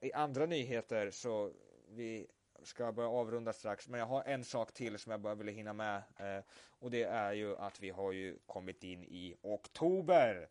Eh, 0.00 0.08
I 0.08 0.12
andra 0.12 0.46
nyheter 0.46 1.10
så 1.10 1.50
vi 1.88 2.26
ska 2.62 2.92
börja 2.92 3.08
avrunda 3.08 3.52
strax. 3.52 3.88
Men 3.88 4.00
jag 4.00 4.06
har 4.06 4.22
en 4.26 4.44
sak 4.44 4.72
till 4.72 4.98
som 4.98 5.10
jag 5.12 5.20
bara 5.20 5.34
ville 5.34 5.52
hinna 5.52 5.72
med. 5.72 5.96
Eh, 5.96 6.44
och 6.78 6.90
det 6.90 7.02
är 7.02 7.32
ju 7.32 7.56
att 7.56 7.80
vi 7.80 7.90
har 7.90 8.12
ju 8.12 8.38
kommit 8.46 8.84
in 8.84 9.04
i 9.04 9.34
oktober. 9.42 10.48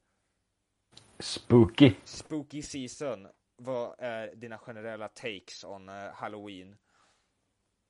Spooky. 1.20 1.94
Spooky 2.04 2.62
season. 2.62 3.28
Vad 3.58 3.96
är 4.00 4.36
dina 4.36 4.58
generella 4.58 5.08
takes 5.08 5.64
on 5.64 5.90
eh, 5.90 5.96
Halloween? 6.14 6.76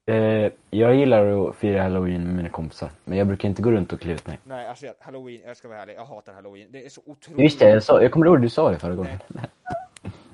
Eh, 0.05 0.51
jag 0.70 0.95
gillar 0.95 1.49
att 1.49 1.55
fira 1.55 1.84
halloween 1.84 2.24
med 2.24 2.36
mina 2.36 2.49
kompisar. 2.49 2.89
Men 3.05 3.17
jag 3.17 3.28
brukar 3.28 3.49
inte 3.49 3.61
gå 3.61 3.72
runt 3.72 3.93
och 3.93 3.99
klä 4.01 4.13
ut 4.13 4.28
mig. 4.28 4.39
Nej, 4.43 4.67
alltså 4.67 4.86
jag- 4.86 4.95
halloween, 4.99 5.41
jag 5.45 5.57
ska 5.57 5.67
vara 5.67 5.82
ärlig, 5.82 5.95
jag 5.95 6.05
hatar 6.05 6.34
halloween. 6.34 6.72
Det 6.72 6.86
är 6.86 6.89
så 6.89 7.01
otroligt. 7.05 7.43
Just 7.43 7.59
det, 7.59 7.70
jag, 7.70 7.84
sa, 7.84 8.01
jag 8.01 8.11
kommer 8.11 8.26
ihåg 8.26 8.41
du 8.41 8.49
sa 8.49 8.72
det 8.72 8.80
förra 8.80 8.95
gången. 8.95 9.20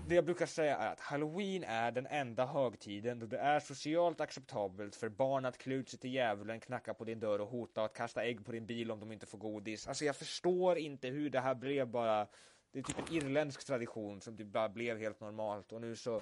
Det 0.08 0.16
jag 0.16 0.26
brukar 0.26 0.46
säga 0.46 0.78
är 0.78 0.92
att 0.92 1.00
halloween 1.00 1.64
är 1.64 1.92
den 1.92 2.08
enda 2.08 2.46
högtiden 2.46 3.20
då 3.20 3.26
det 3.26 3.38
är 3.38 3.60
socialt 3.60 4.22
acceptabelt 4.22 4.96
för 4.96 5.10
barn 5.10 5.46
att 5.46 5.58
klä 5.58 5.76
ut 5.76 5.90
sig 5.90 6.00
till 6.00 6.14
djävulen, 6.14 6.60
knacka 6.60 6.94
på 6.94 7.04
din 7.04 7.20
dörr 7.20 7.42
och 7.42 7.48
hota 7.48 7.84
att 7.84 7.94
kasta 7.94 8.24
ägg 8.24 8.46
på 8.46 8.52
din 8.52 8.66
bil 8.66 8.92
om 8.92 9.00
de 9.00 9.12
inte 9.12 9.26
får 9.26 9.38
godis. 9.38 9.88
Alltså 9.88 10.06
jag 10.06 10.16
förstår 10.16 10.78
inte 10.78 11.08
hur 11.08 11.30
det 11.30 11.40
här 11.40 11.56
blev 11.56 11.88
bara 11.88 12.28
det 12.72 12.80
är 12.80 12.84
typ 12.84 13.10
en 13.10 13.16
irländsk 13.16 13.66
tradition 13.66 14.22
som 14.22 14.38
typ 14.38 14.48
bara 14.48 14.70
blev 14.70 15.00
helt 15.00 15.20
normalt 15.20 15.72
och 15.72 15.82
nu 15.82 15.96
så, 15.96 16.22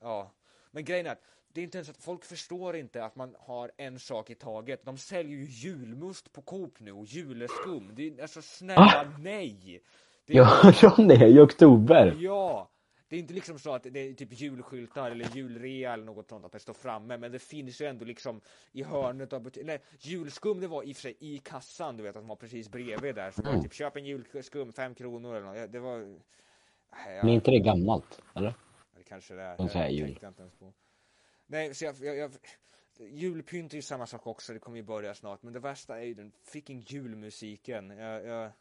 ja. 0.00 0.30
Men 0.70 0.84
grejen 0.84 1.06
är 1.06 1.10
att 1.10 1.22
det 1.52 1.60
är 1.60 1.64
inte 1.64 1.78
ens 1.78 1.88
att 1.88 1.96
folk 1.96 2.24
förstår 2.24 2.76
inte 2.76 3.04
att 3.04 3.16
man 3.16 3.36
har 3.38 3.70
en 3.76 3.98
sak 3.98 4.30
i 4.30 4.34
taget. 4.34 4.84
De 4.84 4.98
säljer 4.98 5.38
ju 5.38 5.44
julmust 5.44 6.32
på 6.32 6.42
Coop 6.42 6.80
nu 6.80 6.92
och 6.92 7.06
juleskum. 7.06 7.90
Det 7.94 8.08
är 8.08 8.22
alltså 8.22 8.42
snälla 8.42 9.14
nej! 9.18 9.82
Det 10.26 10.32
är, 10.32 10.36
Ja, 10.36 10.72
från 10.72 11.08
det 11.08 11.28
i 11.28 11.40
oktober. 11.40 12.16
Ja! 12.18 12.70
Det 13.14 13.18
är 13.18 13.20
inte 13.20 13.34
liksom 13.34 13.58
så 13.58 13.74
att 13.74 13.82
det 13.82 14.00
är 14.00 14.14
typ 14.14 14.40
julskyltar 14.40 15.10
eller 15.10 15.36
julrea 15.36 15.92
eller 15.92 16.04
något 16.04 16.28
sånt 16.28 16.44
att 16.44 16.52
det 16.52 16.58
står 16.58 16.74
framme, 16.74 17.16
men 17.16 17.32
det 17.32 17.38
finns 17.38 17.80
ju 17.80 17.86
ändå 17.86 18.04
liksom 18.04 18.40
i 18.72 18.82
hörnet 18.82 19.32
av 19.32 19.40
butiken. 19.42 19.66
Nej, 19.66 19.80
julskum 19.98 20.60
det 20.60 20.66
var 20.66 20.82
i 20.82 20.92
och 20.92 20.96
för 20.96 21.02
sig 21.02 21.16
i 21.20 21.38
kassan, 21.38 21.96
du 21.96 22.02
vet 22.02 22.16
att 22.16 22.22
de 22.22 22.28
var 22.28 22.36
precis 22.36 22.68
bredvid 22.68 23.14
där. 23.14 23.30
Så 23.30 23.42
var 23.42 23.52
det 23.52 23.62
typ 23.62 23.74
köp 23.74 23.96
en 23.96 24.04
julskum, 24.04 24.72
fem 24.72 24.94
kronor 24.94 25.34
eller 25.34 25.46
något. 25.46 25.72
Det 25.72 25.78
var... 25.80 25.98
Nej, 25.98 26.18
Men 27.06 27.16
jag, 27.16 27.28
är 27.28 27.34
inte 27.34 27.50
det 27.50 27.58
gammalt? 27.58 28.22
Eller? 28.34 28.54
det 28.96 29.02
kanske 29.02 29.34
det 29.34 29.42
är. 29.42 29.56
De 29.56 29.68
säger 29.68 29.84
Jag 29.84 29.92
jul. 29.92 30.06
tänkte 30.06 30.26
inte 30.26 30.42
ens 30.42 30.54
på. 30.54 30.72
Nej, 31.46 31.74
så 31.74 31.84
jag, 31.84 31.96
jag, 32.00 32.16
jag 32.16 32.30
Julpynt 32.98 33.72
är 33.72 33.76
ju 33.76 33.82
samma 33.82 34.06
sak 34.06 34.26
också, 34.26 34.52
det 34.52 34.58
kommer 34.58 34.76
ju 34.76 34.82
börja 34.82 35.14
snart. 35.14 35.42
Men 35.42 35.52
det 35.52 35.60
värsta 35.60 36.00
är 36.00 36.04
ju 36.04 36.14
den 36.14 36.32
freaking 36.42 36.84
julmusiken. 36.86 37.90
Jag, 37.90 38.24
jag, 38.24 38.26
jag 38.26 38.52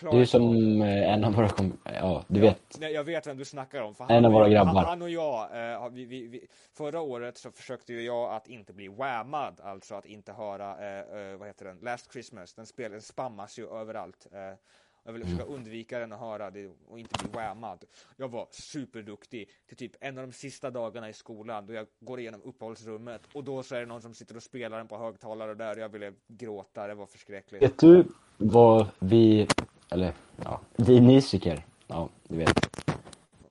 Du 0.00 0.20
är 0.20 0.24
som 0.24 0.82
eh, 0.82 1.12
en 1.12 1.24
av 1.24 1.34
våra. 1.34 1.50
Ja, 1.84 2.24
du 2.28 2.40
vet. 2.40 2.78
Nej, 2.80 2.92
jag 2.92 3.04
vet 3.04 3.26
vem 3.26 3.36
du 3.36 3.44
snackar 3.44 3.82
om. 3.82 3.94
För 3.94 4.10
En 4.10 4.24
av 4.24 4.32
våra 4.32 4.48
grabbar. 4.48 4.74
Han, 4.74 4.84
han 4.84 5.02
och 5.02 5.10
jag, 5.10 5.72
eh, 5.72 5.88
vi, 5.88 6.04
vi, 6.04 6.26
vi, 6.26 6.46
förra 6.72 7.00
året 7.00 7.38
så 7.38 7.50
försökte 7.50 7.92
ju 7.92 8.02
jag 8.02 8.32
att 8.32 8.48
inte 8.48 8.72
bli 8.72 8.88
whammad, 8.88 9.60
alltså 9.60 9.94
att 9.94 10.06
inte 10.06 10.32
höra, 10.32 10.70
eh, 10.78 11.18
eh, 11.32 11.36
vad 11.36 11.48
heter 11.48 11.64
den, 11.64 11.78
Last 11.82 12.12
Christmas, 12.12 12.54
den 12.54 12.66
spelen 12.66 13.02
spammas 13.02 13.58
ju 13.58 13.68
överallt. 13.68 14.26
Eh, 14.32 14.58
jag 15.06 15.12
ville 15.12 15.24
försöka 15.24 15.42
Mm. 15.42 15.54
undvika 15.54 15.98
den 15.98 16.12
och 16.12 16.18
höra 16.18 16.50
det 16.50 16.70
och 16.88 16.98
inte 16.98 17.24
bli 17.24 17.32
whammad. 17.32 17.84
Jag 18.16 18.28
var 18.28 18.46
superduktig 18.50 19.48
till 19.68 19.76
typ 19.76 19.92
en 20.00 20.18
av 20.18 20.26
de 20.26 20.32
sista 20.32 20.70
dagarna 20.70 21.08
i 21.08 21.12
skolan 21.12 21.66
då 21.66 21.72
jag 21.72 21.86
går 22.00 22.20
igenom 22.20 22.42
uppehållsrummet 22.44 23.20
och 23.32 23.44
då 23.44 23.62
så 23.62 23.74
är 23.74 23.80
det 23.80 23.86
någon 23.86 24.02
som 24.02 24.14
sitter 24.14 24.36
och 24.36 24.42
spelar 24.42 24.78
den 24.78 24.88
på 24.88 24.98
högtalare 24.98 25.54
där 25.54 25.72
och 25.76 25.82
jag 25.82 25.88
ville 25.88 26.12
gråta, 26.28 26.86
det 26.86 26.94
var 26.94 27.06
förskräckligt. 27.06 27.62
Vet 27.62 27.78
du 27.78 28.04
vad 28.36 28.86
vi, 28.98 29.46
eller 29.90 30.12
ja, 30.44 30.60
vi 30.76 31.00
musiker, 31.00 31.64
ja 31.86 32.08
du 32.28 32.36
vet, 32.36 32.76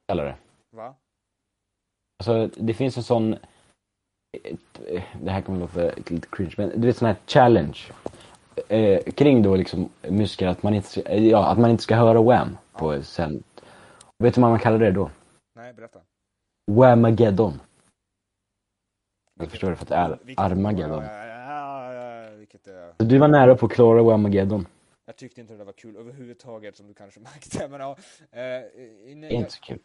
kallar 0.08 0.26
det. 0.26 0.36
Va? 0.72 0.94
Alltså 2.20 2.50
det 2.64 2.74
finns 2.74 2.98
en 2.98 3.04
sån, 3.04 3.36
det 5.22 5.32
här 5.32 5.42
kommer 5.42 5.60
låta 5.60 5.82
lite 6.10 6.28
cringe, 6.32 6.54
men 6.58 6.82
du 6.82 6.88
vet 6.88 6.98
sån 6.98 7.08
här 7.08 7.18
challenge. 7.28 7.78
Eh, 8.68 9.04
kring 9.14 9.42
då 9.44 9.56
liksom 9.56 9.90
musiker, 10.10 10.48
att 10.48 10.64
man 10.64 10.74
inte 10.74 10.88
ska, 10.88 11.02
eh, 11.02 11.28
ja, 11.28 11.46
att 11.46 11.58
man 11.58 11.70
inte 11.72 11.84
ska 11.84 11.96
höra 11.96 12.22
Wham 12.22 12.58
på 12.74 13.04
sen. 13.04 13.44
Vet 14.24 14.36
du 14.36 14.42
vad 14.42 14.50
man 14.50 14.60
kallar 14.60 14.80
det 14.80 14.92
då? 14.92 15.10
Nej, 15.56 15.74
berätta. 15.74 16.00
Whamageddon. 16.72 17.60
Jag 19.40 19.50
förstår 19.50 19.70
det 19.70 19.76
för 19.76 19.84
att 19.86 19.90
det 19.90 19.96
är 19.96 20.18
Vilket- 20.24 20.44
Armageddon. 20.44 21.04
Ja, 21.04 21.26
ja, 21.26 21.94
ja, 21.94 22.30
vilket. 22.36 22.64
Så 22.98 23.04
du 23.04 23.18
var 23.18 23.28
nära 23.28 23.56
på 23.56 23.66
att 23.66 23.72
klara 23.72 24.04
Whamageddon. 24.04 24.66
Jag 25.14 25.18
tyckte 25.18 25.42
inte 25.42 25.54
det 25.54 25.64
var 25.64 25.74
kul 25.74 25.96
överhuvudtaget 25.98 26.78
som 26.78 26.88
du 26.88 26.94
kanske 26.94 27.20
märkte. 27.30 27.68
Men 27.68 27.80
ja, 27.80 27.98
eh, 28.32 29.32
inte 29.34 29.54
så 29.54 29.60
kul. 29.62 29.80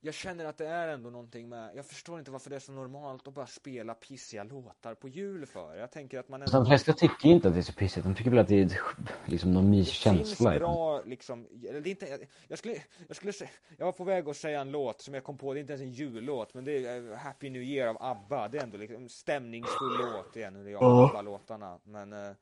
jag 0.00 0.14
känner 0.14 0.44
att 0.44 0.58
det 0.58 0.66
är 0.66 0.88
ändå 0.88 1.10
någonting 1.10 1.48
med, 1.48 1.70
jag 1.74 1.86
förstår 1.86 2.18
inte 2.18 2.30
varför 2.30 2.50
det 2.50 2.56
är 2.56 2.60
så 2.60 2.72
normalt 2.72 3.28
att 3.28 3.34
bara 3.34 3.46
spela 3.46 3.94
pissiga 3.94 4.44
låtar 4.44 4.94
på 4.94 5.08
jul 5.08 5.46
för. 5.46 5.76
Jag 5.76 5.90
tänker 5.90 6.18
att 6.18 6.28
man 6.28 6.42
Alltså, 6.42 6.56
de 6.56 6.66
flesta 6.66 6.92
tycker 6.92 7.28
inte 7.28 7.48
att 7.48 7.54
det 7.54 7.60
är 7.60 7.62
så 7.62 7.72
pissigt. 7.72 8.04
De 8.04 8.14
tycker 8.14 8.30
väl 8.30 8.38
att 8.38 8.48
det 8.48 8.62
är 8.62 8.80
liksom 9.26 9.52
någon 9.52 9.70
myskänsla. 9.70 10.50
Det 10.50 10.58
finns 10.58 10.60
bra, 10.60 11.02
liksom, 11.02 11.46
eller 11.68 11.80
det 11.80 11.88
är 11.88 11.90
inte, 11.90 12.06
jag, 12.06 12.20
jag 12.48 12.58
skulle, 12.58 12.76
jag 13.06 13.16
skulle 13.16 13.32
säga, 13.32 13.50
jag 13.76 13.86
var 13.86 13.92
på 13.92 14.04
väg 14.04 14.28
att 14.28 14.36
säga 14.36 14.60
en 14.60 14.70
låt 14.70 15.00
som 15.00 15.14
jag 15.14 15.24
kom 15.24 15.38
på, 15.38 15.54
det 15.54 15.58
är 15.58 15.60
inte 15.60 15.72
ens 15.72 15.82
en 15.82 15.92
jullåt, 15.92 16.54
men 16.54 16.64
det 16.64 16.86
är 16.86 17.10
eh, 17.10 17.16
Happy 17.16 17.50
New 17.50 17.62
Year 17.62 17.88
av 17.88 17.96
ABBA, 18.00 18.48
det 18.48 18.58
är 18.58 18.62
ändå 18.62 18.76
liksom 18.76 19.02
en 19.02 19.08
stämningsfull 19.08 19.98
låt 20.16 20.36
igen, 20.36 20.64
det 20.64 20.70
är 20.70 20.76
av 20.76 21.04
ABBA-låtarna, 21.04 21.78
men 21.84 22.12
eh, 22.12 22.32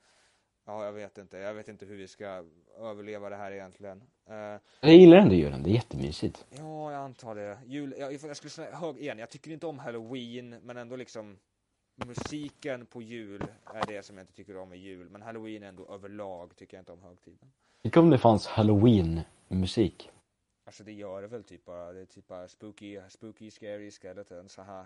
ja, 0.68 0.84
jag 0.84 0.92
vet 0.92 1.18
inte, 1.18 1.38
jag 1.38 1.54
vet 1.54 1.68
inte 1.68 1.86
hur 1.86 1.96
vi 1.96 2.08
ska 2.08 2.44
överleva 2.78 3.28
det 3.30 3.36
här 3.36 3.52
egentligen. 3.52 4.02
Eh, 4.28 4.60
Jag 4.80 4.94
gillar 4.94 5.16
ändå 5.16 5.34
julen, 5.34 5.62
det 5.62 5.70
är 5.70 5.74
jättemysigt. 5.74 6.46
Ja, 6.50 6.92
jag 6.92 7.00
antar 7.04 7.34
det. 7.34 7.58
Jul, 7.66 7.94
jag, 7.98 8.12
jag 8.12 8.36
skulle 8.36 8.50
säga 8.50 8.76
hög 8.76 8.98
igen, 8.98 9.18
jag 9.18 9.30
tycker 9.30 9.50
inte 9.50 9.66
om 9.66 9.78
halloween, 9.78 10.50
men 10.62 10.76
ändå 10.76 10.96
liksom 10.96 11.38
musiken 12.06 12.86
på 12.86 13.02
jul 13.02 13.44
är 13.74 13.86
det 13.86 14.02
som 14.02 14.16
jag 14.16 14.22
inte 14.22 14.32
tycker 14.32 14.56
om 14.56 14.72
i 14.72 14.76
jul. 14.76 15.08
Men 15.10 15.22
halloween 15.22 15.62
ändå 15.62 15.86
överlag 15.94 16.56
tycker 16.56 16.76
jag 16.76 16.82
inte 16.82 16.92
om 16.92 17.02
högtiden. 17.02 17.52
Tänk 17.82 17.96
om 17.96 18.10
det 18.10 18.18
fanns 18.18 18.46
halloween-musik. 18.46 20.10
Alltså 20.66 20.84
det 20.84 20.92
gör 20.92 21.22
det 21.22 21.28
väl 21.28 21.44
typ 21.44 21.64
bara, 21.64 21.92
det 21.92 22.00
är 22.00 22.04
typ 22.06 22.28
bara 22.28 22.48
spooky, 22.48 23.00
spooky, 23.08 23.50
scary 23.50 23.90
skeleton, 23.90 24.48
så 24.48 24.62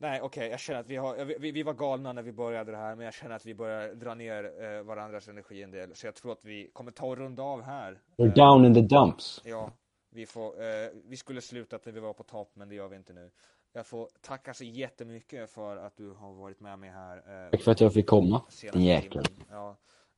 Nej, 0.00 0.20
okej, 0.22 0.48
jag 0.48 0.60
känner 0.60 0.80
att 0.80 0.90
vi 0.90 0.96
har, 0.96 1.24
vi, 1.24 1.50
vi 1.52 1.62
var 1.62 1.74
galna 1.74 2.12
när 2.12 2.22
vi 2.22 2.32
började 2.32 2.70
det 2.72 2.76
här, 2.76 2.94
men 2.94 3.04
jag 3.04 3.14
känner 3.14 3.36
att 3.36 3.46
vi 3.46 3.54
börjar 3.54 3.94
dra 3.94 4.14
ner 4.14 4.44
eh, 4.62 4.82
varandras 4.82 5.28
energi 5.28 5.62
en 5.62 5.70
del. 5.70 5.94
Så 5.94 6.06
jag 6.06 6.14
tror 6.14 6.32
att 6.32 6.44
vi 6.44 6.70
kommer 6.72 6.90
ta 6.90 7.06
och 7.06 7.16
runda 7.16 7.42
av 7.42 7.62
här. 7.62 8.00
We're 8.16 8.34
down 8.34 8.64
in 8.64 8.74
the 8.74 8.80
dumps. 8.96 9.42
Ja, 9.44 9.72
vi 10.10 10.26
får, 10.26 10.62
eh, 10.62 10.88
vi 11.04 11.16
skulle 11.16 11.40
slutat 11.40 11.86
när 11.86 11.92
vi 11.92 12.00
var 12.00 12.12
på 12.12 12.22
topp, 12.22 12.50
men 12.54 12.68
det 12.68 12.74
gör 12.74 12.88
vi 12.88 12.96
inte 12.96 13.12
nu. 13.12 13.30
Jag 13.72 13.86
får 13.86 14.08
tacka 14.20 14.54
så 14.54 14.64
jättemycket 14.64 15.50
för 15.50 15.76
att 15.76 15.96
du 15.96 16.10
har 16.10 16.32
varit 16.32 16.60
med 16.60 16.78
mig 16.78 16.90
här. 16.90 17.16
Eh, 17.16 17.50
Tack 17.50 17.62
för 17.62 17.72
att 17.72 17.80
jag 17.80 17.92
fick 17.92 18.06
komma. 18.06 18.42
Din 18.72 18.82
jäkel. 18.82 19.24
Ja. 19.50 19.76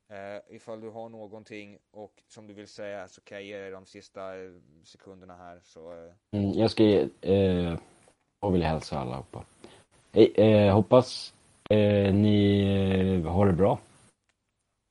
Eh, 0.09 0.55
ifall 0.55 0.81
du 0.81 0.89
har 0.89 1.09
någonting 1.09 1.77
och 1.91 2.13
som 2.27 2.47
du 2.47 2.53
vill 2.53 2.67
säga 2.67 3.07
så 3.07 3.21
kan 3.21 3.37
jag 3.37 3.45
ge 3.45 3.57
dig 3.57 3.71
de 3.71 3.85
sista 3.85 4.35
eh, 4.37 4.51
sekunderna 4.83 5.35
här. 5.35 5.59
Så, 5.63 5.91
eh, 5.91 6.13
Mm, 6.39 6.51
jag 6.51 6.71
ska 6.71 6.83
ge, 6.83 7.07
eh, 7.21 7.77
och 8.39 8.53
vill 8.55 8.63
hälsa 8.63 8.99
allihopa. 8.99 9.45
Eh, 10.13 10.45
eh, 10.45 10.73
hoppas 10.73 11.33
eh, 11.69 12.13
ni 12.13 12.61
eh, 13.23 13.31
har 13.31 13.47
det 13.47 13.53
bra. 13.53 13.79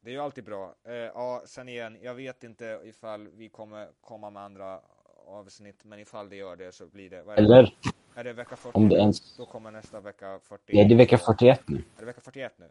det 0.05 0.11
är 0.11 0.15
ju 0.15 0.21
alltid 0.21 0.45
bra. 0.45 0.75
Eh, 0.89 0.95
ja, 0.95 1.43
sen 1.47 1.69
igen, 1.69 1.99
jag 2.03 2.15
vet 2.15 2.45
inte 2.45 2.81
ifall 2.85 3.29
vi 3.29 3.49
kommer 3.49 3.89
komma 4.01 4.31
med 4.31 4.43
andra 4.43 4.81
avsnitt, 5.27 5.85
men 5.85 5.99
ifall 5.99 6.29
det 6.29 6.37
gör 6.37 6.57
det 6.57 6.73
så 6.73 6.87
blir 6.87 7.11
det? 7.11 7.25
Eller 7.37 7.75
Är 8.21 8.25
det 8.25 8.33
vecka 8.33 8.57
40? 8.57 8.77
om 8.79 8.89
det 8.89 8.97
ens... 8.97 9.37
Då 9.37 9.47
kommer 9.47 9.71
nästa 9.71 10.01
vecka 10.01 10.41
40. 10.43 10.63
Ja, 10.67 10.85
det 10.85 10.95
är 10.95 10.97
vecka 10.97 11.19
41 11.19 11.69
nu. 11.69 11.77
Är 11.77 11.83
det 12.01 12.05
vecka 12.07 12.21
41 12.21 12.53
nu? 12.59 12.65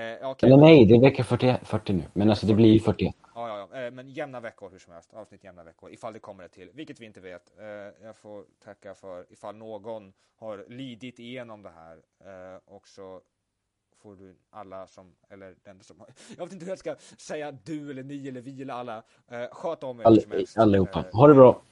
Eh, 0.00 0.30
okej. 0.30 0.46
Eller 0.46 0.56
nej, 0.56 0.86
det 0.86 0.94
är 0.94 1.00
vecka 1.00 1.24
40, 1.24 1.56
40 1.62 1.92
nu. 1.92 2.02
Men 2.12 2.30
alltså 2.30 2.46
det 2.46 2.54
blir 2.54 2.72
ju 2.72 2.80
41. 2.80 3.14
Ja, 3.34 3.48
ja, 3.48 3.68
ja. 3.72 3.80
Eh, 3.80 3.90
men 3.90 4.08
jämna 4.08 4.40
veckor 4.40 4.70
hur 4.70 4.78
som 4.78 4.92
helst. 4.92 5.14
Avsnitt 5.14 5.44
jämna 5.44 5.64
veckor. 5.64 5.90
Ifall 5.90 6.12
det 6.12 6.18
kommer 6.18 6.42
det 6.42 6.48
till. 6.48 6.70
Vilket 6.74 7.00
vi 7.00 7.06
inte 7.06 7.20
vet. 7.20 7.52
Eh, 7.58 7.66
jag 8.06 8.16
får 8.16 8.44
tacka 8.64 8.94
för 8.94 9.32
ifall 9.32 9.56
någon 9.56 10.12
har 10.36 10.64
lidit 10.68 11.18
igenom 11.18 11.62
det 11.62 11.70
här. 11.70 11.96
Eh, 12.54 12.60
och 12.64 12.88
så 12.88 13.20
får 14.02 14.16
du 14.16 14.36
alla 14.50 14.86
som, 14.86 15.14
eller 15.30 15.54
den 15.64 15.82
som 15.82 16.00
har, 16.00 16.08
jag 16.36 16.44
vet 16.44 16.52
inte 16.52 16.64
hur 16.64 16.72
jag 16.72 16.78
ska 16.78 16.96
säga 17.18 17.52
du 17.52 17.90
eller 17.90 18.02
ni 18.02 18.28
eller 18.28 18.40
vi 18.40 18.62
eller 18.62 18.74
alla. 18.74 19.02
Eh, 19.28 19.46
sköt 19.52 19.82
om 19.82 20.00
er 20.00 20.04
All, 20.04 20.20
allihopa. 20.56 20.98
Eh, 20.98 21.18
Ha 21.18 21.28
det 21.28 21.34
bra. 21.34 21.62